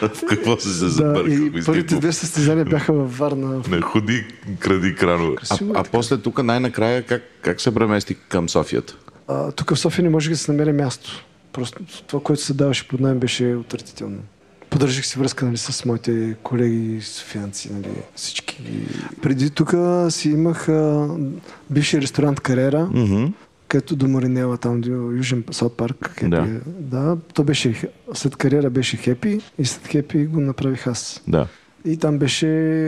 [0.00, 1.50] в какво си се забъркал?
[1.50, 3.62] Да, първите две състезания бяха във Варна.
[3.68, 4.26] Не, ходи,
[4.58, 5.36] кради крано.
[5.50, 8.96] А, а после тук най-накрая как, как се премести към Софията?
[9.28, 11.24] А, тук в София не може да се намери място.
[11.52, 14.18] Просто това, което се даваше под найем, беше отвратително
[14.70, 18.62] поддържах си връзка нали, с моите колеги софианци, нали, всички.
[19.22, 19.74] Преди тук
[20.08, 21.08] си имах а,
[21.70, 23.32] бивши ресторант Карера, mm-hmm.
[23.68, 26.14] където до Маринела, там до Южен Саут парк.
[26.18, 26.28] Хепи.
[26.28, 26.46] Да.
[26.66, 27.16] да.
[27.34, 31.22] то беше, след кариера беше Хепи и след Хепи го направих аз.
[31.28, 31.46] Да.
[31.84, 32.46] И там беше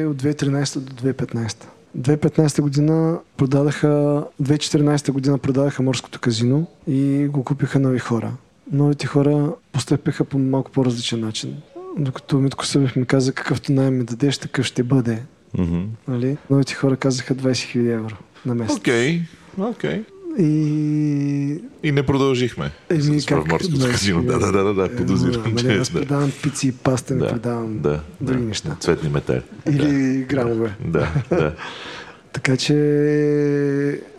[0.08, 1.64] от 2013 до 2015.
[1.98, 8.32] 2015 година продадаха, 2014 година продадаха морското казино и го купиха нови хора
[8.72, 11.56] новите хора постъпиха по малко по-различен начин.
[11.98, 15.22] Докато Митко Събев ми каза какъвто найем ми дадеш, такъв ще бъде.
[15.56, 15.86] Mm-hmm.
[16.08, 16.36] Нали?
[16.50, 18.76] Новите хора казаха 20 000 евро на месец.
[18.76, 19.22] Окей,
[19.58, 19.74] okay.
[19.74, 20.04] Okay.
[20.38, 21.60] И...
[21.82, 22.70] И не продължихме.
[22.90, 23.48] Еми, с как?
[23.48, 24.22] Морското казино.
[24.22, 25.54] Да, да, да, да, да подозирам.
[25.54, 28.76] Нали, аз предавам пици и паста, не да, предавам да, други да, неща.
[28.80, 29.42] Цветни метали.
[29.68, 30.24] Или да.
[30.24, 30.74] грамове.
[30.84, 31.54] Да, да.
[32.32, 32.74] Така че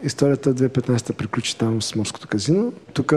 [0.04, 2.74] историята 2015 приключи там с морското казино.
[2.94, 3.12] Тук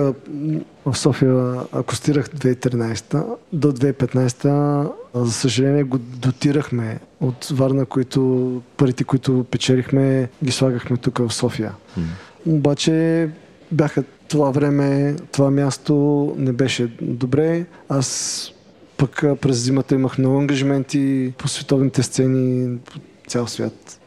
[0.84, 9.46] в София акустирах 2013 до 2015 за съжаление го дотирахме от Варна, които парите, които
[9.50, 11.72] печелихме, ги слагахме тук в София.
[11.98, 12.02] Mm.
[12.46, 13.28] Обаче
[13.72, 17.66] бяха това време, това място не беше добре.
[17.88, 18.50] Аз
[18.96, 24.00] пък през зимата имах много ангажименти по световните сцени по цял свят.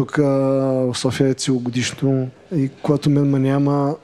[0.00, 3.96] Тук в София е целогодишно и когато мен ма няма,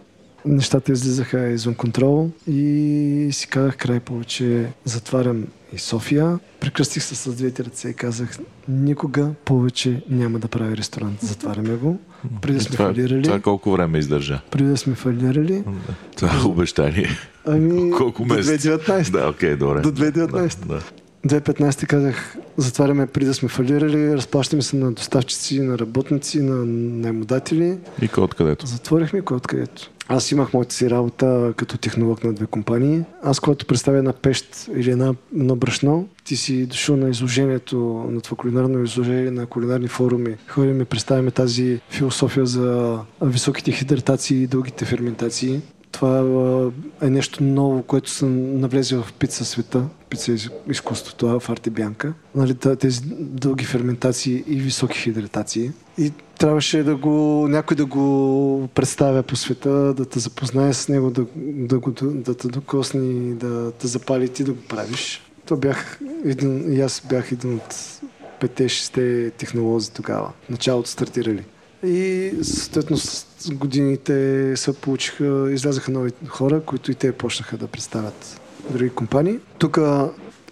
[0.45, 6.39] нещата излизаха извън контрол и си казах край повече затварям и София.
[6.61, 11.21] Прекръстих се с двете ръце и казах никога повече няма да прави ресторант.
[11.21, 11.99] Затваряме го.
[12.43, 13.23] Преди да сме това, фалирали.
[13.23, 14.41] Това колко време издържа?
[14.51, 15.65] Преди да сме фалирали.
[16.17, 17.09] Това е обещание.
[17.47, 18.71] Ами, колко месеца?
[18.71, 19.11] До 2019.
[19.11, 19.81] Да, окей, okay, добре.
[19.81, 20.67] До 2019.
[20.67, 20.81] Да, да.
[21.27, 27.79] 2015 казах, затваряме преди да сме фалирали, разплащаме се на доставчици, на работници, на наемодатели.
[28.03, 28.67] И кой откъдето?
[28.67, 29.91] Затворихме кой откъдето.
[30.09, 33.03] Аз имах моята си работа като технолог на две компании.
[33.23, 38.21] Аз, когато представя една пещ или една, едно брашно, ти си дошъл на изложението, на
[38.21, 40.37] това кулинарно изложение, на кулинарни форуми.
[40.49, 45.61] Ходим и представяме тази философия за високите хидратации и дългите ферментации.
[45.97, 46.71] Това
[47.03, 50.37] е нещо ново, което са навлезе в пица света, пица
[50.71, 52.13] изкуството в Арти Бянка.
[52.35, 55.71] Нали, тези дълги ферментации и високи хидратации.
[55.99, 61.11] И трябваше да го, някой да го представя по света, да те запознае с него,
[61.11, 65.23] да, да, го, да те докосни, да те запали ти да го правиш.
[65.47, 67.75] То бях един, и аз бях един от
[68.41, 70.33] пете-шесте технолози тогава.
[70.51, 71.45] Началото стартирали.
[71.87, 72.97] И съответно
[73.53, 78.41] годините се получиха, излязаха нови хора, които и те почнаха да представят
[78.71, 79.39] други компании.
[79.59, 79.79] Тук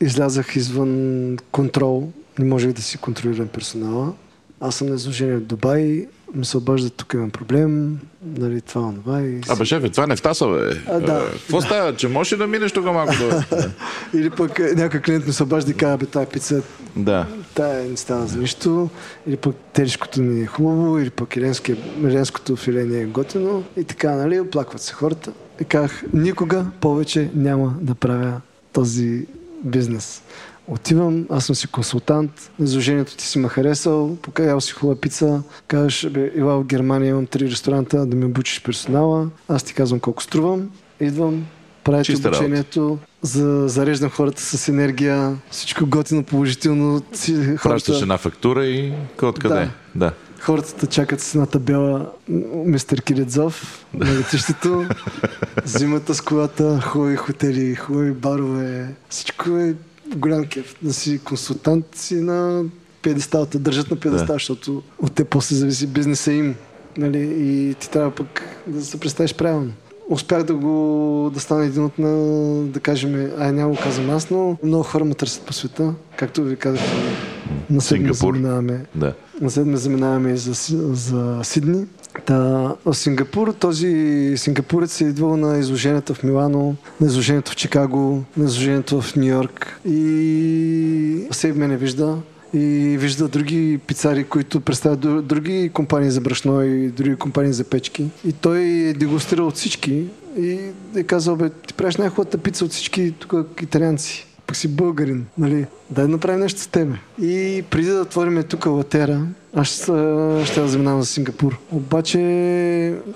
[0.01, 2.09] излязах извън контрол,
[2.39, 4.13] не можех да си контролирам персонала.
[4.61, 9.23] аз съм на изложение в Дубай, ми се обажда, тук имам проблем, нали, това, това
[9.23, 9.41] и...
[9.49, 10.81] Абе, шефе, това не в таса, бе.
[10.87, 11.13] А, да.
[11.13, 11.97] Е, Какво става?
[11.97, 13.59] Че можеш ли да минеш тук малко до...
[14.19, 16.63] Или пък е, някой клиент ми се обажда и казва, бе, тая пица,
[16.97, 17.27] да.
[17.55, 18.91] тая не става за нищо,
[19.27, 24.15] или пък телешкото не е хубаво, или пък иленското филе не е готино и така,
[24.15, 25.33] нали, оплакват се хората.
[25.61, 28.41] И казах, никога повече няма да правя
[28.73, 29.27] този
[29.65, 30.23] бизнес.
[30.67, 36.09] Отивам, аз съм си консултант, изложението ти си ме харесал, покаял си хубава пица, казваш,
[36.11, 40.23] бе, ела в Германия имам три ресторанта да ми обучиш персонала, аз ти казвам колко
[40.23, 40.71] струвам,
[41.01, 41.47] идвам,
[41.85, 42.39] правя ти Чиста работа.
[42.39, 47.03] обучението, за, зареждам хората с енергия, всичко готино, положително.
[47.13, 49.55] Си, Пращаш хората, една фактура и кой откъде?
[49.55, 49.71] Да.
[49.95, 50.13] Да.
[50.41, 52.11] хората чакат с една табела
[52.55, 54.85] мистер Киридзов на летището,
[55.65, 59.75] зимата с колата, хубави хотели, хубави барове, всичко е
[60.17, 60.75] голям кеф.
[60.83, 62.63] Да си консултант си на
[63.03, 64.33] пиедестал, те държат на пиедестал, Да.
[64.33, 66.55] защото от те после зависи бизнеса им.
[66.97, 67.19] Нали?
[67.39, 69.73] И ти трябва пък да се представиш правилно.
[70.09, 72.11] Успях да го да стана един от на,
[72.65, 75.95] да кажем, ай няма го казвам аз, но много хора ме търсят по света.
[76.17, 76.81] Както ви казах,
[77.71, 79.15] на седми заминаваме Да.
[79.41, 80.53] на седме заминаваме и за,
[80.95, 81.87] за Сидни.
[82.21, 88.25] Та, в Сингапур, този сингапурец е идвал на изложението в Милано, на изложението в Чикаго,
[88.37, 92.19] на изложението в Нью Йорк и Сейв мене вижда
[92.55, 97.65] и вижда други пицари, които представят дру- други компании за брашно и други компании за
[97.65, 98.07] печки.
[98.25, 100.07] И той е дегустирал от всички
[100.39, 100.59] и
[100.97, 105.67] е казал, бе, ти правиш най-хубавата пица от всички тук италианци пък си българин, нали?
[105.91, 106.95] Дай да направим нещо с тебе.
[107.23, 111.59] И преди да отворим тук латера, аз ще, да заминавам за Сингапур.
[111.73, 112.21] Обаче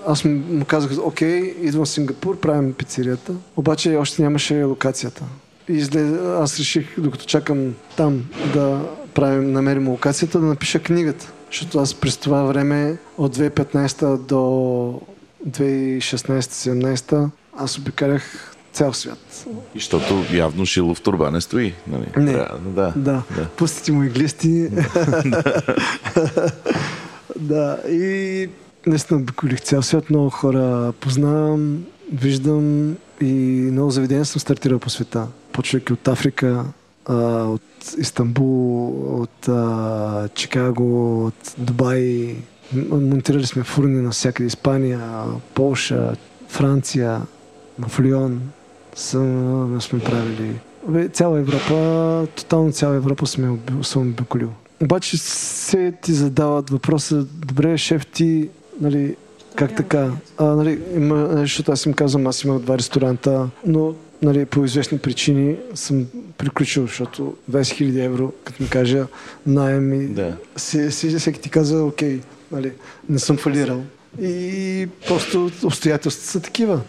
[0.07, 3.33] аз му казах, окей, идвам в Сингапур, правим пицерията.
[3.55, 5.23] Обаче още нямаше локацията.
[5.69, 8.81] И излез, аз реших, докато чакам там да
[9.13, 11.31] правим, намерим локацията, да напиша книгата.
[11.51, 14.35] Защото аз през това време от 2015 до
[15.49, 19.45] 2016-17 аз обикалях цял свят.
[19.75, 21.73] И защото явно шило в турба не стои.
[21.87, 22.05] Нали?
[22.17, 22.33] Не.
[22.33, 22.93] Трябва- Да.
[22.95, 23.47] Да, Да.
[23.47, 24.69] пустите му иглисти.
[27.39, 28.49] да, и
[28.87, 31.83] наистина обиколих цял свят, много хора познавам,
[32.13, 32.91] виждам
[33.21, 33.33] и
[33.71, 35.27] много заведения съм стартирал по света.
[35.51, 36.65] Почвайки от Африка,
[37.07, 37.61] от
[37.97, 38.87] Истанбул,
[39.21, 39.49] от
[40.33, 42.35] Чикаго, от Дубай.
[42.91, 44.47] Монтирали сме фурни навсякъде.
[44.47, 45.01] Испания,
[45.53, 46.15] Полша,
[46.47, 47.21] Франция,
[47.79, 48.41] в Лион
[48.95, 50.59] сме правили.
[50.87, 54.49] Бе, цяла Европа, тотално цяла Европа сме, съм обиколил.
[54.81, 58.49] Обаче се ти задават въпроса, добре, шеф, ти,
[58.81, 59.15] нали,
[59.55, 60.11] как така?
[60.37, 64.65] А, нали, има, нали, защото аз им казвам, аз имах два ресторанта, но нали, по
[64.65, 66.05] известни причини съм
[66.37, 69.07] приключил, защото 20 000 евро, като ми кажа,
[69.47, 70.37] найем и Да.
[70.57, 72.19] си, си, всеки ти каза, окей,
[72.51, 72.71] нали,
[73.09, 73.83] не съм фалирал.
[74.21, 76.81] И просто обстоятелствата са такива.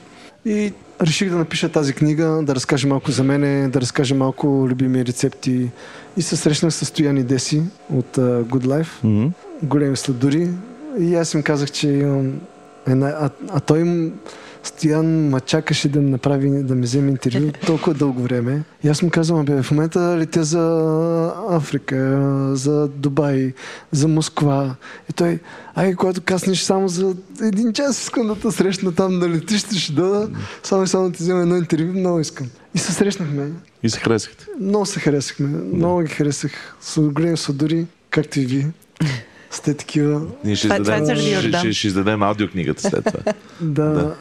[0.45, 0.73] И
[1.03, 5.71] реших да напиша тази книга, да разкажа малко за мене, да разкажа малко любими рецепти.
[6.17, 7.63] И се срещнах с Стоян Деси
[7.95, 9.27] от uh, Good Life, Мгм.
[9.63, 10.49] големи сладури.
[10.99, 12.33] И аз им казах, че имам
[12.87, 13.07] една...
[13.09, 14.13] А, а той им...
[14.63, 18.63] Стоян ма чакаше да ми направи, да ми вземе интервю толкова дълго време.
[18.85, 22.21] И аз му казвам, бе, в момента летя за Африка,
[22.53, 23.53] за Дубай,
[23.93, 24.77] за Москва.
[25.11, 25.39] И той,
[25.75, 29.93] ай, когато каснеш само за един час, искам да те срещна там на летище, ще
[29.93, 30.29] да,
[30.63, 32.47] само и само да ти взема едно интервю, много искам.
[32.75, 33.51] И се срещнахме.
[33.83, 34.47] И се харесахте.
[34.61, 35.49] Много се харесахме.
[35.49, 36.77] Много ги харесах.
[36.81, 38.67] С големи сладури, както и вие.
[39.51, 40.23] Сте такива.
[40.45, 43.33] Ние ще Това- това е издадем, ще, ще, ще издадем аудиокнигата след това.
[43.61, 44.15] Да.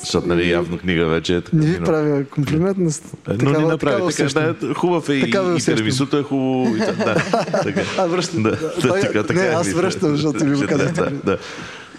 [0.00, 1.56] Защото нали, явно книга вече е така.
[1.56, 2.92] Не ви правя комплимент, но Е,
[3.28, 4.14] Но такава- ни направи.
[4.16, 5.74] Така, да, хубав е и, и усещам.
[5.74, 6.76] теремисуто е хубаво.
[6.76, 7.14] И, та- да,
[7.62, 7.80] така.
[7.98, 8.42] А, връщам.
[8.42, 11.00] Да, Да, да, Той- така, така не, е, аз връщам, защото ви го да, казахте.
[11.00, 11.38] Да, да.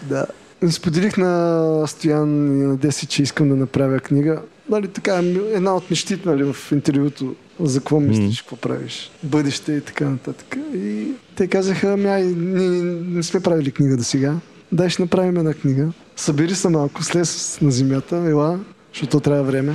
[0.04, 0.26] Да.
[0.72, 2.30] Споделих на Стоян
[2.62, 4.42] и на Деси, че искам да направя книга.
[4.70, 5.16] Нали, така,
[5.54, 7.36] една от нещите нали, в интервюто.
[7.62, 10.58] За какво мислиш, какво правиш, бъдеще и така нататък.
[10.76, 12.70] И те казаха, ами ай, ние
[13.08, 14.36] не сме правили книга до сега.
[14.72, 15.92] Дай ще направим една книга.
[16.16, 18.60] Събери се малко, слез на земята, ела,
[18.94, 19.74] защото трябва време.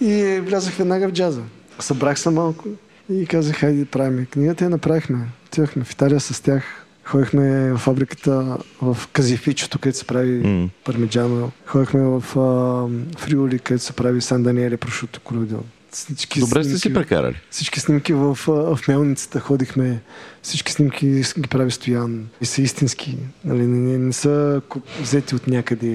[0.00, 1.42] И влязах веднага в джаза.
[1.80, 2.68] Събрах се малко
[3.12, 4.64] и казах, хайде да правим книгата.
[4.64, 5.26] Я направихме.
[5.46, 6.64] Отидохме в Италия с тях.
[7.04, 10.68] Ходихме в фабриката в Казифичото, където се прави М.
[10.84, 11.50] пармиджано.
[11.66, 15.62] Ходихме в а, Фриоли, където се прави Сан Даниеле, прошуто крудел.
[15.92, 17.34] Всички Добре сте си снимки- прекарали.
[17.50, 20.02] всички снимки в, в мелницата ходихме.
[20.42, 21.06] Всички снимки
[21.38, 22.28] ги прави Стоян.
[22.40, 23.16] И са истински.
[23.44, 24.60] Нали, не, не, не са
[25.00, 25.94] взети от някъде.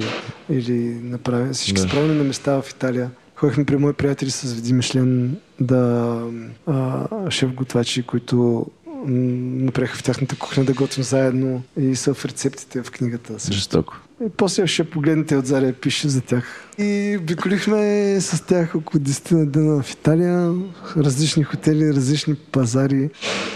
[0.49, 1.53] Или направени.
[1.53, 1.81] Всички Да.
[1.81, 3.11] са правени на места в Италия.
[3.35, 6.19] Ходихме при мои приятели с Види Мишлен да
[6.67, 8.65] а, шеф готвачи, които
[9.05, 13.33] направиха в тяхната кухня да готвим заедно и са в рецептите в книгата.
[13.33, 13.53] също.
[13.53, 13.97] Жестоко.
[14.25, 16.43] И после ще погледнете отзади и пише за тях.
[16.77, 20.53] И обиколихме с тях около 10 на дена в Италия,
[20.97, 23.09] различни хотели, различни пазари,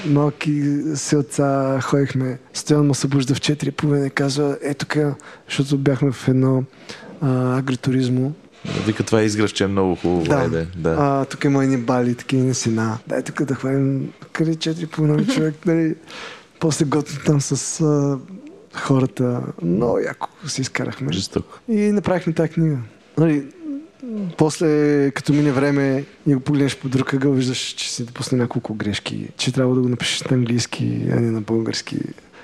[0.05, 2.39] малки селца, ходихме.
[2.53, 4.97] Стоян му събужда в 4 половина и казва, е тук,
[5.49, 6.63] защото бяхме в едно
[7.21, 8.31] а, агритуризмо.
[8.85, 10.23] Вика, това изгръвче е много хубаво.
[10.23, 10.35] Да.
[10.35, 10.95] Айде, да.
[10.99, 12.97] А, тук има едни бали, такива на сина.
[13.07, 15.95] Дай тук да хванем къде 4 половина човек, нали.
[16.59, 18.19] После готвим там с а,
[18.77, 19.41] хората.
[19.61, 21.13] Много яко си изкарахме.
[21.13, 21.59] Жестоко.
[21.69, 22.77] И направихме тази книга.
[23.17, 23.45] Нали,
[24.37, 28.73] после, като мине време и го погледнеш по друг ъгъл, виждаш, че си допусна няколко
[28.73, 31.97] грешки, че трябва да го напишеш на английски, а не на български.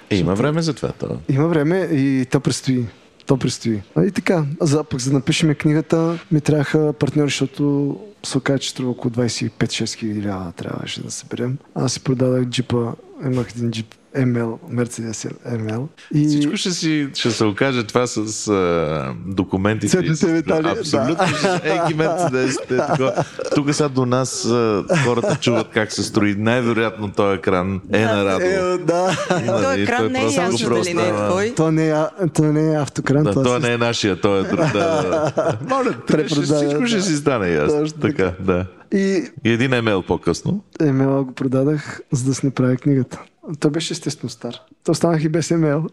[0.10, 0.92] Е, има време за това.
[0.92, 1.20] То.
[1.30, 2.86] Има време и то предстои.
[3.26, 3.82] То предстои.
[3.96, 8.60] А и така, за, пък за да напишем книгата, ми трябваха партньори, защото се оказа,
[8.60, 11.58] че струва около 25-6 хиляди лева трябваше да съберем.
[11.76, 12.92] Аз си продадах джипа,
[13.26, 15.88] имах един джип ML, Mercedes ML.
[16.14, 16.28] И...
[16.28, 19.88] Всичко ще, си, ще се окаже това с а, документите.
[19.88, 21.26] Цветните метали, Абсолютно.
[21.64, 22.78] Еки мерцедесите.
[22.78, 23.24] такова.
[23.56, 26.36] Тук сега до нас а, хората чуват как се строи.
[26.38, 28.48] Най-вероятно този екран е на радио.
[28.48, 29.18] Е, да.
[29.46, 31.54] Той и екран не е ясно дали не е твой.
[31.56, 31.96] То не е,
[32.34, 33.24] то не е автокран.
[33.24, 34.60] Да, то той си- не е нашия, той е друг.
[34.60, 35.58] Да, да.
[35.70, 35.96] Моля,
[36.28, 37.04] всичко ще да.
[37.04, 37.80] си стане ясно.
[37.80, 38.66] Точно Така, да.
[38.94, 40.64] И И един емейл по-късно.
[40.82, 43.22] емейла го продадах, за да си направя книгата.
[43.60, 44.56] Той беше естествено стар.
[44.84, 45.86] То останах и без емейл.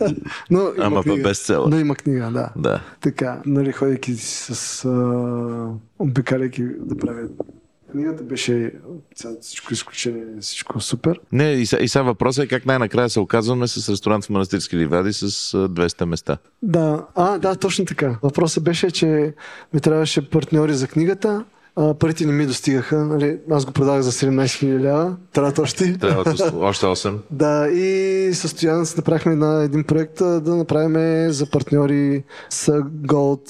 [0.50, 1.22] Но има Ама книга.
[1.22, 1.68] бестселър.
[1.68, 2.50] Но има книга, да.
[2.56, 2.80] Да.
[3.00, 4.50] Така, нали, ходейки с...
[4.84, 5.68] А,
[5.98, 7.22] обикаляйки да правя
[7.92, 8.72] книгата, беше
[9.40, 11.20] всичко изключение, всичко супер.
[11.32, 14.76] Не, и, са- и сега въпросът е как най-накрая се оказваме с ресторант в Манастирски
[14.76, 16.38] ливади с а, 200 места.
[16.62, 18.18] Да, а, да, точно така.
[18.22, 19.34] Въпросът беше, че
[19.74, 21.44] ми трябваше партньори за книгата,
[21.78, 22.96] а, парите не ми достигаха.
[22.96, 25.98] Нали, аз го продавах за 17 000 лева, трябват още.
[26.00, 27.14] Трябва още 8.
[27.30, 33.48] Да, и със Стоян направихме на един проект да направим за партньори с Голд,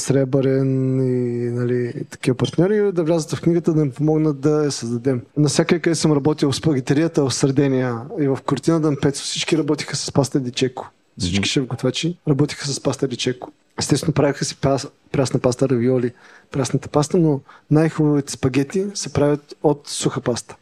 [0.00, 5.22] Сребърен и нали, такива партньори да влязат в книгата да им помогнат да я създадем.
[5.36, 10.12] Насякъде, къде съм работил в спагетерията в Сърдения и в Кортина Дъмпецо, всички работиха с
[10.12, 10.90] паста Дичеко.
[11.18, 13.52] Всички шеф готвачи работиха с паста Дичеко.
[13.78, 16.12] Естествено, правиха си пас- прясна паста равиоли,
[16.50, 17.40] прясната паста, но
[17.70, 20.56] най-хубавите спагети се правят от суха паста.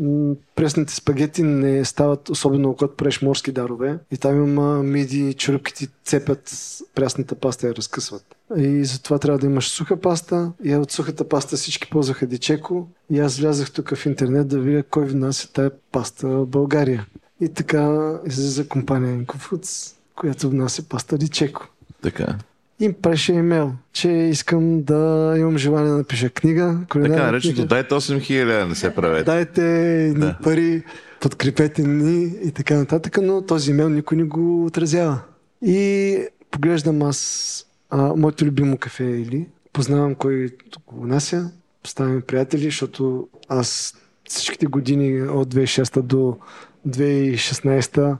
[0.00, 3.98] М, Пресните спагети не стават, особено когато правиш морски дарове.
[4.10, 6.52] И там има миди, чурупките цепят
[6.94, 8.36] прясната паста и я разкъсват.
[8.56, 10.52] И затова трябва да имаш суха паста.
[10.64, 12.88] И от сухата паста всички ползваха дичеко.
[13.10, 17.06] И аз влязах тук в интернет да видя кой внася тая паста в България.
[17.44, 21.68] И така излиза компания Incofood, която внася паста дичеко.
[22.02, 22.36] Така.
[22.80, 26.78] И им преше имейл, че искам да имам желание да напиша книга.
[26.92, 29.24] Така нареченото дайте 8000, не се правете.
[29.24, 29.62] Дайте
[30.14, 30.38] ни Да.
[30.42, 30.82] пари,
[31.20, 35.20] подкрепете ни и така нататък, но този имейл никой не го отразява.
[35.62, 36.18] И
[36.50, 37.60] поглеждам аз
[37.90, 40.50] а, моето любимо кафе или познавам кой
[40.86, 41.50] го внася,
[41.86, 43.94] ставаме приятели, защото аз
[44.28, 46.36] всичките години от 2006 до
[46.88, 48.16] 2016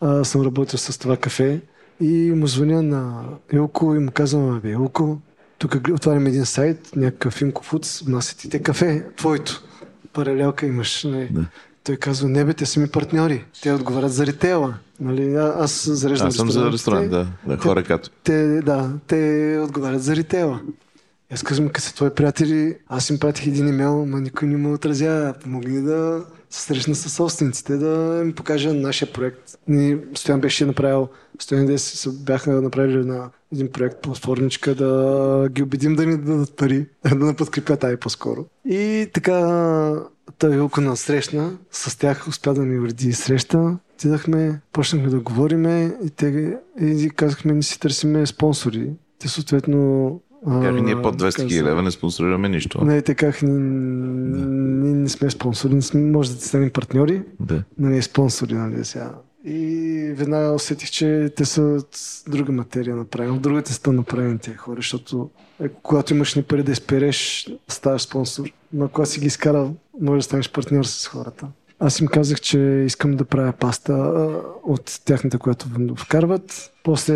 [0.00, 1.60] а, съм работил с това кафе
[2.00, 5.18] и му звъня на Илко и му казвам, абе Илко,
[5.58, 9.62] тук отваряме един сайт, някакъв Инкофудс, внасят и те кафе, твоето.
[10.12, 11.04] Паралелка имаш.
[11.04, 11.26] Не.
[11.26, 11.44] Да.
[11.84, 13.44] Той казва, не бе, те са ми партньори.
[13.62, 14.74] Те отговарят за ритейла.
[15.00, 17.26] Нали, а- аз зареждам Аз съм за ресторант, да.
[17.46, 18.10] да хора като.
[18.24, 20.60] те, да, те отговарят за ритейла.
[21.32, 24.72] Аз казвам, къде са твои приятели, аз им пратих един имейл, но никой не му
[24.74, 25.34] отразява.
[25.42, 29.58] Помогни да се срещна с собствениците, да им покажа нашия проект.
[29.68, 31.08] Ни, Стоян беше направил,
[31.38, 36.86] Стоян и бяха направили на един проект платформичка да ги убедим да ни дадат пари,
[37.04, 38.46] да не подкрепят ай по-скоро.
[38.64, 39.38] И така
[40.38, 43.76] той Илко на срещна, с тях успя да ми уреди среща.
[43.94, 48.90] Отидахме, почнахме да говориме и те и казахме, не си търсиме спонсори.
[49.18, 50.20] Те съответно...
[50.44, 52.84] Как ние под 200 каза- хиляди лева не спонсорираме нищо.
[52.84, 53.52] Не, така, ние
[54.92, 57.62] не сме спонсори, не сме, може да ти станем партньори, Да.
[57.78, 59.14] но не спонсори, нали сега.
[59.44, 59.58] И
[60.12, 61.98] веднага усетих, че те са от
[62.28, 66.62] друга материя направени, от другата стън направени тези хора, защото е, когато имаш ни пари
[66.62, 68.44] да изпереш, ставаш спонсор.
[68.72, 71.46] Но когато си ги изкарал, може да станеш партньор с хората.
[71.80, 73.94] Аз им казах, че искам да правя паста
[74.62, 76.72] от тяхната, която вкарват.
[76.84, 77.14] После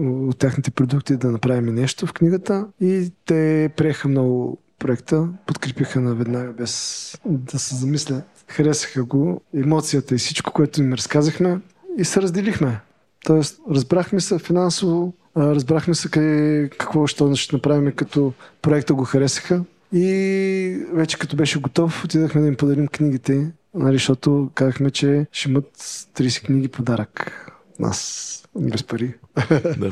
[0.00, 2.66] от тяхните продукти да направим нещо в книгата.
[2.80, 8.22] И те приеха много проекта, подкрепиха наведнага без да се замисля.
[8.48, 11.60] Харесаха го, емоцията и всичко, което им разказахме
[11.98, 12.80] и се разделихме.
[13.24, 18.32] Тоест, разбрахме се финансово, разбрахме се къде, какво ще, ще направим, като
[18.62, 19.64] проекта го харесаха.
[19.92, 25.50] И вече като беше готов, отидахме да им подарим книгите Нали, защото казахме, че ще
[25.50, 27.42] имат 30 книги подарък.
[27.78, 29.14] Нас без пари.
[29.78, 29.90] Да.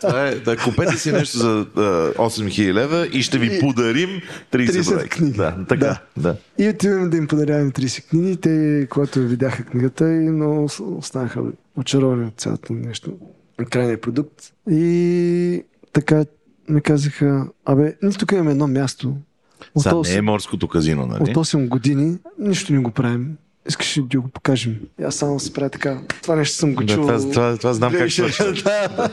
[0.00, 1.80] Това е, да, купете си нещо за а,
[2.12, 4.08] 8000 лева и ще ви подарим
[4.52, 5.08] 30, 30 бройки.
[5.08, 5.36] книги.
[5.36, 6.00] Да, така.
[6.16, 6.36] Да.
[6.56, 6.64] Да.
[6.64, 8.36] И отиваме да им подаряваме 30 книги.
[8.36, 11.42] Те, когато видяха книгата, и много останаха
[11.76, 13.12] очаровани от цялото нещо.
[13.60, 14.52] от Крайния продукт.
[14.70, 16.24] И така
[16.68, 19.16] ми казаха, абе, тук имаме едно място.
[19.74, 21.22] От, Сега не 8, е морското казино, нали?
[21.22, 23.36] от 8 години нищо не го правим.
[23.68, 24.76] Искаш ли да го покажем?
[25.00, 26.00] И аз само се правя така.
[26.22, 27.02] Това нещо съм го Да, чул.
[27.02, 28.52] това, това, това знам как свършва.
[28.64, 29.10] Да.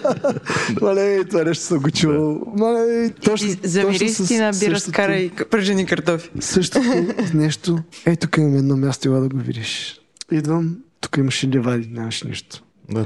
[0.81, 2.41] Мале, това нещо съм го чул.
[2.57, 6.29] Мале, точно, И замири точно си на бира с кара и пържени картофи.
[6.39, 6.87] Същото
[7.33, 7.79] нещо.
[8.05, 9.99] Ей, тук имаме едно място, ела да го видиш.
[10.31, 12.63] Идвам, тук имаше ливади, нямаше нищо.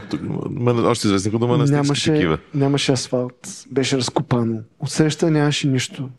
[0.10, 2.38] Тук, ма, още известно като манастирски Нямаше, такива.
[2.54, 4.60] нямаше асфалт, беше разкопано.
[4.80, 6.10] Отсреща нямаше нищо.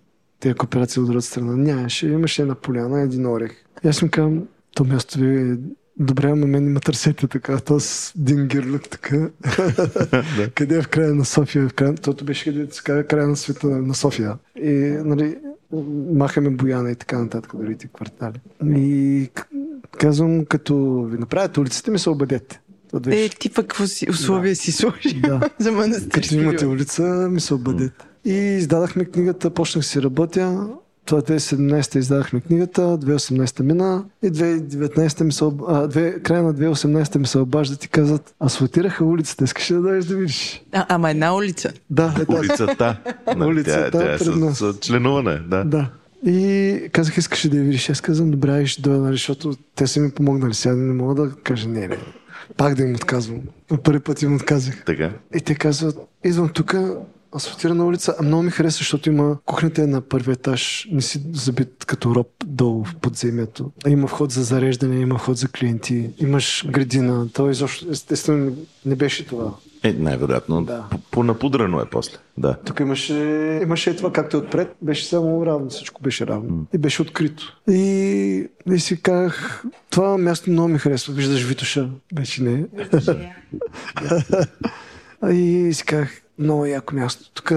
[0.41, 2.09] Тези кооперации от другата страна нямаше.
[2.09, 3.53] Имаше една поляна, един орех.
[3.85, 4.43] И аз им казвам,
[4.75, 5.57] то място ви е
[6.01, 9.31] добре, ама мен има търсете така, то с един гирлюк така.
[10.55, 11.69] къде е в края на София?
[11.69, 14.37] В края, тото беше къде се казва края на света на София.
[14.63, 14.71] И,
[15.05, 15.37] нали,
[16.13, 18.41] махаме Бояна и така нататък, другите квартали.
[18.65, 19.31] И
[19.99, 22.61] казвам, като ви направят улиците, ми се обадете.
[23.11, 25.41] Е, ти пък какво си, условия си сложи Да.
[25.59, 28.05] за Като манастирски имате улица, ми се обадете.
[28.25, 30.69] И издадахме книгата, почнах си работя.
[31.05, 35.63] Това 2017 издадахме книгата, 2018 мина и 2019 ми се об...
[35.69, 36.21] а, две...
[36.23, 40.17] края на 2018 ми се обаждат и казват, асфалтираха улицата, искаш ли да дойдеш да
[40.17, 40.63] видиш?
[40.73, 41.73] А, ама една улица.
[41.91, 42.97] Да, е, да, Улицата.
[43.37, 44.59] Нали, Улицата тя, тя е пред с, нас.
[44.59, 45.41] с членуване.
[45.49, 45.65] Да.
[45.65, 45.91] да.
[46.27, 47.91] И казах, искаш ли да я видиш?
[47.91, 50.55] Аз казвам, добре, ще дойда, нали, защото те са ми помогнали.
[50.55, 51.99] Сега не мога да кажа не, не.
[52.57, 53.41] Пак да им отказвам.
[53.85, 54.85] Първи път им отказах.
[54.85, 55.13] Така.
[55.35, 56.75] И те казват, идвам тук,
[57.37, 61.23] асфалтирана улица, а много ми хареса, защото има кухнята е на първи етаж, не си
[61.33, 63.71] забит като роб долу в подземието.
[63.89, 67.29] Има вход за зареждане, има вход за клиенти, имаш градина.
[67.33, 68.57] То изобщо, естествено,
[68.87, 69.55] не беше това.
[69.83, 70.65] Е, най-вероятно.
[70.65, 70.85] Да.
[71.11, 72.17] Понапудрено е после.
[72.39, 72.55] Да.
[72.65, 73.15] Тук имаше,
[73.63, 76.67] имаше това, както е отпред, беше само равно, всичко беше равно.
[76.75, 77.57] И беше открито.
[77.69, 81.15] И, и си казах, това място много ми харесва.
[81.15, 82.67] Виждаш Витоша, вече не.
[85.23, 87.31] А И си казах, много яко място.
[87.35, 87.53] Тук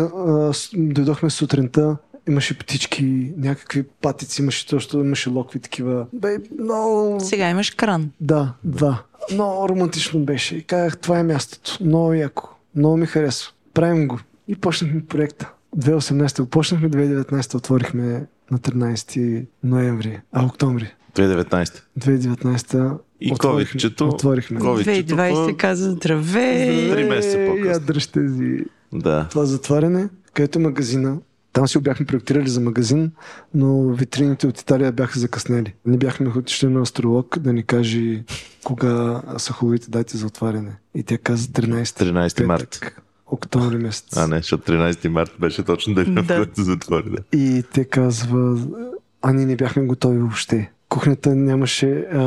[0.74, 1.98] дойдохме сутринта,
[2.28, 3.04] имаше птички,
[3.38, 6.06] някакви патици, имаше точно, имаше локви такива.
[6.14, 7.20] Бе, много...
[7.20, 8.10] Сега имаш кран.
[8.22, 9.04] Да, два.
[9.34, 10.56] Много романтично беше.
[10.56, 11.78] И казах, това е мястото.
[11.86, 12.50] Много яко.
[12.76, 13.52] Много ми харесва.
[13.74, 14.20] Правим го.
[14.48, 15.52] И почнахме проекта.
[15.78, 20.94] 2018 го почнахме, 2019 отворихме на 13 ноември, а октомври.
[21.16, 21.82] 2019.
[22.00, 24.10] 2019 И отворихме, ковидчето.
[24.10, 24.60] отворихме.
[24.60, 25.16] Ковидчето.
[25.16, 26.92] 2020 каза здравей.
[26.92, 27.70] Три месеца по-късно.
[27.72, 29.28] Я дръж тези Да.
[29.32, 31.18] това затваряне, където магазина.
[31.54, 33.12] Там си го бяхме проектирали за магазин,
[33.54, 35.74] но витрините от Италия бяха закъснели.
[35.86, 38.24] Не бяхме отишли на астролог да ни каже
[38.64, 40.72] кога са хубавите дати за отваряне.
[40.96, 42.62] И те каза 13, 13 март.
[42.62, 44.18] петък, октомври месец.
[44.18, 46.36] А не, защото 13 март беше точно деня, в Да.
[46.38, 47.10] който затвори.
[47.10, 47.38] Да.
[47.38, 48.60] И те казва,
[49.22, 50.72] а ние не бяхме готови въобще.
[50.90, 52.20] Кухнята нямаше, а,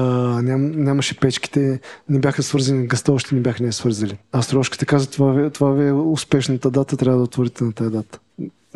[0.42, 4.18] ням, нямаше печките, не бяха свързани, гъста още не бяха не свързали.
[4.32, 8.18] Астрологите каза, това, ви- това ви е успешната дата, трябва да отворите на тази дата.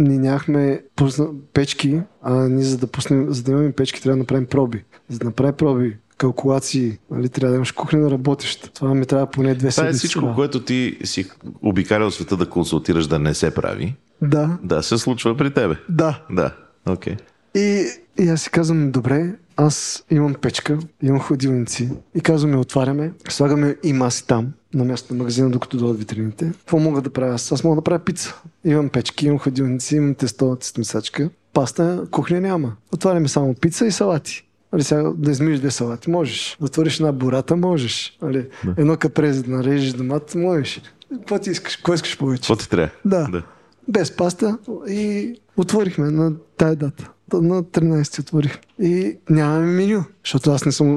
[0.01, 4.21] Ние нямахме пусна, печки, а ние за да, пуснем, за да имаме печки трябва да
[4.21, 4.85] направим проби.
[5.09, 8.71] За да направим проби, калкулации, нали, трябва да имаш кухня работеща.
[8.71, 9.99] Това ми трябва поне две Това е седмици.
[9.99, 10.35] всичко, тогава.
[10.35, 11.27] което ти си
[11.63, 13.95] обикалял света да консултираш да не се прави.
[14.23, 15.77] Да, Да, се случва при тебе.
[15.89, 16.23] да.
[16.31, 16.55] Да.
[16.87, 17.17] Окей.
[17.55, 17.85] И,
[18.19, 23.93] и аз си казвам, добре, аз имам печка, имам ходилници и казваме, отваряме, слагаме и
[23.93, 26.53] маси там, на място на магазина, докато дойдат витрините.
[26.59, 27.35] Какво мога да правя?
[27.35, 28.41] Аз, аз мога да правя пица.
[28.65, 31.31] Имам печки, имам ходилници, имам тесто, тестомисачка.
[31.53, 32.77] Паста, кухня няма.
[32.93, 34.45] Отваряме само пица и салати.
[34.73, 36.57] Али сега да измиеш две салати, можеш.
[36.61, 38.19] Да отвориш една бурата, можеш.
[38.23, 38.47] Али,
[38.77, 40.83] едно капрезе да нарежеш домат, можеш.
[41.13, 41.77] Какво ти искаш?
[41.77, 42.41] Кой искаш повече?
[42.41, 42.91] Какво ти трябва?
[43.05, 43.29] Да.
[43.33, 43.43] да.
[43.89, 44.59] Без паста
[44.89, 47.11] и отворихме на тая дата.
[47.33, 48.59] На 13 отворих.
[48.83, 50.89] И нямаме меню, защото аз не съм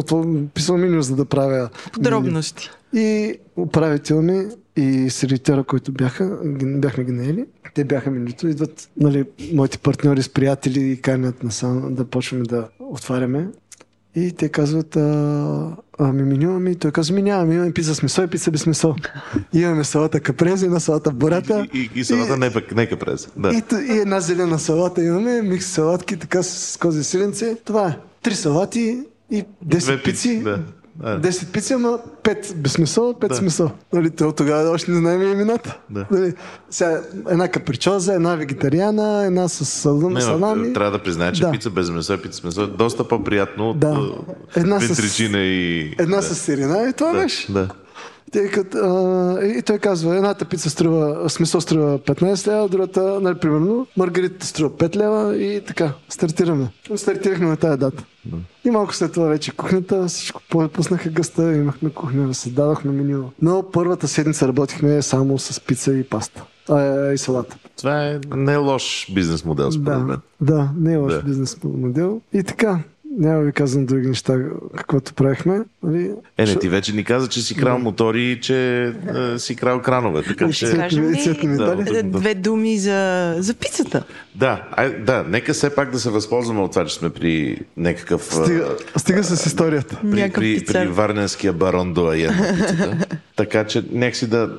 [0.00, 2.70] отвор- писал меню, за да правя Подробности.
[2.94, 3.06] меню.
[3.06, 4.46] И управител ми
[4.76, 7.44] и сервитера, който бяха, бяхме ги наели,
[7.74, 9.24] те бяха менюто, идват нали,
[9.54, 13.48] моите партньори с приятели и канят насам да почваме да отваряме.
[14.14, 18.22] И те казват, а, ами меню, ами той казва, ми нямаме, имаме пица с месо
[18.22, 18.96] и пица без месо.
[19.52, 21.66] имаме салата капрезе, една салата бурата.
[21.74, 23.28] И, и, и салата не, пък- нека през.
[23.36, 23.50] Да.
[23.50, 27.56] И, и една зелена салата имаме, микс салатки, така с кози силенце.
[27.64, 27.96] Това е.
[28.22, 28.98] Три салати
[29.30, 30.42] и 10 Две пици, пици.
[30.42, 30.58] да.
[30.94, 31.20] Да.
[31.20, 33.34] 10 пици, ама 5 без смисъл, 5 Да.
[33.34, 33.70] смисъл.
[33.92, 35.78] Нали, то тогава още не знаем имената.
[35.90, 36.06] Да.
[36.10, 36.34] Нали,
[36.70, 40.72] сега, една капричоза, една вегетариана, една с салам, Не, салами.
[40.72, 41.50] трябва да призная, че Да.
[41.50, 43.98] пица без месо и пица с месо е доста по-приятно от Да.
[44.56, 45.94] Една една с- и...
[45.98, 46.22] Една да.
[46.22, 47.52] с сирена и това да, беше.
[47.52, 47.68] да.
[48.32, 53.34] Тъй като, а, и той казва, едната пица струва, смисъл струва 15 лева, другата, нали,
[53.34, 56.68] примерно, маргаритата струва 5 лева и така, стартираме.
[56.96, 58.04] Стартирахме на тази дата.
[58.64, 60.40] И малко след това вече кухнята, всичко
[60.72, 63.30] пуснаха гъста, имахме кухня, създадохме меню.
[63.42, 66.44] Но първата седмица работихме само с пица и паста.
[66.68, 67.56] А, и салата.
[67.76, 70.18] Това е не лош бизнес модел, според Да, мен.
[70.40, 71.22] да, не е лош Да.
[71.22, 72.20] бизнес модел.
[72.32, 72.78] И така,
[73.18, 74.38] няма да ви казвам други неща,
[74.76, 75.60] каквото правихме.
[75.82, 76.10] Нали?
[76.38, 78.86] Е, не, ти вече ни каза, че си крал мотори и че
[79.34, 80.22] е, си крал кранове.
[80.22, 80.76] Така Ще че...
[80.76, 81.56] Кажем ли?
[81.56, 82.02] Да.
[82.02, 84.04] две думи за, за пицата?
[84.34, 88.22] Да, ай, да, нека все пак да се възползваме от това, че сме при някакъв...
[88.22, 90.00] Стига, стига с историята.
[90.00, 90.84] при, Някакъв при, пицар.
[90.84, 91.94] при варненския барон
[92.56, 93.06] пицата.
[93.36, 94.50] така че нека си да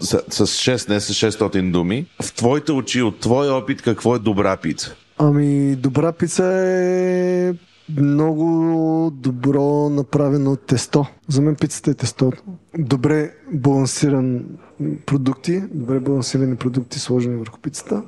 [0.00, 2.06] с, с 6, не с 600 думи.
[2.22, 4.94] В твоите очи, от твой опит, какво е добра пица?
[5.18, 7.52] Ами, добра пица е
[7.96, 11.06] много добро направено тесто.
[11.28, 12.32] За мен пицата е тесто.
[12.78, 14.44] Добре балансиран
[15.06, 18.02] продукти, добре балансирани продукти сложени върху пицата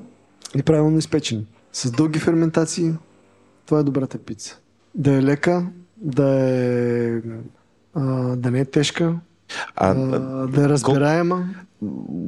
[0.56, 1.46] и правилно изпечени.
[1.72, 2.92] С дълги ферментации,
[3.66, 4.58] това е добрата пица.
[4.94, 7.20] Да е лека, да е
[7.94, 8.02] а,
[8.36, 9.14] да не е тежка,
[9.76, 9.94] А, а,
[10.46, 11.48] да е разбираема.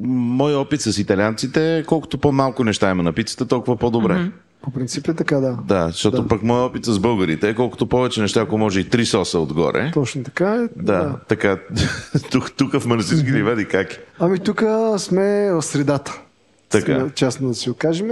[0.04, 4.12] мой опит с италианците е колкото по-малко неща има на пицата, толкова по-добре.
[4.12, 4.30] Mm-hmm.
[4.64, 5.58] По принцип е така, да.
[5.68, 6.28] Да, защото Да.
[6.28, 9.90] пък мой опит с българите е колкото повече неща, ако може и три соса отгоре.
[9.94, 10.82] Точно така е.
[10.82, 11.58] Да, така.
[12.30, 13.98] тук, тук в манастирски ливади как е?
[14.18, 14.62] Ами тук
[14.98, 16.20] сме в средата.
[16.68, 17.00] Така.
[17.00, 18.08] Сме, Честно да си го кажем.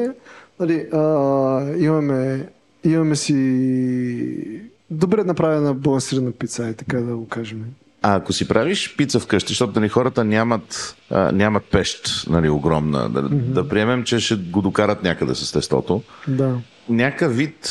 [0.61, 0.99] Нали, а,
[1.79, 2.49] имаме,
[2.85, 4.61] имаме си
[4.91, 7.65] добре направена балансирана пица, е така да го кажем.
[8.03, 13.09] А ако си правиш пица вкъщи, защото нали, хората нямат, а, нямат пещ нали, огромна,
[13.09, 13.43] да, mm-hmm.
[13.43, 16.03] да приемем, че ще го докарат някъде с тестото.
[16.29, 16.55] Да.
[16.89, 17.71] Някакъв вид...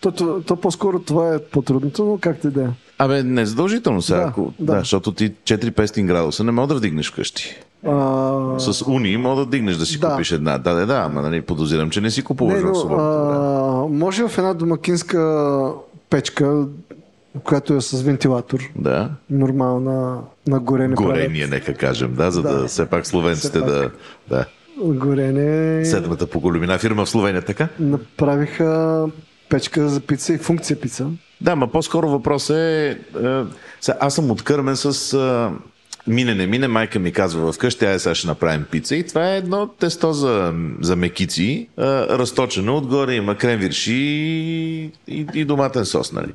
[0.00, 2.68] То, то, то по-скоро това е по-трудното, но както и да е.
[2.98, 4.18] Абе, не задължително сега.
[4.18, 4.72] Да, ако, да.
[4.72, 4.78] да.
[4.78, 7.56] защото ти 4-500 градуса не мога да вдигнеш вкъщи.
[7.86, 10.10] А, С уни мога да дигнеш да си Да.
[10.10, 10.58] купиш една.
[10.58, 13.98] Да, да, да, ама нали, подозирам, че не си купуваш не, в но, свободното време.
[13.98, 15.72] може в една домакинска
[16.10, 16.66] печка,
[17.44, 19.10] която е с вентилатор, Да.
[19.30, 20.94] нормална на горене.
[20.94, 22.66] Горение, нека кажем, да, за да, Да.
[22.68, 23.68] все пак словенците Все пак.
[23.68, 23.90] да...
[24.28, 24.46] да.
[24.76, 25.84] правят Горене.
[25.84, 27.68] Седмата по големина фирма в Словения, така?
[27.80, 29.06] Направиха
[29.48, 31.06] печка за пица и функция пица.
[31.40, 32.98] Да, ма по-скоро въпрос е...
[33.24, 33.42] е
[34.00, 35.12] аз съм откърмен с...
[35.12, 35.73] Е,
[36.06, 38.96] мине, не мине, майка ми казва вкъщи, ай сега ще направим пица.
[38.96, 44.84] И това е едно тесто за, за мекици, е, разточено, отгоре има крем вирши и,
[45.08, 46.32] и, и доматен сос, нали?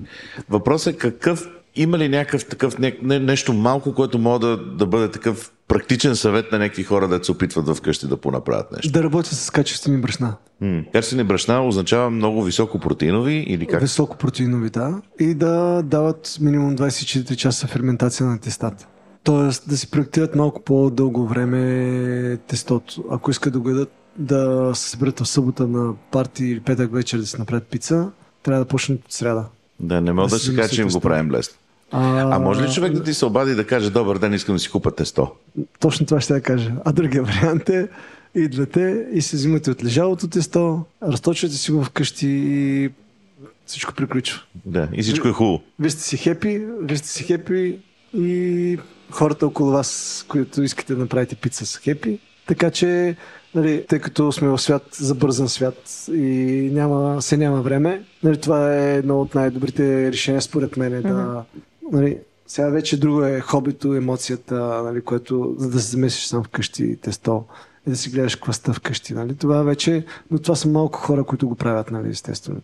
[0.50, 4.86] Въпросът е какъв има ли някакъв такъв не, не, нещо малко, което може да, да
[4.86, 8.92] бъде такъв практичен съвет на някакви хора, да се опитват вкъщи да понаправят нещо?
[8.92, 10.36] Да работя с качествени брашна.
[10.62, 10.84] М.
[10.94, 13.82] Качествени брашна означава много високо протеинови или как?
[13.82, 15.02] Високо протеинови, да.
[15.20, 18.88] И да дават минимум 24 часа ферментация на тестата.
[19.24, 23.04] Тоест да си проектират малко по-дълго време тестото.
[23.12, 27.18] Ако искат да го ядат, да се съберат в събота на парти или петък вечер
[27.18, 28.12] да си направят пица,
[28.44, 29.46] трябва да почнат от сряда.
[29.80, 31.56] Да, не мога Да да, си кажа, че им го правим лесно.
[31.92, 34.70] А може ли човек да ти се обади да каже, добър ден, искам да си
[34.70, 35.32] купа тесто?
[35.80, 36.72] Точно това ще я кажа.
[36.86, 37.88] А другия вариант е,
[38.36, 42.90] идвате и се взимате от лежалото тесто, разточвате си го вкъщи и
[43.66, 44.42] всичко приключва.
[44.66, 45.62] Да, и всичко е хубаво.
[45.80, 47.80] Вие сте си хепи, вие сте си хепи
[48.14, 48.78] и
[49.12, 52.20] хората около вас, които искате да направите пица са хепи.
[52.48, 53.16] Така че,
[53.56, 58.76] нали, тъй като сме в свят, забързан свят и няма, се няма време, нали, това
[58.76, 60.94] е едно от най-добрите решения според мен.
[60.94, 61.44] е Да,
[61.92, 62.18] нали,
[62.48, 67.44] сега вече друго е хобито, емоцията, нали, което, за да се замесиш сам вкъщи тесто
[67.88, 69.14] и да си гледаш кваста вкъщи.
[69.14, 69.36] Нали.
[69.36, 72.62] Това вече, но това са малко хора, които го правят, нали, естествено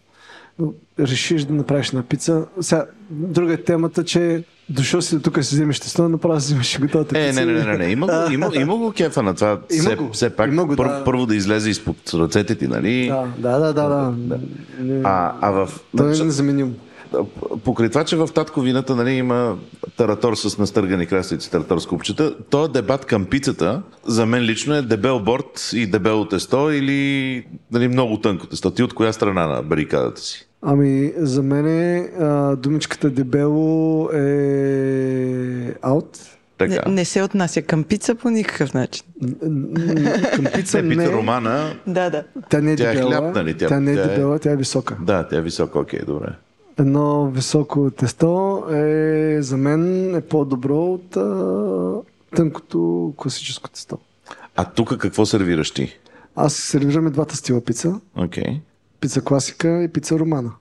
[0.60, 2.46] но решиш да направиш на пица.
[2.62, 6.76] Сега, друга е темата, че дошъл си до тук си вземеш тесто, направо си вземеш
[6.76, 7.86] и готовата Е, не, не, не, не.
[7.86, 9.60] Има, го, има, има го кефа на това.
[9.72, 10.10] Има все, го.
[10.14, 11.04] все пак Има го, пър, да.
[11.04, 13.08] първо да излезе изпод ръцете ти, нали?
[13.38, 14.14] Да, да, да, да.
[14.18, 14.40] да.
[14.80, 15.70] Не, А, а в...
[15.98, 16.76] Той е значи, незаменим.
[17.64, 19.58] Покрай това, че в татковината нали, има
[19.98, 24.82] таратор с настъргани краставици, таратор с купчета, този дебат към пицата, за мен лично е
[24.82, 28.72] дебел борт и дебело тесто или нали, много тънко тесто.
[28.72, 30.45] Ти от коя страна на барикадата си?
[30.68, 32.10] Ами, за мен е,
[32.58, 36.20] думичката дебело е аут.
[36.58, 36.74] Така.
[36.86, 39.06] Не, не се отнася към пица по никакъв начин.
[40.34, 41.76] Към пица Не, пита не, Романа.
[41.88, 42.24] Да, да.
[42.50, 43.12] тя не е Тя е дебела.
[43.12, 43.54] хляб, нали?
[43.54, 44.98] Тя- Тя не е тя е- дебела, тя е висока.
[45.02, 46.28] Да, тя е висока, окей, добре.
[46.80, 48.28] едно високо тесто
[48.72, 49.82] е за мен
[50.16, 51.94] е по-добро от а,
[52.36, 52.78] тънкото
[53.18, 53.98] класическо тесто.
[54.56, 56.00] А тук какво сервираш ти?
[56.36, 58.00] Аз си сервираме двата стила пица.
[58.16, 58.62] Окей.
[59.06, 60.52] Пица класика и пица романа.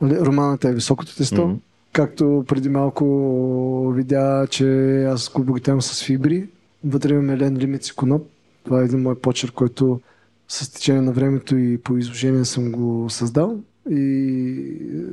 [0.00, 1.46] Нали, Романата е високото тесто.
[1.46, 1.56] Мгм.
[1.92, 4.66] Както преди малко видя, че
[5.04, 6.48] аз го обогатявам с фибри.
[6.84, 8.26] Вътре имаме лен лимит и коноп.
[8.64, 10.00] Това е един мой почерк, който
[10.48, 13.58] с течение на времето и по изложение съм го създал
[13.90, 14.56] и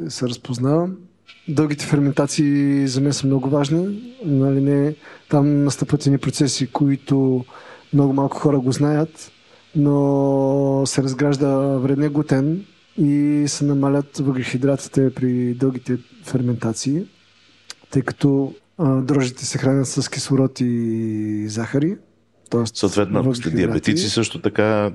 [0.07, 0.97] се разпознавам.
[1.47, 4.13] Дългите ферментации за мен са много важни.
[4.25, 4.95] Нали, не,
[5.29, 7.45] там настъпват едни процеси, които
[7.93, 9.31] много малко хора го знаят,
[9.75, 12.65] но се разгражда вредния глутен
[12.99, 17.03] и се намалят въглехидратите при дългите ферментации,
[17.91, 21.95] тъй като а, дрожжите се хранят с кислород и захари.
[22.49, 24.91] Тоест, Съответно, ако сте диабетици, също така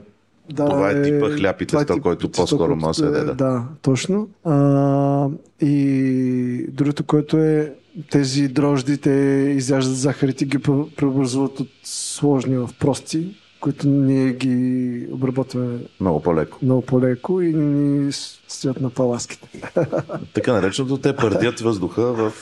[0.56, 3.24] Това е типа хляб и е тесто, тип- който по-скоро може да се е- яде,
[3.24, 3.34] да.
[3.34, 4.28] Да, точно.
[4.44, 5.28] А,
[5.60, 7.74] и другото, което е
[8.10, 9.10] тези дрожди, те
[9.56, 16.58] изяждат захарите, ги пре- преобразуват от сложни в прости, които ние ги обработваме Много по-леко.
[16.62, 18.12] много по-леко и ни
[18.48, 19.48] стоят на паласките.
[20.34, 22.32] Така нареченото, те пърдят въздуха в...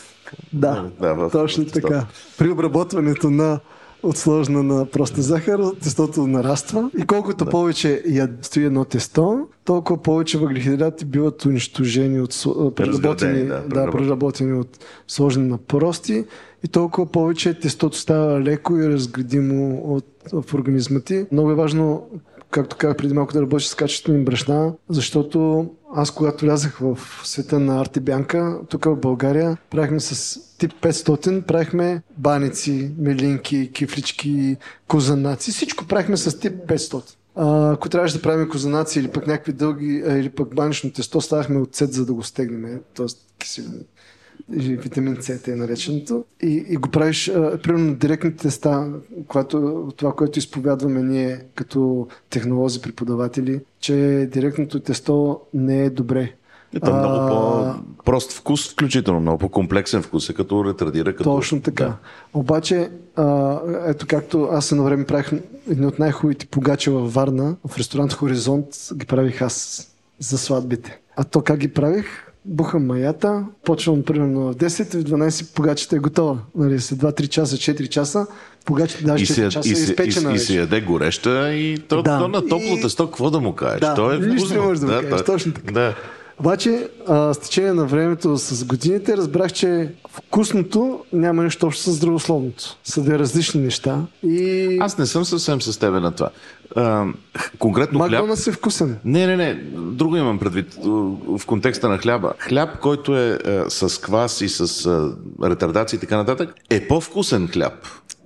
[0.52, 2.06] Да, да в точно така.
[2.38, 3.60] При обработването на
[4.02, 10.02] от сложна на проста захар, тестото нараства и колкото повече я стои едно тесто, толкова
[10.02, 12.30] повече въглехидрати биват унищожени от
[12.74, 13.92] преработени, да, да, преработени.
[13.92, 16.24] преработени от сложни на прости
[16.64, 21.26] и толкова повече тестото става леко и разградимо от, в организма ти.
[21.32, 22.06] Много е важно
[22.52, 27.58] както казах преди малко, да работиш с качествени брашна, защото аз когато влязах в света
[27.58, 34.56] на Арти Бянка, тук в България, правихме с тип 500, правихме баници, мелинки, кифлички,
[34.88, 37.14] козанаци, всичко правихме с тип 500.
[37.34, 41.58] А, ако трябваше да правим козанаци или пък някакви дълги, или пък банично тесто, ставахме
[41.58, 43.06] от цет, за да го стегнем, т.е.
[43.38, 43.91] киселин и
[44.48, 46.24] витамин С е нареченото.
[46.42, 48.92] И, и го правиш, а, примерно, директните теста,
[49.28, 56.32] което, това, което изповядваме ние като технолози, преподаватели, че директното тесто не е добре.
[56.74, 61.16] Ето е много по-прост вкус, включително много по-комплексен вкус, е като ретрадира.
[61.16, 61.34] Като...
[61.34, 61.84] Точно така.
[61.84, 61.96] Да.
[62.34, 65.32] Обаче, а, ето както аз едно време правих
[65.70, 69.88] едни от най-хубавите погачи във Варна, в ресторант Хоризонт ги правих аз
[70.18, 71.00] за сватбите.
[71.16, 72.31] А то как ги правих?
[72.44, 76.38] Бухам маята, почвам примерно в 10 и в 12 погачата е готова.
[76.54, 78.26] Нали, след 2-3 часа, 4 часа,
[78.64, 80.30] погачата даже И 4 се, часа и, е се, и, изпечена.
[80.30, 80.44] и вече.
[80.44, 82.18] се яде гореща и то, Да.
[82.18, 83.80] то на топло И- тесто, какво да му кажеш?
[83.80, 85.72] Да, то е нищо не можеш да му да, кажеш, то е- точно така.
[85.72, 85.94] Да.
[86.40, 91.92] Обаче, а, с течение на времето, с годините, разбрах, че вкусното няма нищо общо с
[91.92, 92.76] здравословното.
[92.84, 94.00] Са две различни неща.
[94.22, 96.30] И Аз не съм съвсем с тебе на това.
[96.76, 97.04] А,
[97.58, 98.10] конкретно хляб...
[98.10, 98.98] Макдоналдс е вкусен.
[99.04, 99.54] Не, не, не.
[99.74, 100.74] Друго имам предвид
[101.28, 102.32] в контекста на хляба.
[102.38, 107.48] Хляб, който е, е с квас и с е, ретардация и така нататък, е по-вкусен
[107.48, 107.72] хляб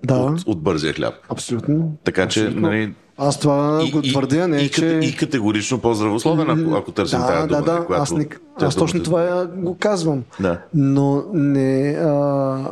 [0.05, 0.15] Да.
[0.15, 1.15] от, от бързия хляб.
[1.29, 1.97] Абсолютно.
[2.05, 2.69] Така че, Абсолютно.
[2.69, 5.01] нали, Аз това го твърдя, не и, е, че...
[5.03, 7.63] и категорично по-здравословен, ако, ако търсим да, тази дума.
[7.63, 8.29] да, да, която аз, не,
[8.61, 10.23] аз точно това го казвам.
[10.41, 10.61] Да.
[10.75, 11.97] Но не...
[12.01, 12.71] А,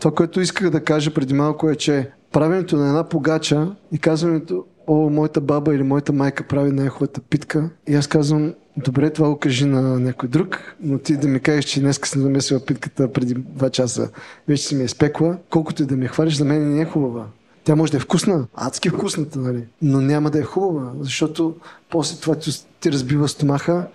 [0.00, 4.64] това, което исках да кажа преди малко е, че правенето на една погача и казването
[4.86, 7.70] о, моята баба или моята майка прави най-хубавата питка.
[7.88, 11.64] И аз казвам, добре, това го кажи на някой друг, но ти да ми кажеш,
[11.64, 14.10] че днес си намесила питката преди 2 часа,
[14.48, 17.26] вече си ми е спекла, колкото и да ме хвалиш, за мен не е хубава.
[17.64, 19.64] Тя може да е вкусна, адски вкусната, нали?
[19.82, 21.56] но няма да е хубава, защото
[21.90, 22.34] после това
[22.80, 23.86] ти, разбива стомаха.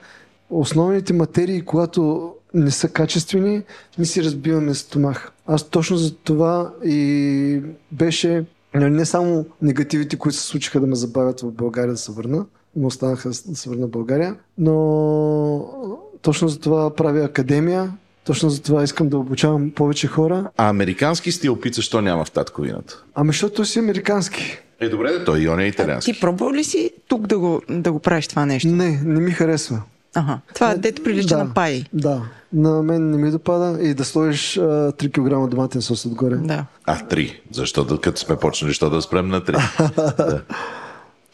[0.50, 3.64] Основните материи, когато не са качествени,
[3.98, 5.32] ми си разбиваме стомах.
[5.48, 7.62] Аз точно за това и
[7.92, 12.12] беше нали, не само негативите, които се случиха да ме забавят в България да се
[12.12, 12.46] върна,
[12.76, 15.74] но останаха да се върна в България, но
[16.22, 17.94] точно за това правя академия,
[18.28, 20.50] точно за това искам да обучавам повече хора.
[20.58, 23.04] А американски стил пица, що няма в татковината?
[23.16, 24.58] Ами защото той си американски.
[24.80, 26.14] Е, добре, да, той и он е италиански.
[26.14, 28.70] Ти пробвал ли си тук да го, да го правиш това нещо?
[28.70, 29.82] Не, не ми харесва.
[30.16, 30.40] Ага.
[30.54, 31.86] Това дето прилича да, на пай.
[31.94, 32.22] Да.
[32.54, 36.36] На мен не ми допада и да сложиш а, 3 кг доматен сос отгоре.
[36.36, 36.66] Да.
[36.86, 37.42] А, три.
[37.52, 39.56] Защото като сме почнали, що да спрем на три.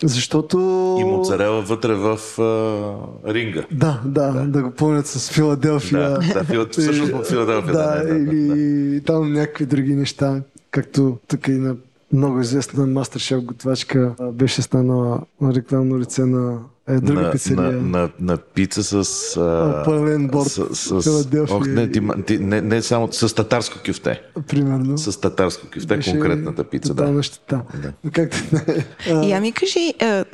[0.03, 0.57] Защото...
[1.01, 3.63] И моцарела вътре в а, ринга.
[3.71, 5.99] Да, да, да, да го пълнят с Филаделфия.
[5.99, 10.41] Да, да, Фил- всъщност в Филаделфия, да, Да, да, да, или там някакви други неща,
[10.71, 11.75] както тук и на
[12.13, 16.59] много известна мастершеф готвачка беше станала на рекламно лице на
[16.89, 17.71] е, друга на, пицария.
[17.71, 19.37] на, на, на пица с...
[19.37, 20.49] А, пълен борд.
[20.49, 24.21] С, с, ох, не, ти, ти, не, не само с татарско кюфте.
[24.47, 24.97] Примерно.
[24.97, 26.93] С татарско кюфте, Беше конкретната пица.
[26.93, 27.23] Да.
[27.23, 27.61] Щета.
[27.81, 28.11] Да.
[28.11, 28.85] Както не.
[29.09, 30.25] А, И ами кажи, а,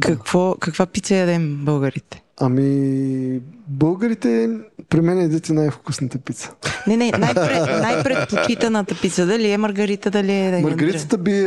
[0.00, 2.22] какво, каква пица ядем българите?
[2.36, 3.40] Ами,
[3.72, 4.50] Българите,
[4.88, 6.52] при мен едете най-вкусната пица.
[6.86, 10.60] Не, не, най-пред, най-предпочитаната пица, дали е маргарита, дали е...
[10.62, 11.44] Маргаритата би е,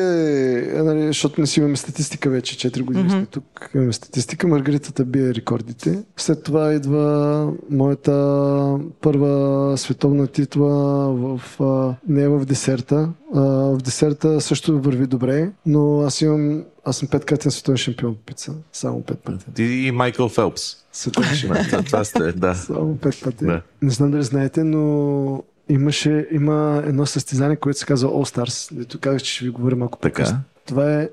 [0.75, 3.11] е, нали, защото не си имаме статистика вече, 4 години mm-hmm.
[3.11, 5.99] сме тук, имаме статистика, маргаритата бие рекордите.
[6.17, 10.69] След това идва моята първа световна титла
[11.13, 13.09] в, а, не в десерта.
[13.35, 18.21] А, в десерта също върви добре, но аз имам аз съм петкратен световен шампион по
[18.21, 18.53] пица.
[18.73, 19.45] Само пет пъти.
[19.53, 20.82] Ти и Майкъл Фелпс.
[21.33, 21.83] Шампион.
[21.83, 22.55] Това сте, да.
[22.55, 23.45] Само пет пъти.
[23.45, 23.61] Да.
[23.81, 28.99] Не знам дали знаете, но имаше, има едно състезание, което се казва All Stars, дето
[28.99, 30.15] казах, че ще ви говоря малко Така.
[30.15, 30.39] по-късно.
[30.65, 31.09] Това е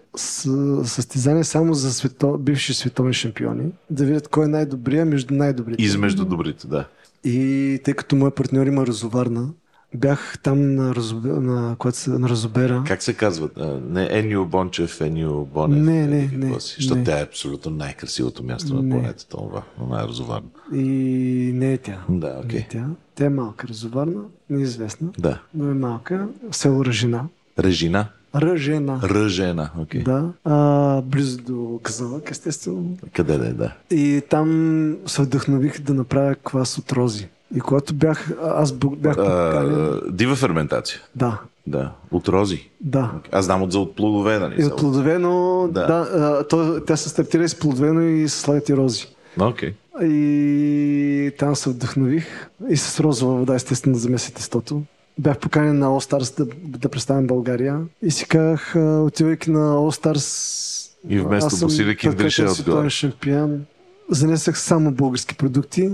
[0.84, 5.82] състезание само за свето, бивши световни шампиони, да видят кой е най-добрия между най-добрите.
[5.82, 6.88] Измежду добрите, да.
[7.24, 9.48] И тъй като моят партньор има разоварна,
[9.94, 12.84] бях там на, разобе, на, се, на разобера.
[12.86, 13.52] Как се казват?
[13.58, 15.78] А, Не Енио Бончев, Енио Бонев.
[15.84, 16.74] Не, не, не, си?
[16.78, 17.04] Защото не.
[17.04, 18.90] тя е абсолютно най-красивото място на Не.
[18.90, 19.28] планетата.
[19.28, 20.48] Това, но най-разоварно.
[20.74, 20.80] И
[21.54, 21.98] не е тя.
[22.08, 22.58] Да, Не окей.
[22.60, 22.86] е тя.
[23.14, 25.40] Тя е малка, разоварна, неизвестна, Да.
[25.54, 26.28] но е малка.
[26.50, 27.24] Село Ръжина.
[27.58, 28.06] Режина.
[28.36, 29.00] Ръжена.
[29.04, 30.02] Ръжена, окей.
[30.02, 32.96] Да, а, близо до Казанлък, естествено.
[33.12, 33.72] Къде да е, да.
[33.90, 37.28] И там се вдъхнових да направя квас от рози.
[37.56, 40.00] И когато бях, аз бях поканен...
[40.10, 41.00] Дива ферментация.
[41.14, 41.92] Да, Да.
[42.10, 42.70] От рози.
[42.80, 43.10] да.
[43.32, 44.54] Аз знам от за от плодове, нали?
[44.58, 45.86] И от плодове, но Да.
[45.86, 46.48] да.
[46.48, 49.06] то, тя се стартира и с плодове, но и с слагат и рози.
[49.40, 49.74] Окей.
[50.02, 54.82] И там се вдъхнових и с розова вода, естествено, да замеси тестото.
[55.18, 56.46] Бях поканен на All Stars да,
[56.78, 62.44] да представям България и си казах, отивайки на All Stars И вместо Босилия Киндриш е
[62.44, 62.90] петкратен отгоре.
[62.90, 63.64] шампион.
[64.10, 65.90] Занесах само български продукти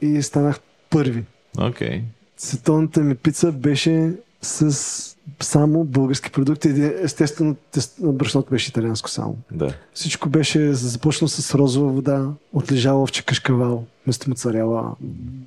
[0.00, 0.60] и станах
[0.94, 1.24] първи.
[1.58, 2.02] Окей.
[2.36, 4.12] Световната ми пица беше
[4.42, 6.92] с само български продукти.
[7.02, 9.36] Естествено, тест- брашното беше италианско само.
[9.52, 9.74] Да.
[9.94, 14.94] Всичко беше започнало с розова вода, отлежала овче кашкавал, вместо моцарела,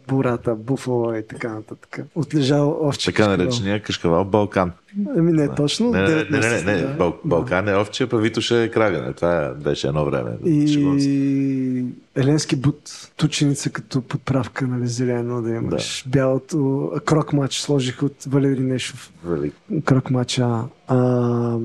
[0.08, 2.00] бурата, буфала и така нататък.
[2.16, 4.72] Отлежал овче Така наречения кашкавал Балкан.
[5.18, 5.92] Ами не точно.
[5.92, 6.88] Не, не, не, не, не, да.
[6.88, 9.14] Бал, Балкан е овче, па Витоша е крагане.
[9.14, 10.32] Това беше едно време.
[10.46, 11.86] И
[12.16, 16.04] еленски бут, тученица като подправка, нали, зелено да имаш.
[16.08, 19.12] Бялото, крок мач сложих от Валери Нешов.
[19.26, 19.54] Велик.
[19.86, 20.60] Крок мача.
[20.88, 21.58] А,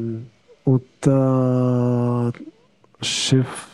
[0.67, 2.33] от а,
[3.03, 3.69] шеф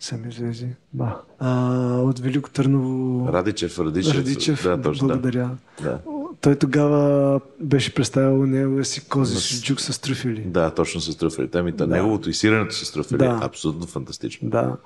[0.00, 0.68] се ми излезе.
[0.92, 1.16] Ба.
[1.38, 4.14] А, от Велико Търново Радичев, Радичев.
[4.16, 4.62] Радичев.
[4.62, 5.08] Да, точно.
[5.08, 5.14] Да.
[5.14, 5.50] благодаря.
[5.82, 5.98] Да.
[6.40, 10.40] Той тогава беше представил неговия си кози с джук с трюфели.
[10.40, 11.58] да, точно с трюфелите.
[11.58, 11.86] Ами, да.
[11.86, 11.94] Да.
[11.94, 13.24] неговото и сиренето с трюфели Да.
[13.42, 14.48] е абсолютно фантастично.
[14.50, 14.76] Да.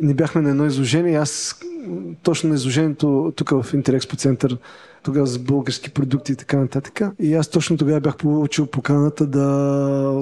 [0.00, 1.12] Не бяхме на едно изложение.
[1.12, 1.60] и Аз
[2.22, 4.58] точно на изложението тук в Интерекспо център,
[5.06, 7.00] тогава за български продукти и така нататък.
[7.20, 9.40] И аз точно тогава бях получил поканата да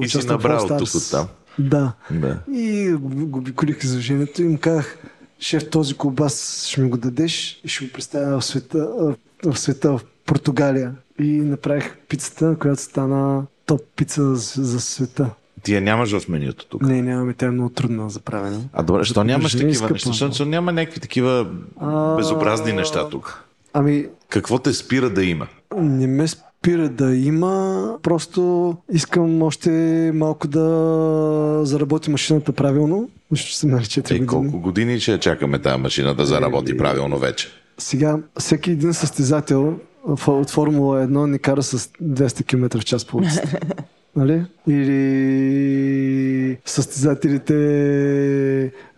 [0.03, 0.79] И участвам в All Stars.
[0.79, 1.29] тук оттам.
[1.59, 1.93] Да.
[2.11, 2.39] Да.
[2.53, 4.99] И го обиколих изложението и им казах,
[5.41, 8.89] шеф, този колбас ще ми го дадеш и ще го представя в света,
[9.45, 10.95] в света в Португалия.
[11.19, 15.31] И направих пицата, която стана топ пица за, за света.
[15.63, 16.83] Ти я нямаш в менюто тук.
[16.83, 18.59] Не, нямаме, тя е много трудно за правене.
[18.73, 20.13] А добре, що нямаш такива неща?
[20.13, 21.47] Защото няма някакви такива
[22.17, 23.45] безобразни неща тук.
[23.73, 25.47] Ами, Какво те спира да има?
[25.77, 29.71] не ме спира да има, просто искам още
[30.15, 34.27] малко да заработи машината правилно, защото съм на 4 Е, години.
[34.27, 37.49] колко години ще чакаме тази машина да заработи правилно вече?
[37.79, 39.79] Сега, всеки един състезател
[40.27, 43.59] от Формула 1 ни кара с 200 км в час по улицата.
[44.17, 44.43] Нали?
[44.69, 47.55] Или състезателите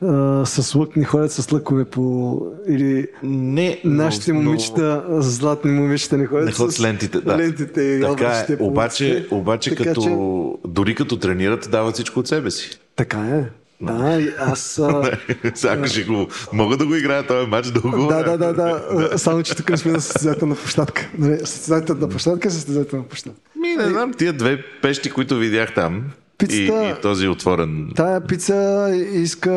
[0.03, 2.41] а, с лък ни ходят с лъкове по...
[2.69, 7.39] Или Не, нашите но- но- момичета, златни момичета не ходят, Не ходят с лентите, да.
[7.39, 8.57] лентите и Така е.
[8.57, 12.71] по Обаче, обаче Така като, че- дори като тренират, дават всичко от себе си.
[12.97, 13.45] Така е.
[13.81, 14.79] Да, и аз...
[14.79, 15.19] А,
[15.55, 16.27] Сега, ще го...
[16.53, 18.07] Мога да го играя този матч дълго.
[18.07, 18.83] да, да, да, да.
[19.19, 21.11] Само, че тук сме на състезателна площадка.
[21.19, 23.41] Нали, Състезателна площадка е състезателна площадка.
[23.57, 26.03] Ми, не знам, тия две пещи, които видях там
[26.39, 27.91] Пицата- и, и този отворен...
[27.95, 29.51] Тая пица иска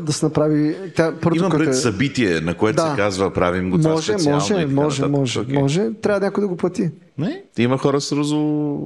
[0.00, 0.76] да се направи...
[0.96, 2.90] Тя, първото, което пред е- събитие, на което Да.
[2.90, 5.54] се казва правим го това Може, специално може, и така може, може, Окей.
[5.54, 5.90] може.
[6.02, 6.90] Трябва някой да го плати.
[7.18, 8.78] Не, има хора с розо...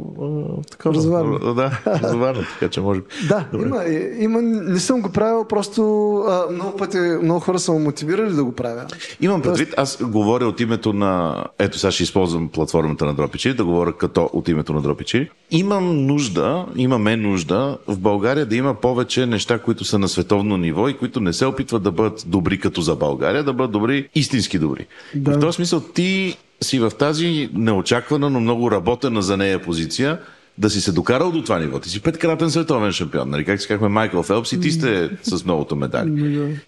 [0.70, 1.54] Такова, Розоварно.
[1.54, 3.06] Да, розоварно, така че може би.
[3.28, 3.66] Да, Добре.
[3.66, 8.32] има, е, има, не съм го правил, просто а, много пъти, много хора са мотивирали
[8.32, 8.86] да го правя.
[9.20, 11.44] Имам предвид, аз говоря от името на...
[11.58, 15.30] Ето сега ще използвам платформата на Дропичи, да говоря като от името на Дропичи.
[15.50, 20.88] Имам нужда, имаме нужда в България да има повече неща, които са на световно ниво
[20.88, 24.58] и които не се опитват да бъдат добри като за България, да бъдат добри, истински
[24.58, 24.86] добри.
[25.14, 25.30] Да.
[25.30, 30.18] И в този смисъл ти си в тази неочаквана, но много работена за нея позиция
[30.60, 31.80] да си се докарал до това ниво.
[31.80, 33.44] Ти си петкратен световен шампион, нали?
[33.44, 36.10] Как си казахме Майкъл Фелпс и ти сте с многото медали.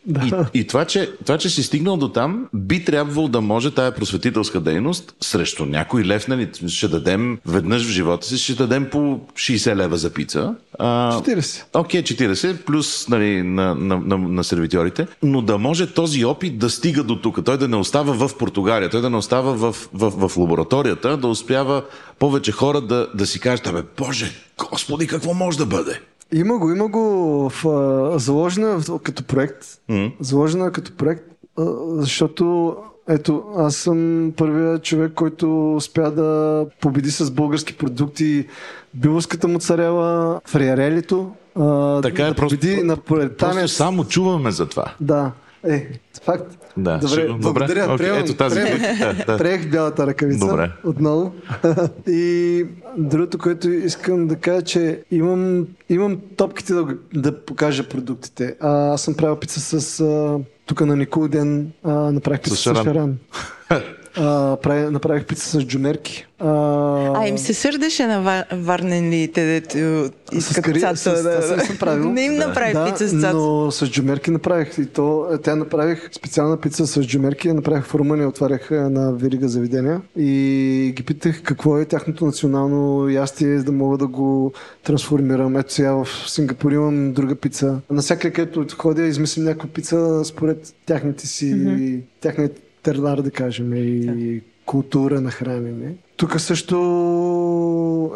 [0.07, 0.49] Да.
[0.55, 3.95] И, и това, че, това, че си стигнал до там, би трябвало да може тая
[3.95, 9.21] просветителска дейност срещу някой лев, нали, ще дадем веднъж в живота си, ще дадем по
[9.35, 10.55] 60 лева за пица.
[10.79, 11.65] А, 40.
[11.75, 16.71] Окей, 40, плюс нали, на, на, на, на сервитьорите, но да може този опит да
[16.71, 17.45] стига до тук.
[17.45, 21.29] Той да не остава в Португалия, той да не остава в, в, в лабораторията, да
[21.29, 21.85] успява
[22.19, 24.33] повече хора да, да си кажат, абе, Боже,
[24.71, 26.01] Господи, какво може да бъде?
[26.35, 27.01] Има го, има го
[27.51, 29.65] в, а, заложено в- като проект.
[30.21, 31.25] Заложено е като проект,
[31.59, 32.77] а, защото
[33.13, 38.47] ето, аз съм първият човек, който успя да победи с български продукти
[38.95, 41.31] биловската моцарела, фриарелито.
[42.03, 43.73] Така е, да просто- победи Просто наполетанец.
[43.73, 44.95] само чуваме за това.
[45.01, 45.33] Да,
[45.65, 45.89] е,
[46.23, 46.59] факт.
[46.77, 47.85] Да, Добре, ще- благодаря.
[47.85, 48.55] Окей, приемам, ето тази.
[48.57, 48.99] приемам.
[48.99, 49.39] Да, да.
[49.39, 50.71] Приех бялата ръкавица Добре.
[50.85, 51.33] отново.
[52.09, 52.67] и
[52.99, 58.57] другото, което искам да кажа, че имам, имам топките да, да покажа продуктите.
[58.61, 60.01] А, аз съм правил пица с...
[60.01, 62.85] А, тук на Никол ден а, направих пица С с, шаран.
[62.85, 63.19] шаран.
[64.17, 66.27] А, прави, направих пица с джумерки.
[66.39, 66.49] А,
[67.15, 69.79] А им се сърдеше на ва- варненлите, дето
[70.33, 71.17] искат кари- цаца.
[71.17, 71.65] с да, да.
[71.65, 72.05] съм правил.
[72.05, 73.33] Не им направи да, пица с цаца.
[73.33, 74.79] но с джумерки направих.
[74.79, 77.53] И то, е, тя направих специална пица с джумерки.
[77.53, 80.01] Направих в Румъния, отварях е, на верига заведения.
[80.17, 80.33] И
[80.97, 84.53] ги питах какво е тяхното национално ястие, за да мога да го
[84.85, 85.57] трансформирам.
[85.57, 87.81] Ето сега в Сингапур имам друга пица.
[87.91, 95.21] Навсякъде, където ходя, измислям някаква пица според тяхните си, тяхният терлар, да кажем, и култура
[95.21, 95.95] на хранене.
[96.17, 96.77] Тук също,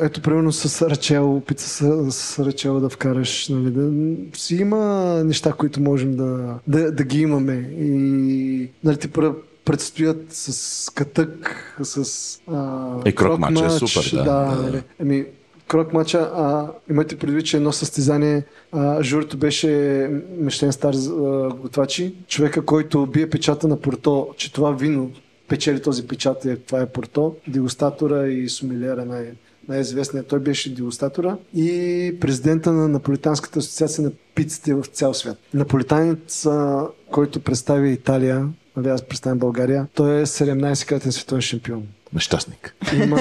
[0.01, 3.91] ето, примерно с рачел, пица с, с рачел да вкараш, нали, да,
[4.39, 4.79] си има
[5.25, 7.71] неща, които можем да, да, да ги имаме.
[7.79, 9.35] И, нали, ти пр-
[9.65, 14.17] предстоят с катък, с а, И крок матча е супер, да.
[14.17, 14.63] да, Да, да.
[14.63, 14.83] нали.
[15.01, 15.25] Еми,
[15.69, 19.71] крок матча, а, имайте предвид, че едно състезание, а, журито беше
[20.39, 22.15] Мишлен Стар а, готвачи.
[22.29, 25.11] Човека, който бие печата на Порто, че това вино
[25.49, 27.37] печели този печат, е, това е Порто.
[27.49, 29.33] Дегустатора и сумилера най-
[29.69, 30.27] най-известният.
[30.27, 35.39] Той беше дегустатора и президента на Наполитанската асоциация на пиците в цял свят.
[35.55, 36.47] Наполитанец,
[37.11, 41.83] който представи Италия, нали, аз представям България, той е 17-кратен световен шампион.
[42.17, 42.75] Нещастник.
[42.95, 43.21] Има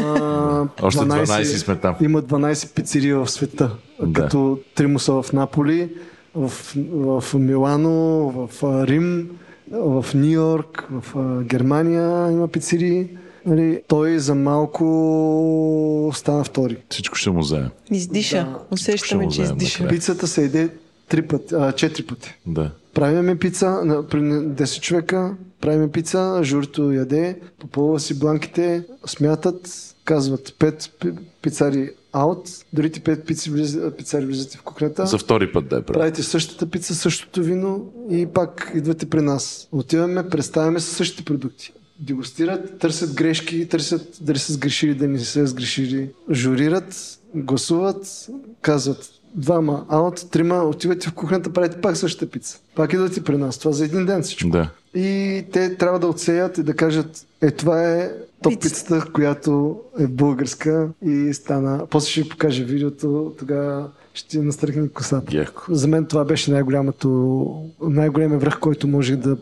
[0.81, 1.95] Още 12 сме там.
[2.01, 4.21] Има 12 пицерии в света, Да.
[4.21, 5.89] като Тримо са в Наполи,
[6.35, 6.51] в,
[6.93, 7.89] в Милано,
[8.29, 8.49] в
[8.87, 9.29] Рим,
[9.71, 13.07] в Нью Йорк, в Германия има пицерии.
[13.45, 16.77] Нали, той за малко стана втори.
[16.89, 17.69] Всичко ще му вземе.
[17.91, 18.37] Издиша.
[18.37, 18.59] Да.
[18.71, 19.83] Усещаме, че издиша.
[19.83, 19.99] накрая.
[19.99, 20.69] Пицата се еде
[21.09, 22.35] три пъти, а, четири пъти.
[22.45, 22.71] Да.
[22.93, 29.69] Правиме пица, на, при 10 човека, правиме пица, журито яде, попълва си бланките, смятат,
[30.05, 35.05] казват 5 пи- пицари аут, другите 5 пици влизат, пицари влизате в кухнята.
[35.05, 35.99] За втори път да е прави.
[35.99, 39.67] Правите същата пица, същото вино и пак идвате при нас.
[39.71, 41.73] Отиваме, представяме с същите продукти.
[41.99, 46.09] Дегустират, търсят грешки, търсят дали са сгрешили, да не са сгрешили.
[46.31, 48.27] Журират, гласуват,
[48.61, 52.59] казват двама аут, трима, отивате в кухнята, правите пак същата пица.
[52.75, 53.57] Пак идвате при нас.
[53.57, 54.49] Това за един ден всичко.
[54.49, 54.69] Да.
[54.95, 58.75] И те трябва да отсеят и да кажат, е това е топ Пицата.
[58.75, 61.87] пицата, която е българска и стана.
[61.89, 65.37] После ще ви покажа видеото, тогава ще настръхне косата.
[65.37, 65.63] Яко.
[65.69, 67.47] За мен това беше най-голямото,
[67.81, 69.37] най-големия връх, който можех да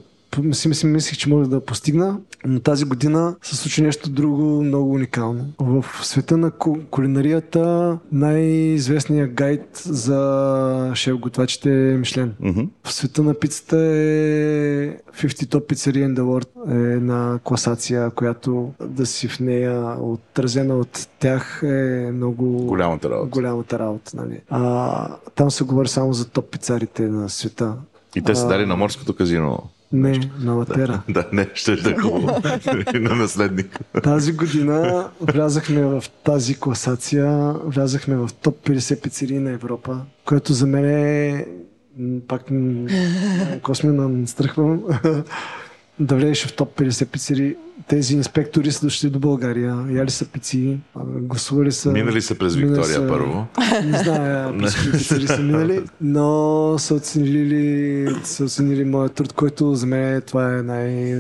[0.51, 4.91] си мислих, мислих, че може да постигна, но тази година се случи нещо друго много
[4.93, 5.45] уникално.
[5.59, 12.33] В света на ку- кулинарията най-известният гайд за шеф-готвачите е Мишлен.
[12.39, 12.61] Мгм.
[12.83, 13.81] В света на пицата е
[15.13, 16.47] 50 Top Pizzeria in the World
[16.89, 23.29] е една класация, която да си в нея отразена от тях е много Голямата работа.
[23.29, 24.11] голямата работа.
[24.15, 24.41] Нали.
[24.49, 27.73] А, там се говори само за топ пицарите на света.
[28.15, 29.59] И те са дали на морското казино.
[29.93, 31.01] Не, на Латера.
[31.09, 32.41] Да, не, ще да е хубаво.
[32.93, 33.79] на наследник.
[34.03, 40.67] Тази година влязахме в тази класация, влязахме в топ 50 пицерии на Европа, което за
[40.67, 41.45] мен е
[42.27, 42.87] пак м,
[43.63, 44.83] космина настръхвам
[45.99, 47.55] да влезеш в топ 50 пицери.
[47.87, 51.91] Тези инспектори са дошли до България, яли са пици, гласували са...
[51.91, 53.47] Минали са през Виктория са- първо.
[53.85, 54.57] Не зная
[54.91, 60.61] пицери са минали, но са оценили, са оценили моят труд, който за мен това е
[60.61, 61.15] най,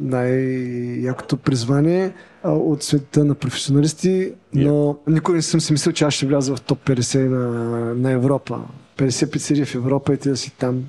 [0.00, 2.12] най-якото призвание
[2.44, 6.60] от света на професионалисти, но никога не съм си мислил, че аз ще вляза в
[6.60, 8.60] топ 50 на, на Европа.
[8.98, 10.84] 50 пицерии в Европа и ти да си там.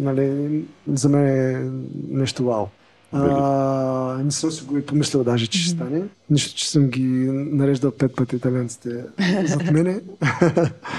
[0.00, 0.60] Нали,
[0.92, 1.70] за мен е
[2.10, 2.66] нещо вау.
[3.12, 6.02] А, не съм си го и помислил даже, че ще стане.
[6.30, 9.04] Нищо, че съм ги нареждал пет пъти италианците
[9.44, 10.00] зад мене.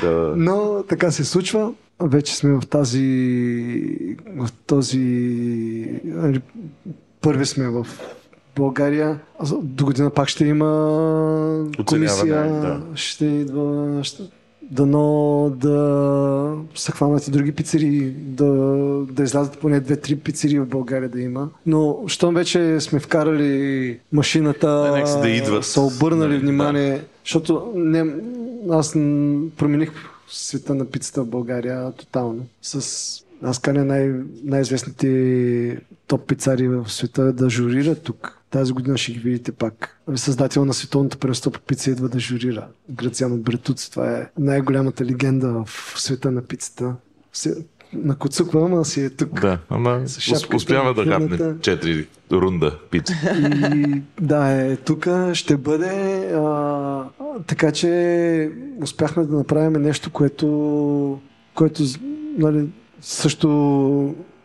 [0.02, 0.34] Да.
[0.38, 1.74] Но така се случва.
[2.00, 4.18] Вече сме в тази...
[4.38, 5.00] В този...
[6.04, 6.42] нали,
[7.22, 7.88] Първи сме в
[8.56, 9.20] България.
[9.62, 12.44] До година пак ще има комисия.
[12.62, 12.82] да.
[12.96, 14.00] Ще идва...
[14.04, 14.24] Ще...
[14.72, 18.46] Дано да се хванат и други пицери, да,
[19.10, 21.50] да излязат поне две-три пицери в България да има.
[21.66, 25.66] Но, щом вече сме вкарали машината, Да, да идват.
[25.66, 28.06] са обърнали Нали, внимание, защото не,
[28.70, 28.92] аз
[29.58, 29.92] промених
[30.30, 32.46] света на пицата в България тотално.
[32.62, 33.08] С
[33.44, 35.78] аз каня най- най-известните
[36.08, 38.38] топ пицари в света да журират тук.
[38.52, 40.02] Тази година ще ги видите пак.
[40.16, 42.68] Създател на световното първенство по пица идва да журира.
[42.90, 43.92] Грациано Бретуци.
[43.92, 46.96] Това е най-голямата легенда в света на пицата.
[47.34, 47.56] Се-
[47.94, 49.42] Накоцуква, ама си е тук.
[49.42, 51.38] Да, ама шапката успява да на хапне.
[51.38, 53.14] 4 рунда пица.
[53.76, 55.90] И да, е, тук ще бъде.
[56.36, 57.04] А,
[57.48, 58.52] така че
[58.82, 61.20] успяхме да направим нещо, което,
[61.56, 61.84] което
[62.38, 62.68] нали,
[63.02, 63.48] също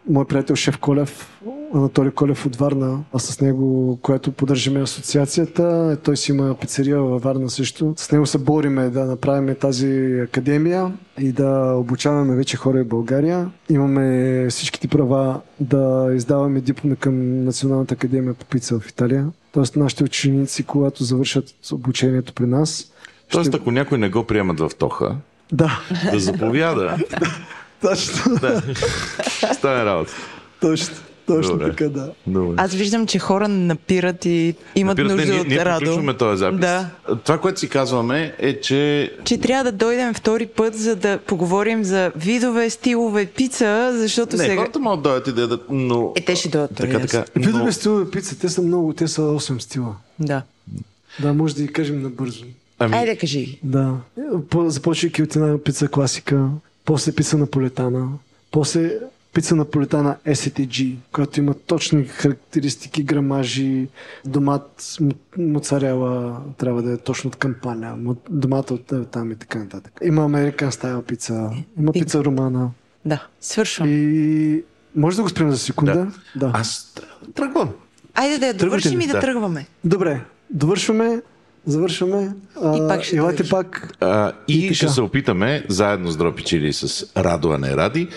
[0.08, 1.40] мой приятел Шеф Колев,
[1.74, 7.22] Анатолий Колев от Варна, а с него, което поддържаме асоциацията, той си има пицерия във
[7.22, 7.94] Варна също.
[7.96, 13.50] С него се бориме да направим тази академия и да обучаваме вече хора в България.
[13.70, 19.26] Имаме всичките права да издаваме дипломи към Националната академия по пица в Италия.
[19.52, 22.92] Тоест нашите ученици, когато завършат обучението при нас,
[23.30, 23.56] Тоест, ще...
[23.56, 25.16] ако някой не го приемат в Тоха,
[25.52, 25.80] Да,
[26.12, 26.96] да заповяда,
[27.80, 28.62] точно, да,
[29.54, 30.12] стане работа.
[30.60, 30.94] точно,
[31.26, 31.70] точно Добре.
[31.70, 32.12] така, да.
[32.26, 32.54] Добре.
[32.56, 35.80] Аз виждам, че хора напират и имат Напират, нужда не, от ние, ние радо.
[35.80, 36.60] приключваме този запис.
[36.60, 36.88] Да.
[37.24, 41.84] Това, което си казваме е, че Че трябва да дойдем втори път, за да поговорим
[41.84, 44.56] за видове, стилове пица, защото не, сега...
[44.56, 46.12] хората могат да дойдат и да ядат, но...
[46.16, 46.74] Е, те ще дойдат.
[46.74, 47.16] Така, нали, така.
[47.16, 47.32] ясно.
[47.36, 49.96] Видове Но, стилове пица, те са много, те са 8 стила.
[50.18, 50.42] Да.
[51.22, 52.44] Да, може да ги кажем набързо.
[52.78, 53.58] ами, Айде, кажи.
[53.62, 53.94] Да.
[54.50, 56.48] По- Започвайки от една пица класика,
[56.84, 58.08] после пица наполетана,
[58.50, 58.92] после
[59.36, 63.88] пица наполетана STG, която има точни характеристики, грамажи,
[64.24, 67.94] домат, м- моцарела, трябва да е точно от кампания,
[68.30, 69.92] домата от е, там и така нататък.
[70.02, 72.70] Има американ стайл пица, има И- пица романа
[73.04, 73.88] Да, свършвам.
[73.90, 74.62] и
[74.96, 76.12] може да го спрем за секунда?
[76.36, 76.50] Да.
[76.54, 76.94] аз
[77.34, 77.68] тръгвам.
[78.14, 79.20] Айде да я довършим и да, Да.
[79.20, 79.66] тръгваме.
[79.84, 81.22] Добре, довършваме,
[81.66, 82.32] завършваме.
[82.62, 83.50] А, И пак ще дойдеш.
[83.50, 83.92] пак.
[84.00, 84.92] А, и, И ще така.
[84.92, 88.08] се опитаме, заедно с Дропичили и с Радо, а не Ради,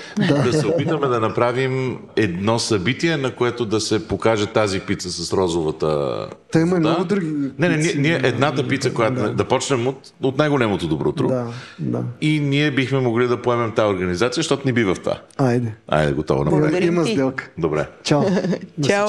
[0.46, 0.54] да.
[0.54, 6.28] се опитаме да направим едно събитие, на което да се покаже тази пица с розовата
[6.52, 6.90] Та има и вода.
[6.90, 7.28] много други
[7.60, 11.28] Не, не, ние, ние едната пица, която да, да почнем от, от най-големото добротро.
[11.28, 11.46] Да,
[11.80, 12.04] да.
[12.22, 15.20] И ние бихме могли да поемем тази организация, защото ни бива в това.
[15.38, 15.74] Айде.
[15.88, 17.50] Айде, готово на Има, сделка.
[17.58, 17.88] Добре.
[18.04, 18.22] Чао.
[18.88, 19.08] Чао.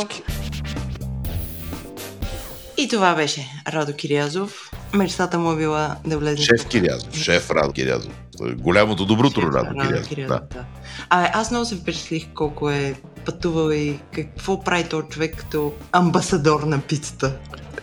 [2.81, 4.71] И това беше Радо Кириязов.
[4.95, 6.67] Мечтата му е била да влезе Шеф.
[6.69, 7.15] Кирязов.
[7.15, 8.13] Шеф Радо Кирязов.
[8.41, 10.09] Голямото доброто Радо Радо Кирязов.
[10.09, 10.59] Кириязов, Да.
[10.59, 10.65] да.
[11.11, 12.95] Абе, аз много се впечатлих колко е
[13.25, 17.37] пътувал и какво прави този човек като амбасадор на пицата.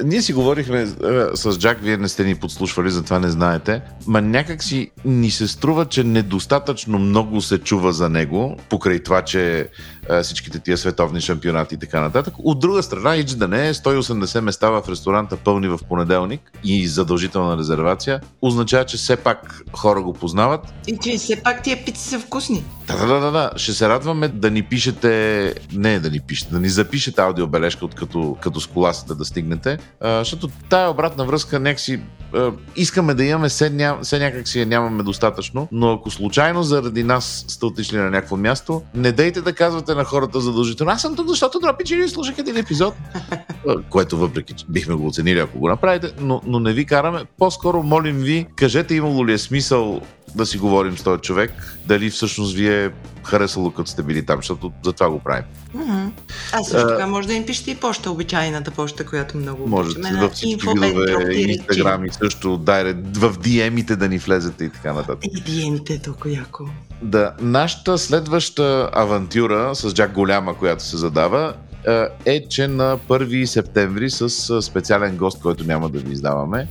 [0.04, 0.88] Ние си говорихме е,
[1.34, 3.82] с Джак, вие не сте ни подслушвали, затова не знаете.
[4.08, 9.22] Ма някак си ни се струва, че недостатъчно много се чува за него, покрай това,
[9.22, 9.70] че
[10.10, 12.34] е, всичките тия световни шампионати и така нататък.
[12.38, 16.88] От друга страна, ич да не е 180 места в ресторанта пълни в понеделник и
[16.88, 22.10] задължителна резервация, означава, че все пак хора го познават И че все пак тия пици
[22.10, 22.64] са вкусни.
[22.88, 23.52] да, да, да, да, да.
[23.56, 27.96] Ще се радваме да ни пишете, не да ни пишете, да ни запишете аудиобележка, от
[27.96, 32.00] като, като с коласата да стигнете, а, защото тая обратна връзка някакси
[32.34, 36.64] а, искаме да имаме, все, ня, все някак си я нямаме достатъчно, но ако случайно
[36.64, 40.92] заради нас сте отишли на някакво място, не дейте да казвате на хората задължително.
[40.92, 42.94] Аз съм тук, защото дропи, че ви слушах един епизод,
[43.90, 47.24] което въпреки, че бихме го оценили, ако го направите, но, но не ви караме.
[47.38, 50.02] По-скоро молим ви, кажете имало ли е смисъл
[50.36, 52.92] да си говорим с този човек, дали всъщност ви е
[53.24, 55.44] харесало като сте били там, защото за това го правим.
[55.74, 56.08] Мгм.
[56.54, 60.32] А също така може да им пишете и почта, обичайната почта, която много Можете във
[60.32, 65.32] всички видове, инстаграми също, дайре, в DM-ите да ни влезете и така нататък.
[65.38, 66.64] И диемите е толкова яко.
[67.02, 71.54] Да, нашата следваща авантюра с Джак Голяма, която се задава,
[71.88, 76.68] е, е, че на 1 септември с специален гост, който няма да ви издаваме.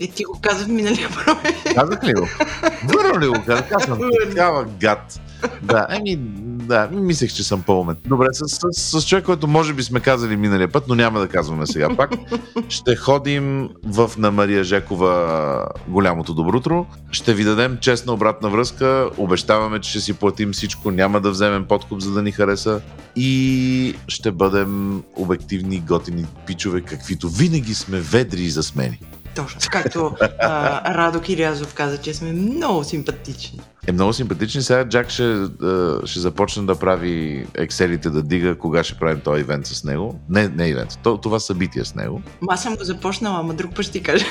[0.00, 1.36] И ти го казах миналия път.
[1.74, 2.28] Казах ли го?
[2.84, 3.72] Върна ли го казах?
[3.72, 3.98] Аз съм
[4.28, 5.20] такава гад.
[5.62, 6.18] Да, еми,
[6.70, 7.96] Да, мислех, че съм по-умен.
[8.06, 11.28] Добре, с, с, с човек, който може би сме казали миналия път, но няма да
[11.28, 12.10] казваме сега пак.
[12.68, 16.86] Ще ходим в на Мария Жекова голямото добрутро.
[17.10, 19.10] Ще ви дадем честна обратна връзка.
[19.18, 20.90] Обещаваме, че ще си платим всичко.
[20.90, 22.80] Няма да вземем подкуп, за да ни хареса.
[23.16, 29.00] И ще бъдем обективни, готини пичове, каквито винаги сме ведри и засмени.
[29.34, 29.60] Точно.
[29.70, 33.60] Както а, Радо Кирязов каза, че сме много симпатични.
[33.86, 34.62] Е много симпатични.
[34.62, 39.40] Сега Джак ще, а, ще започне да прави екселите да дига кога ще правим този
[39.40, 40.20] ивент с него.
[40.28, 42.22] Не, не ивент, то, това събитие с него.
[42.40, 44.26] Ма аз съм го започнала, ама друг път ще ти кажа.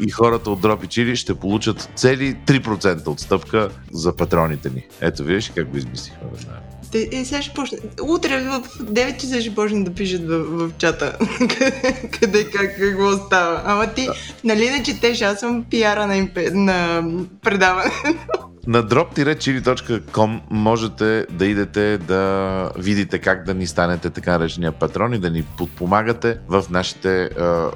[0.00, 4.86] И, и хората от Дропи Чили ще получат цели 3% отстъпка за патроните ни.
[5.00, 6.60] Ето виж как го измислихме веднага.
[6.92, 7.78] Те, е, сега ще почне.
[8.02, 11.18] Утре в 9 часа ще почне да пишат в, в чата.
[12.20, 13.62] Къде, как, какво става.
[13.64, 14.14] Ама ти, да.
[14.44, 17.02] нали не четеш, аз съм пиара на, импе, на
[17.42, 17.92] предаване.
[18.68, 25.18] На drop-chili.com можете да идете да видите как да ни станете така наречения патрон и
[25.18, 27.28] да ни подпомагате в нашите е,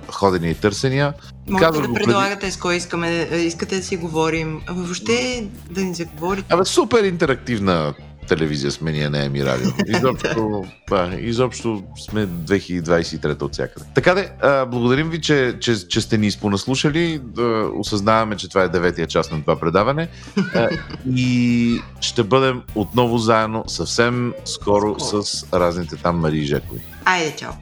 [0.09, 1.14] ходения и търсения.
[1.48, 2.52] Може Казвам да предлагате преди...
[2.52, 4.60] с кой искаме, искате да си говорим.
[4.70, 6.55] Въобще да ни заговорите.
[6.55, 7.94] Абе, супер интерактивна
[8.28, 9.70] телевизия сме ние, не е ми радио.
[9.86, 13.86] Изобщо, да, изобщо сме 2023 от всякъде.
[13.94, 17.20] Така де, а, благодарим ви, че, че, че сте ни изпонаслушали.
[17.24, 20.09] Да, осъзнаваме, че това е деветия част на това предаване.
[20.55, 20.69] А,
[21.15, 26.81] и ще бъдем отново заедно съвсем скоро с разните там Марии Жекови.
[27.05, 27.53] Айде, чао!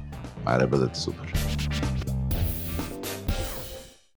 [0.46, 1.32] Айде, бъдете супер!